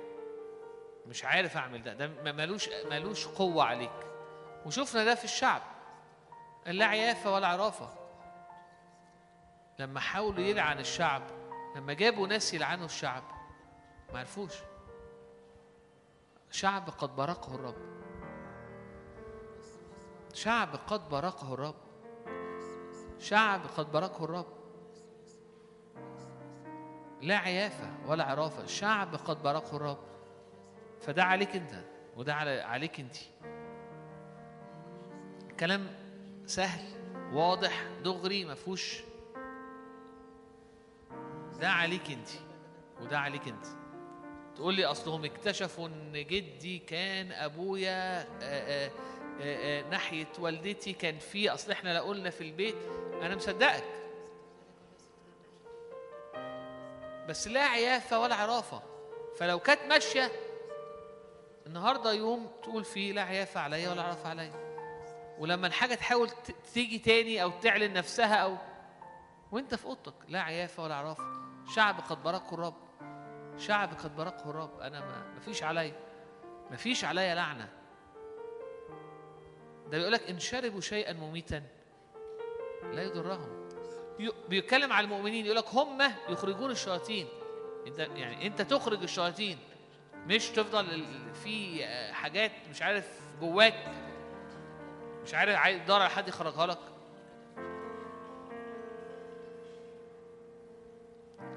[1.07, 1.93] مش عارف أعمل ده.
[1.93, 4.07] ده ملوش ملوش قوة عليك.
[4.67, 5.63] وشفنا ده في الشعب.
[6.67, 7.89] لا عيافة ولا عرافة.
[9.79, 11.23] لما حاولوا يلعن الشعب
[11.77, 13.23] لما جابوا ناس يلعنوا الشعب
[14.13, 14.55] ما عرفوش.
[16.51, 17.77] شعب قد برقه الرب.
[20.35, 21.75] شعب قد برقه الرب.
[23.19, 24.62] شعب قد برقه الرب.
[27.23, 28.67] لا عيافة ولا عرافة.
[28.67, 29.99] شعب قد برقه الرب.
[31.01, 31.73] فده عليك انت
[32.17, 33.17] وده على عليك انت.
[35.61, 35.87] كلام
[36.47, 36.83] سهل
[37.33, 39.03] واضح دغري ما فيهوش.
[41.61, 42.29] ده عليك انت
[43.01, 43.67] وده عليك انت.
[44.57, 48.91] تقول لي أصلهم اكتشفوا إن جدي كان أبويا آآ آآ
[49.41, 52.75] آآ ناحية والدتي كان في أصل إحنا لا قلنا في البيت.
[53.23, 53.85] أنا مصدقك.
[57.29, 58.83] بس لا عيافة ولا عرافة.
[59.37, 60.33] فلو كانت ماشية
[61.67, 64.53] النهارده يوم تقول فيه لا عيافة عليا ولا عرافة عليا.
[65.39, 66.31] ولما الحاجة تحاول
[66.75, 68.57] تيجي تاني أو تعلن نفسها أو
[69.53, 71.25] وأنت في أوضتك لا عيافة ولا عرافة.
[71.75, 72.75] شعب قد برقه الرب.
[73.59, 74.81] شعب قد برقه الرب.
[74.81, 75.97] أنا ما مفيش عليا
[76.71, 77.69] مفيش عليا لعنة.
[79.91, 81.63] ده بيقول لك ان شربوا شيئا مميتا
[82.93, 83.62] لا يضرهم.
[84.49, 87.29] بيتكلم على المؤمنين يقول لك هم يخرجون الشياطين.
[87.87, 89.59] انت يعني انت تخرج الشياطين
[90.27, 91.05] مش تفضل
[91.45, 93.91] في حاجات مش عارف جواك
[95.25, 96.79] مش عارف عايز تدور على حد يخرجها لك.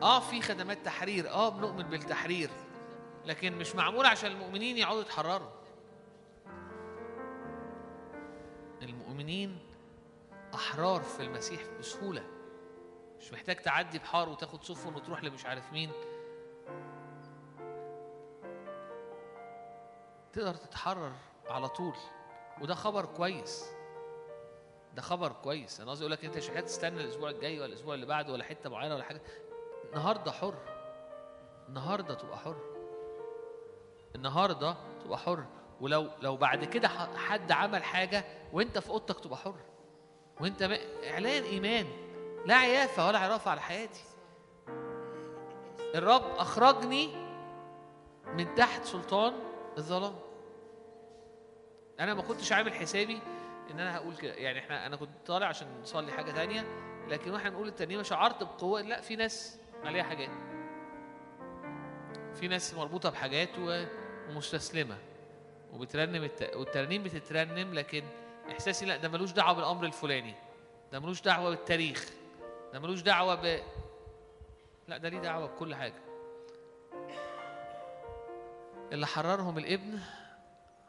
[0.01, 2.49] آه في خدمات تحرير آه بنؤمن بالتحرير
[3.25, 5.49] لكن مش معمول عشان المؤمنين يقعدوا يتحرروا.
[8.81, 9.59] المؤمنين
[10.53, 12.23] أحرار في المسيح بسهولة.
[13.25, 15.91] مش محتاج تعدي بحار وتاخد سفن وتروح لمش عارف مين.
[20.33, 21.11] تقدر تتحرر
[21.49, 21.93] على طول.
[22.61, 23.65] وده خبر كويس.
[24.95, 25.81] ده خبر كويس.
[25.81, 28.43] أنا قصدي أقول لك أنت مش محتاج تستنى الأسبوع الجاي ولا الأسبوع اللي بعده ولا
[28.43, 29.21] حتة معينة ولا حاجة.
[29.89, 30.55] النهارده حر.
[31.69, 32.55] النهارده تبقى حر.
[34.15, 35.45] النهارده تبقى حر.
[35.81, 36.87] ولو لو بعد كده
[37.17, 39.55] حد عمل حاجة وأنت في أوضتك تبقى حر.
[40.41, 40.61] وأنت.
[41.03, 42.04] إعلان إيمان.
[42.45, 44.03] لا عيافة ولا عرافة على حياتي.
[45.95, 47.09] الرب أخرجني
[48.33, 49.33] من تحت سلطان
[49.77, 50.15] الظلام.
[51.99, 53.19] أنا ما كنتش عامل حسابي
[53.71, 54.33] إن أنا هقول كده.
[54.33, 56.65] يعني إحنا أنا كنت طالع عشان نصلي حاجة تانية
[57.07, 58.81] لكن وإحنا بنقول الترنيمه شعرت بقوة.
[58.81, 60.29] لا في ناس عليها حاجات.
[62.35, 63.85] في ناس مربوطة بحاجات و-
[64.29, 64.97] ومستسلمة.
[65.73, 66.55] وبترنم الت...
[66.55, 68.03] والترنيم بتترنم لكن
[68.51, 70.33] إحساسي لا ده ملوش دعوة بالأمر الفلاني.
[70.91, 72.05] ده ملوش دعوة بالتاريخ.
[72.75, 73.63] ده ملوش دعوة ب
[74.87, 76.01] لا ده ليه دعوة بكل حاجة.
[78.91, 79.99] اللي حررهم الابن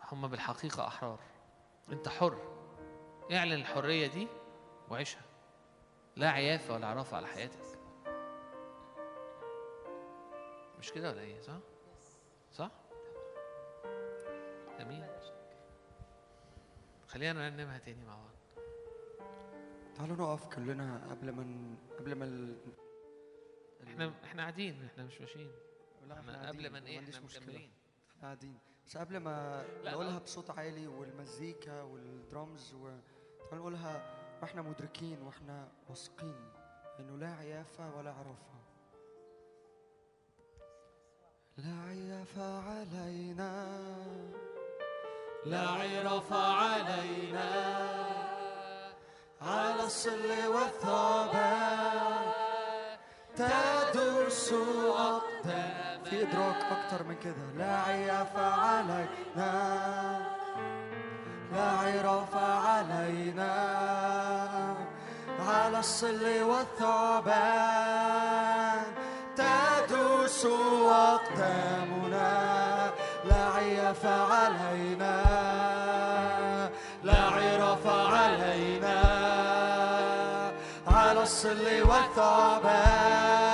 [0.02, 1.18] هم بالحقيقة أحرار.
[1.92, 2.39] أنت حر.
[3.32, 4.28] اعلن الحرية دي
[4.90, 5.23] وعيشها.
[6.16, 7.78] لا عيافه ولا عرافه على حياتك.
[10.78, 11.58] مش كده ولا إيه؟ صح؟
[12.52, 12.70] صح؟
[14.81, 15.06] امين
[17.08, 18.35] خلينا نرنمها تاني مع بعض.
[19.97, 22.57] تعالوا نقف كلنا قبل ما قبل ما ال...
[23.86, 25.50] إحنا إحنا قاعدين إحنا مش ماشيين.
[26.08, 27.42] لا، إحنا قبل ما إيه إحنا مشكلة.
[27.42, 27.70] مكملين.
[28.10, 28.58] إحنا قاعدين.
[28.86, 30.18] بس قبل ما نقولها.
[30.18, 32.91] بصوت عالي والمزيكا والدرامز و...
[33.39, 36.50] تعالوا نقولها وإحنا مدركين وإحنا واثقين
[37.00, 38.57] انه لا عيافة ولا عرافة.
[41.57, 43.78] لا عيافة علينا.
[45.47, 48.35] لا عرافة علينا.
[49.42, 52.26] على الصل والثعبان
[53.36, 54.52] تدرس
[54.98, 57.47] أقدام في إدراك أكتر من كده.
[57.58, 59.52] لا عيافة علينا.
[61.52, 63.55] لا عرافة علينا.
[65.48, 67.66] على الصل والثعبان
[69.36, 70.47] تدوس
[70.90, 72.31] أقدامنا.
[73.24, 75.75] لا عيافة علينا.
[81.47, 83.45] على الصل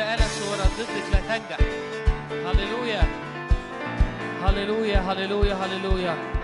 [0.00, 0.24] كل آلة
[0.78, 1.58] ضدك لا تنجح.
[2.30, 3.02] هللويا.
[4.42, 6.39] هللويا هللويا هللويا.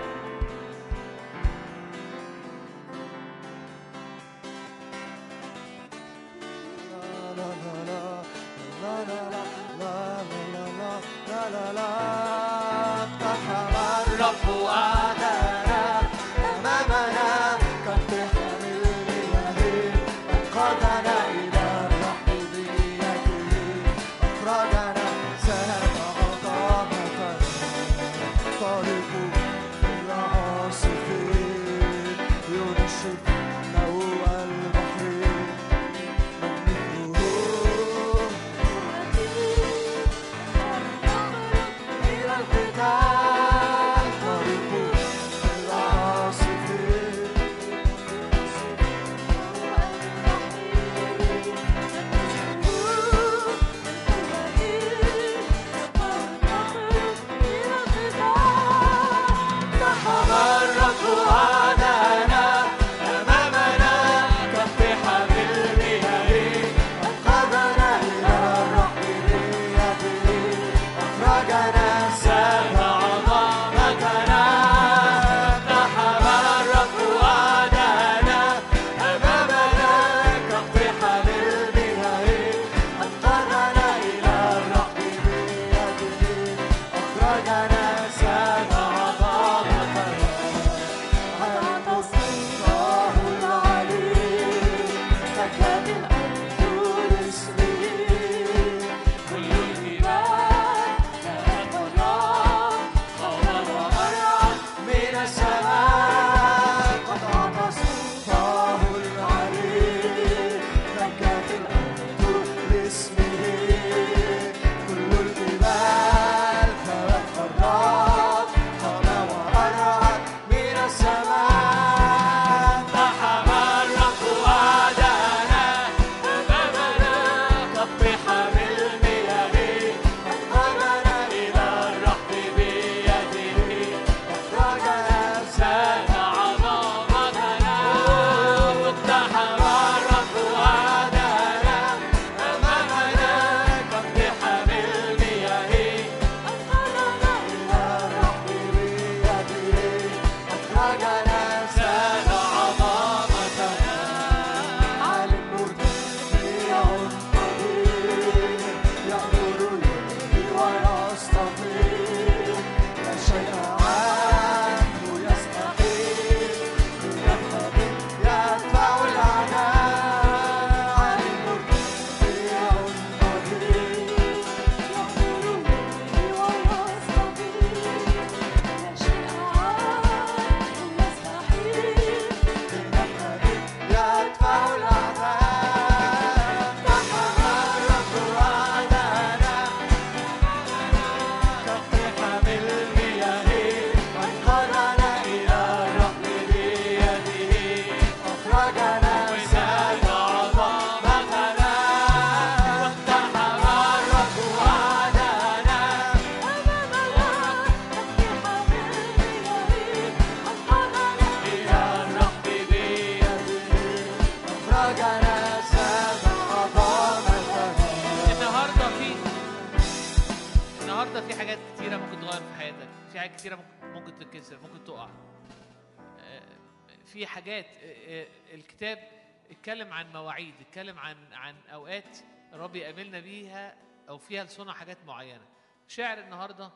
[229.66, 232.18] اتكلم عن مواعيد اتكلم عن عن أوقات
[232.52, 233.74] الرب يقابلنا بيها
[234.08, 235.44] أو فيها لصنع حاجات معينة.
[235.88, 236.70] شاعر النهارده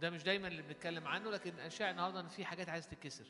[0.00, 3.24] ده مش دايما اللي بنتكلم عنه لكن شاعر النهارده إن في حاجات عايز تتكسر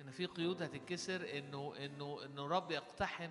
[0.00, 3.30] إن في قيود هتتكسر إنه إنه إنه الرب يقتحم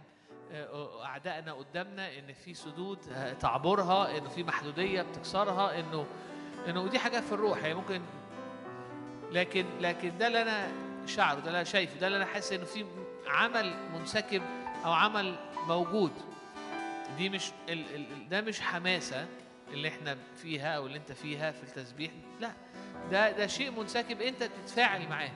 [0.52, 6.08] آه، أعدائنا قدامنا إن في سدود آه، تعبرها انه في محدودية بتكسرها إنه
[6.68, 8.02] إنه ودي حاجة في الروح هي ممكن
[9.32, 10.72] لكن لكن ده اللي أنا
[11.06, 12.86] شعره ده اللي أنا شايفه ده اللي أنا حاسس إنه في
[13.30, 14.42] عمل منسكب
[14.86, 15.36] أو عمل
[15.68, 16.12] موجود.
[17.18, 19.26] دي مش ال ال ده مش حماسة
[19.74, 22.12] اللي إحنا فيها أو اللي أنت فيها في التسبيح.
[22.42, 22.52] لا
[23.12, 25.32] ده ده شيء منسكب أنت بتتفاعل معاه.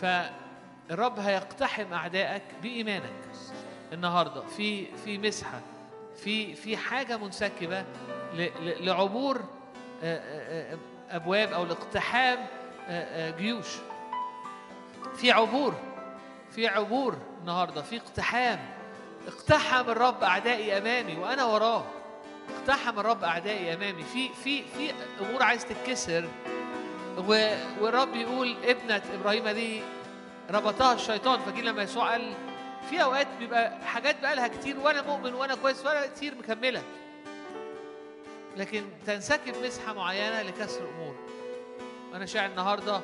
[0.00, 3.12] فالرب هيقتحم أعدائك بإيمانك
[3.92, 4.40] النهارده.
[4.40, 5.60] في في مسحة
[6.16, 7.84] في في حاجة منسكبة
[8.60, 9.44] لعبور
[11.10, 12.46] أبواب أو لاقتحام
[13.38, 13.68] جيوش.
[15.16, 15.74] في عبور
[16.50, 18.58] في عبور النهارده في اقتحام.
[19.26, 21.84] اقتحم الرب أعدائي أمامي وأنا وراه.
[22.58, 24.02] اقتحم الرب أعدائي أمامي.
[24.02, 26.28] في في في أمور عايز تتكسر.
[27.80, 29.82] والرب يقول ابنة إبراهيم دي
[30.50, 31.40] ربطها الشيطان.
[31.40, 32.34] فاكرين لما يسوع قال
[32.90, 36.82] في أوقات بيبقى حاجات بقالها كتير وأنا مؤمن وأنا كويس وأنا كتير مكملة.
[38.56, 41.16] لكن تنسكب مسحه معينة لكسر أمور.
[42.14, 43.00] أنا شاعر النهارده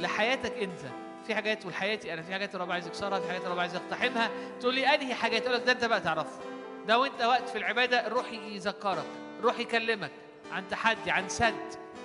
[0.00, 1.07] لحياتك أنت.
[1.28, 4.30] في حاجات ولحياتي أنا في حاجات الرب عايز يكسرها في حاجات الرب عايز يقتحمها.
[4.60, 6.40] تقول لي أنهي حاجات؟ أقول لك ده أنت بقى تعرفه
[6.86, 9.04] ده وأنت وقت في العبادة الروح يذكرك
[9.38, 10.10] الروح يكلمك
[10.52, 11.54] عن تحدي عن سد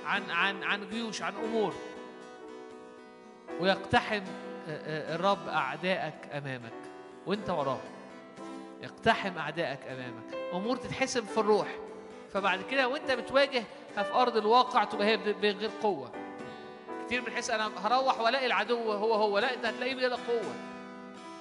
[0.06, 1.74] عن عن عن جيوش عن أمور.
[3.60, 4.22] ويقتحم
[4.68, 6.74] آه، آه، الرب أعدائك أمامك.
[7.26, 7.80] وأنت وراه
[8.82, 10.38] يقتحم أعدائك أمامك.
[10.54, 11.68] أمور تتحسم في الروح.
[12.34, 13.64] فبعد كده وأنت بتواجه
[13.96, 16.12] في أرض الواقع تبقى هي بغير قوة.
[17.14, 20.56] كتير بنحس أنا هروح وألاقي العدو هو هو لا انت هتلاقيه بلا قوة.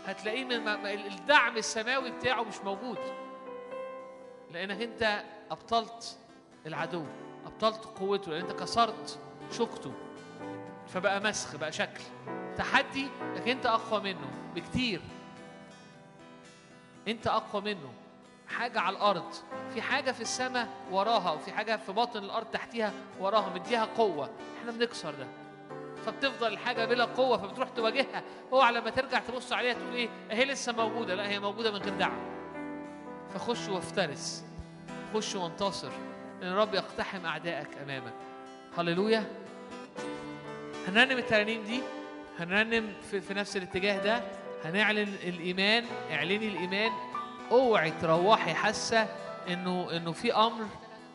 [0.07, 2.99] هتلاقيه من الدعم السماوي بتاعه مش موجود.
[4.51, 6.18] لأنك أنت أبطلت
[6.67, 7.05] العدو
[7.47, 9.18] أبطلت قوته لأن أنت كسرت
[9.52, 9.92] شوكته
[10.89, 12.02] فبقى مسخ بقى شكل.
[12.57, 15.01] تحدي لكن أنت أقوى منه بكتير.
[17.09, 17.92] أنت أقوى منه.
[18.49, 19.34] حاجة على الأرض.
[19.75, 24.31] في حاجة في السماء وراها وفي حاجة في باطن الأرض تحتيها وراها مديها قوة.
[24.60, 25.42] إحنا بنكسر ده.
[26.07, 28.23] فبتفضل الحاجة بلا قوة فبتروح تواجهها.
[28.53, 31.15] اوعى لما ترجع تبص عليها تقول إيه؟ هي لسه موجودة.
[31.15, 32.19] لا هي موجودة من غير دعم
[33.35, 34.45] فخش وافترس.
[35.15, 35.91] خش وانتصر.
[36.41, 38.13] لأن الرب يقتحم أعدائك أمامك.
[38.79, 39.25] هللويا.
[40.89, 41.81] هنرنم الترانيم دي.
[42.39, 44.23] هنرنم في, في نفس الاتجاه ده.
[44.65, 45.85] هنعلن الإيمان.
[46.11, 46.93] اعلني الإيمان.
[47.51, 49.09] اوعي تروحي حاسة
[49.49, 50.67] إنه إنه في أمر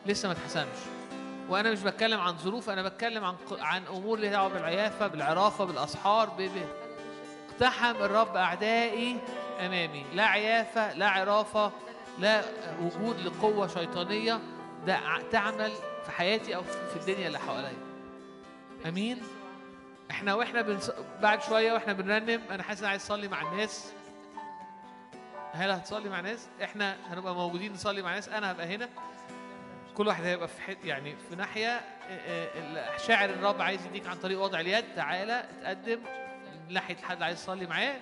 [0.06, 0.97] لسه ما اتحسمش
[1.48, 6.30] وأنا مش بتكلم عن ظروف أنا بتكلم عن عن أمور ليها دعوه بالعيافة بالعرافة بالاسحار
[7.50, 9.16] اقتحم الرب أعدائي
[9.60, 10.04] أمامي.
[10.14, 11.72] لا عيافة لا عرافة
[12.18, 12.42] لا
[12.82, 14.40] وجود لقوة شيطانية
[14.86, 15.00] ده
[15.32, 15.72] تعمل
[16.04, 17.78] في حياتي أو في الدنيا اللي حواليا.
[18.88, 19.22] أمين؟
[20.10, 20.90] إحنا وإحنا بنص...
[21.22, 23.92] بعد شوية وإحنا بنرنم أنا حاسس عايز أصلي مع الناس.
[25.52, 28.88] هل هتصلي مع ناس إحنا هنبقى موجودين نصلي مع ناس أنا هبقى هنا.
[29.98, 34.16] كل واحد هيبقى في حت يعني في ناحية آه، آه، شاعر الرب عايز يديك عن
[34.16, 36.00] طريق وضع اليد تعالى اتقدم
[36.68, 37.96] ناحية حد عايز يصلي معاه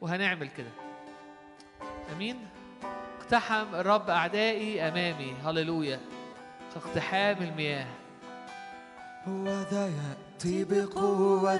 [0.00, 0.70] وهنعمل كده.
[2.12, 2.48] أمين؟
[3.20, 5.34] اقتحم الرب أعدائي أمامي.
[5.44, 6.00] هللويا.
[6.74, 7.86] كاقتحام المياه.
[9.28, 11.54] هو ذا يأتي بقوة.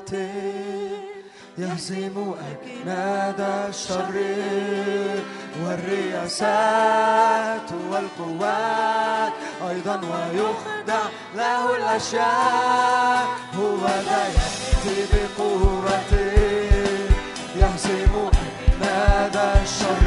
[1.59, 4.17] يهزم أجناد الشر
[5.65, 6.89] والرياسات
[7.91, 9.33] والقوات.
[9.71, 11.03] أيضا ويخدع
[11.37, 13.27] له الأشياء.
[13.59, 16.13] هو ذا يأتي بقوة.
[17.57, 20.04] يهزم أجناد الشر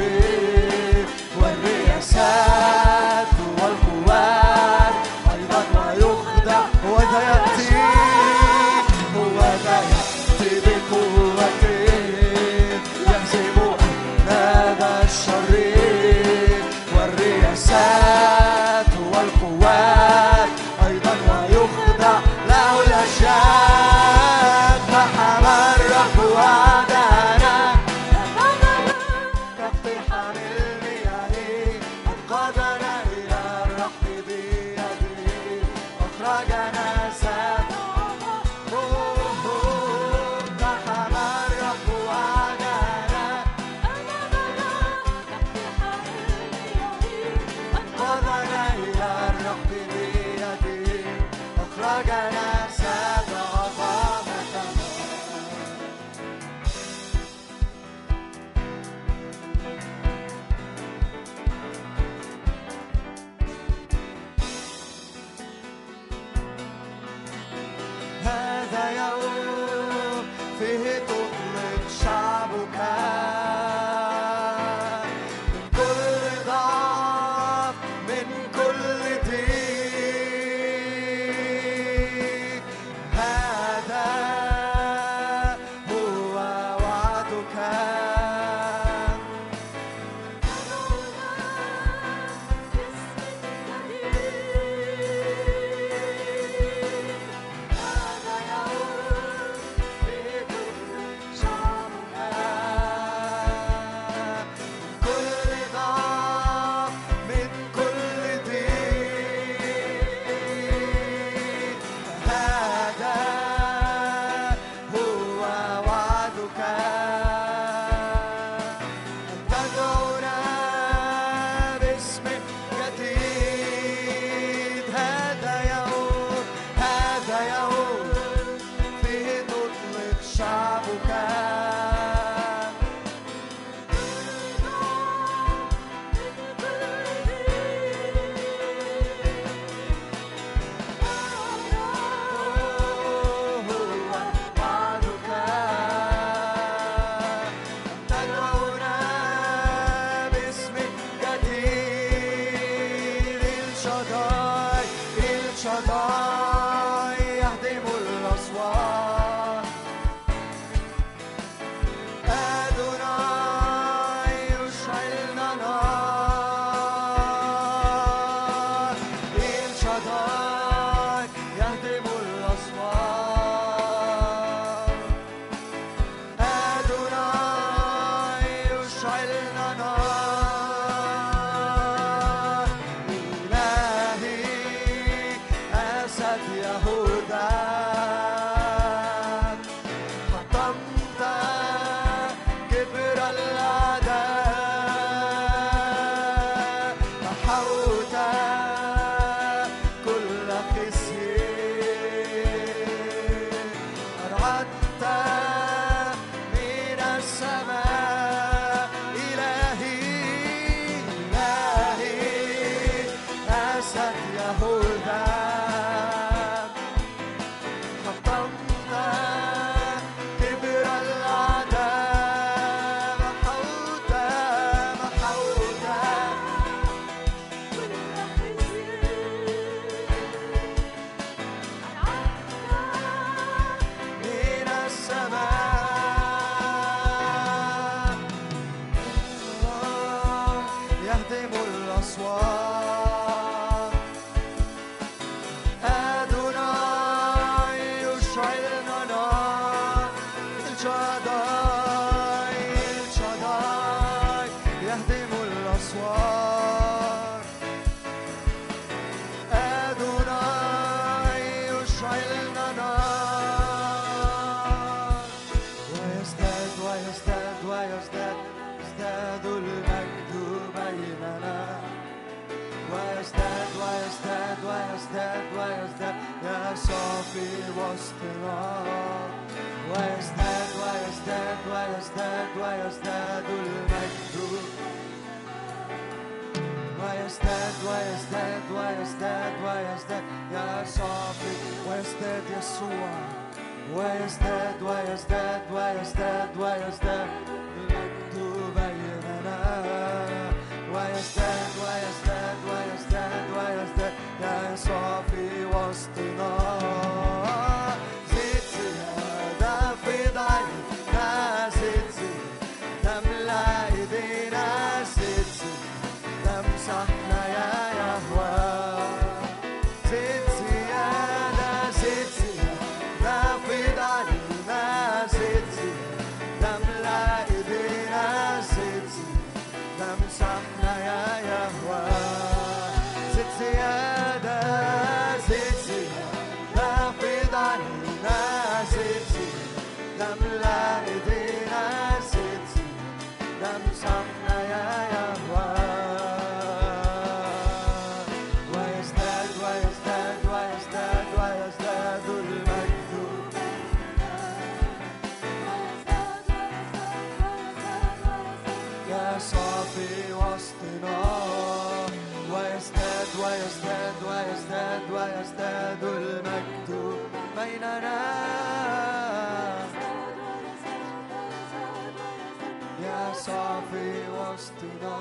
[374.78, 375.18] وسطنا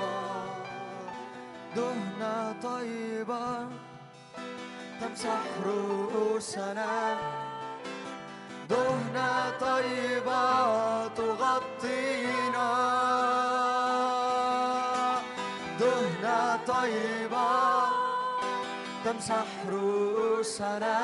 [1.75, 3.67] دهنة طيبة
[5.01, 7.17] تمسح رؤوسنا.
[8.69, 12.69] دهنة طيبة تغطينا.
[15.79, 17.49] دهنة طيبة
[19.05, 20.97] تمسح رؤوسنا.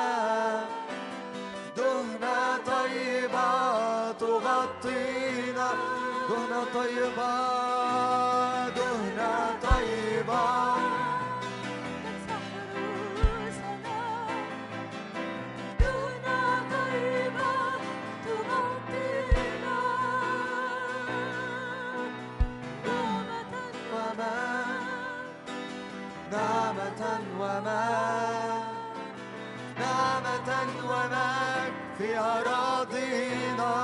[1.76, 5.68] دهنة طيبة تغطينا.
[6.28, 7.73] دهنة طيبة
[29.78, 30.50] نعمة
[30.90, 33.74] ومجد في أراضينا.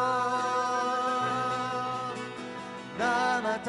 [2.99, 3.69] نعمة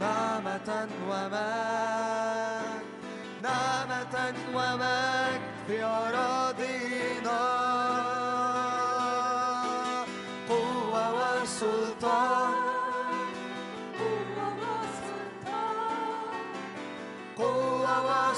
[0.00, 2.84] نعمة ومجد
[3.42, 6.47] نعمة ومجد في أراضينا.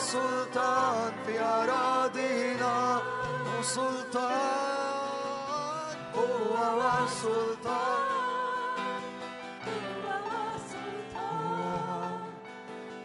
[0.00, 3.02] قوة وسلطان في أراضينا
[3.58, 4.30] وسلطان
[6.14, 8.00] قوة وسلطان.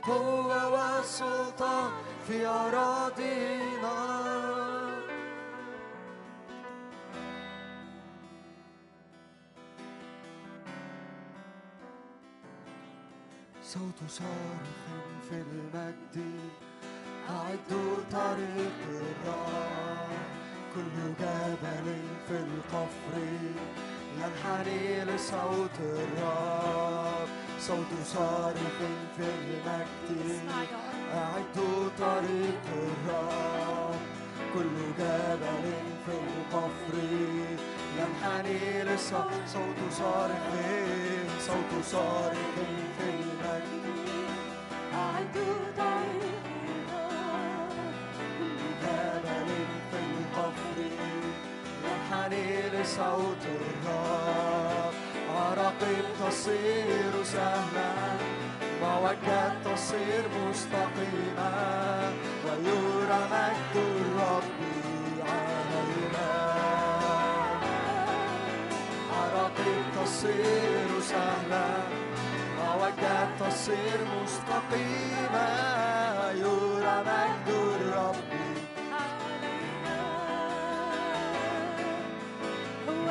[0.03, 1.91] قوة وسلطان
[2.27, 3.98] في أراضينا.
[13.64, 14.69] صوت صارخ
[15.30, 16.65] في المجد.
[17.29, 20.09] أعدوا طريق الرب
[20.75, 21.87] كل جبل
[22.27, 23.21] في القفر
[24.17, 27.27] ينحني لصوت الرب
[27.59, 28.77] صوت صارخ
[29.17, 30.39] في المجد
[31.13, 33.95] أعدوا طريق الرب
[34.53, 35.71] كل جبل
[36.05, 36.93] في القفر
[37.99, 40.53] ينحني لصوت صوت صارخ
[41.39, 42.55] صوت صارخ
[42.97, 43.85] في المجد
[48.95, 49.49] جبل
[49.91, 50.77] في القفر
[51.83, 54.93] ينحني لصوت الرب.
[55.35, 57.91] عراقيب تصير سهلا
[58.82, 61.51] موجات تصير مستقيمة
[62.45, 64.59] ويرى مجد الرب
[65.30, 66.32] علينا.
[69.11, 71.67] عراقيب تصير سهلا
[72.59, 75.48] موجات تصير مستقيمة
[76.32, 77.48] يرى مجد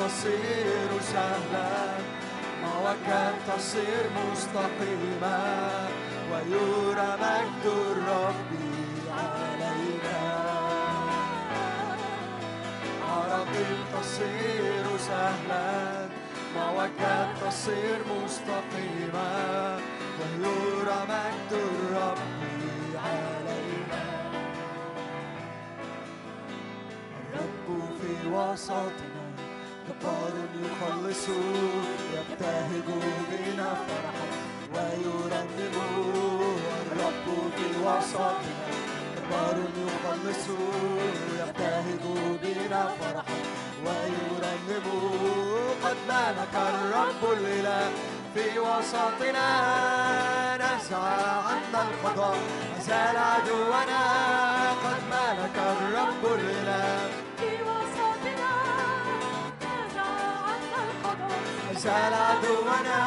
[0.00, 1.72] تصير سهلا.
[2.62, 5.38] موجات تصير مستقيمة
[6.32, 8.52] ويرى مجد الرب
[9.10, 10.22] علينا.
[13.08, 16.08] عراقيب تصير سهلا.
[16.56, 19.30] موجات تصير مستقيمة
[20.18, 22.18] ويرى مجد الرب
[23.04, 24.04] علينا.
[27.20, 27.68] الرب
[28.00, 29.19] في وسطنا.
[29.90, 30.32] جبار
[30.64, 31.28] يخلص
[32.14, 32.88] يبتهج
[33.30, 34.26] بنا فرحا
[34.74, 35.74] ويرنم
[36.92, 38.66] الرب في وسطنا
[39.16, 40.46] جبار يخلص
[41.40, 42.04] يبتهج
[42.42, 43.38] بنا فرحا
[43.84, 44.86] ويرنم
[45.84, 47.90] قد ملك الرب الإله
[48.34, 49.48] في وسطنا
[50.56, 51.02] نزع
[51.48, 52.38] عنا القضاء
[52.86, 54.02] زال عدونا.
[54.84, 57.19] قد ملك الرب الإله
[61.84, 63.00] زال عدونا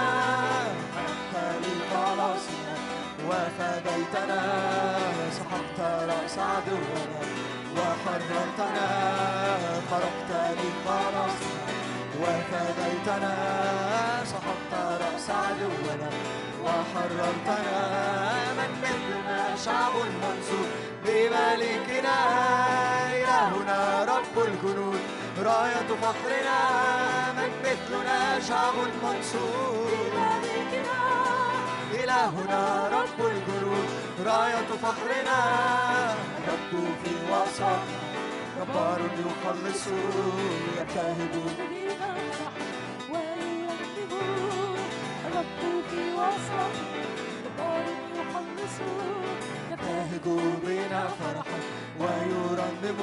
[0.95, 2.75] حتى لخلاصنا
[3.27, 4.41] وفديتنا
[5.37, 5.79] سحقت
[6.09, 7.21] رأس عدونا
[7.77, 8.87] وحررتنا
[9.91, 11.65] خرقت لخلاصنا
[12.21, 13.35] وفديتنا
[14.25, 16.09] سحقت رأس عدونا
[16.65, 17.81] وحررتنا
[18.57, 20.69] من مثلنا شعب منصور
[21.05, 22.17] بملكنا.
[23.13, 25.22] إلهنا رب الجنود.
[25.39, 26.59] راية فخرنا
[27.37, 29.91] من مثلنا شعب منصور.
[31.93, 33.89] إلهنا رب الجنود
[34.25, 35.39] راية فخرنا
[36.47, 36.71] رب
[37.03, 37.77] في وسطنا
[38.59, 39.87] جبار يخلص.
[40.77, 41.33] يبتهج
[49.83, 50.25] يبتهج
[50.63, 51.59] بنا فرحا
[51.99, 52.99] ويرنم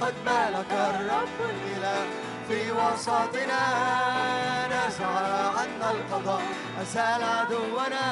[0.00, 2.06] قد ملك الرب الإله
[2.48, 3.62] في وسطنا.
[4.68, 5.12] نزع
[5.58, 6.42] عنا القضاء
[6.82, 8.06] أزال عدونا.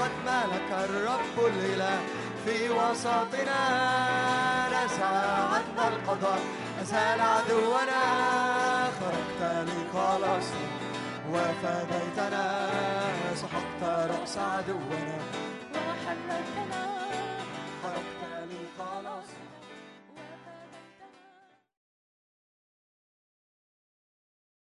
[0.00, 1.98] قد ملك الرب الإله
[2.44, 3.62] في وسطنا.
[4.68, 5.06] نزع
[5.54, 6.40] عنا القضاء
[6.82, 8.02] أزال عدونا.
[9.00, 10.68] خرجت لخلاصنا
[11.32, 12.68] وفديتنا.
[13.34, 15.47] سحقت رأس عدونا.
[16.08, 16.84] حركتنا
[17.82, 19.28] خرجت للخلاص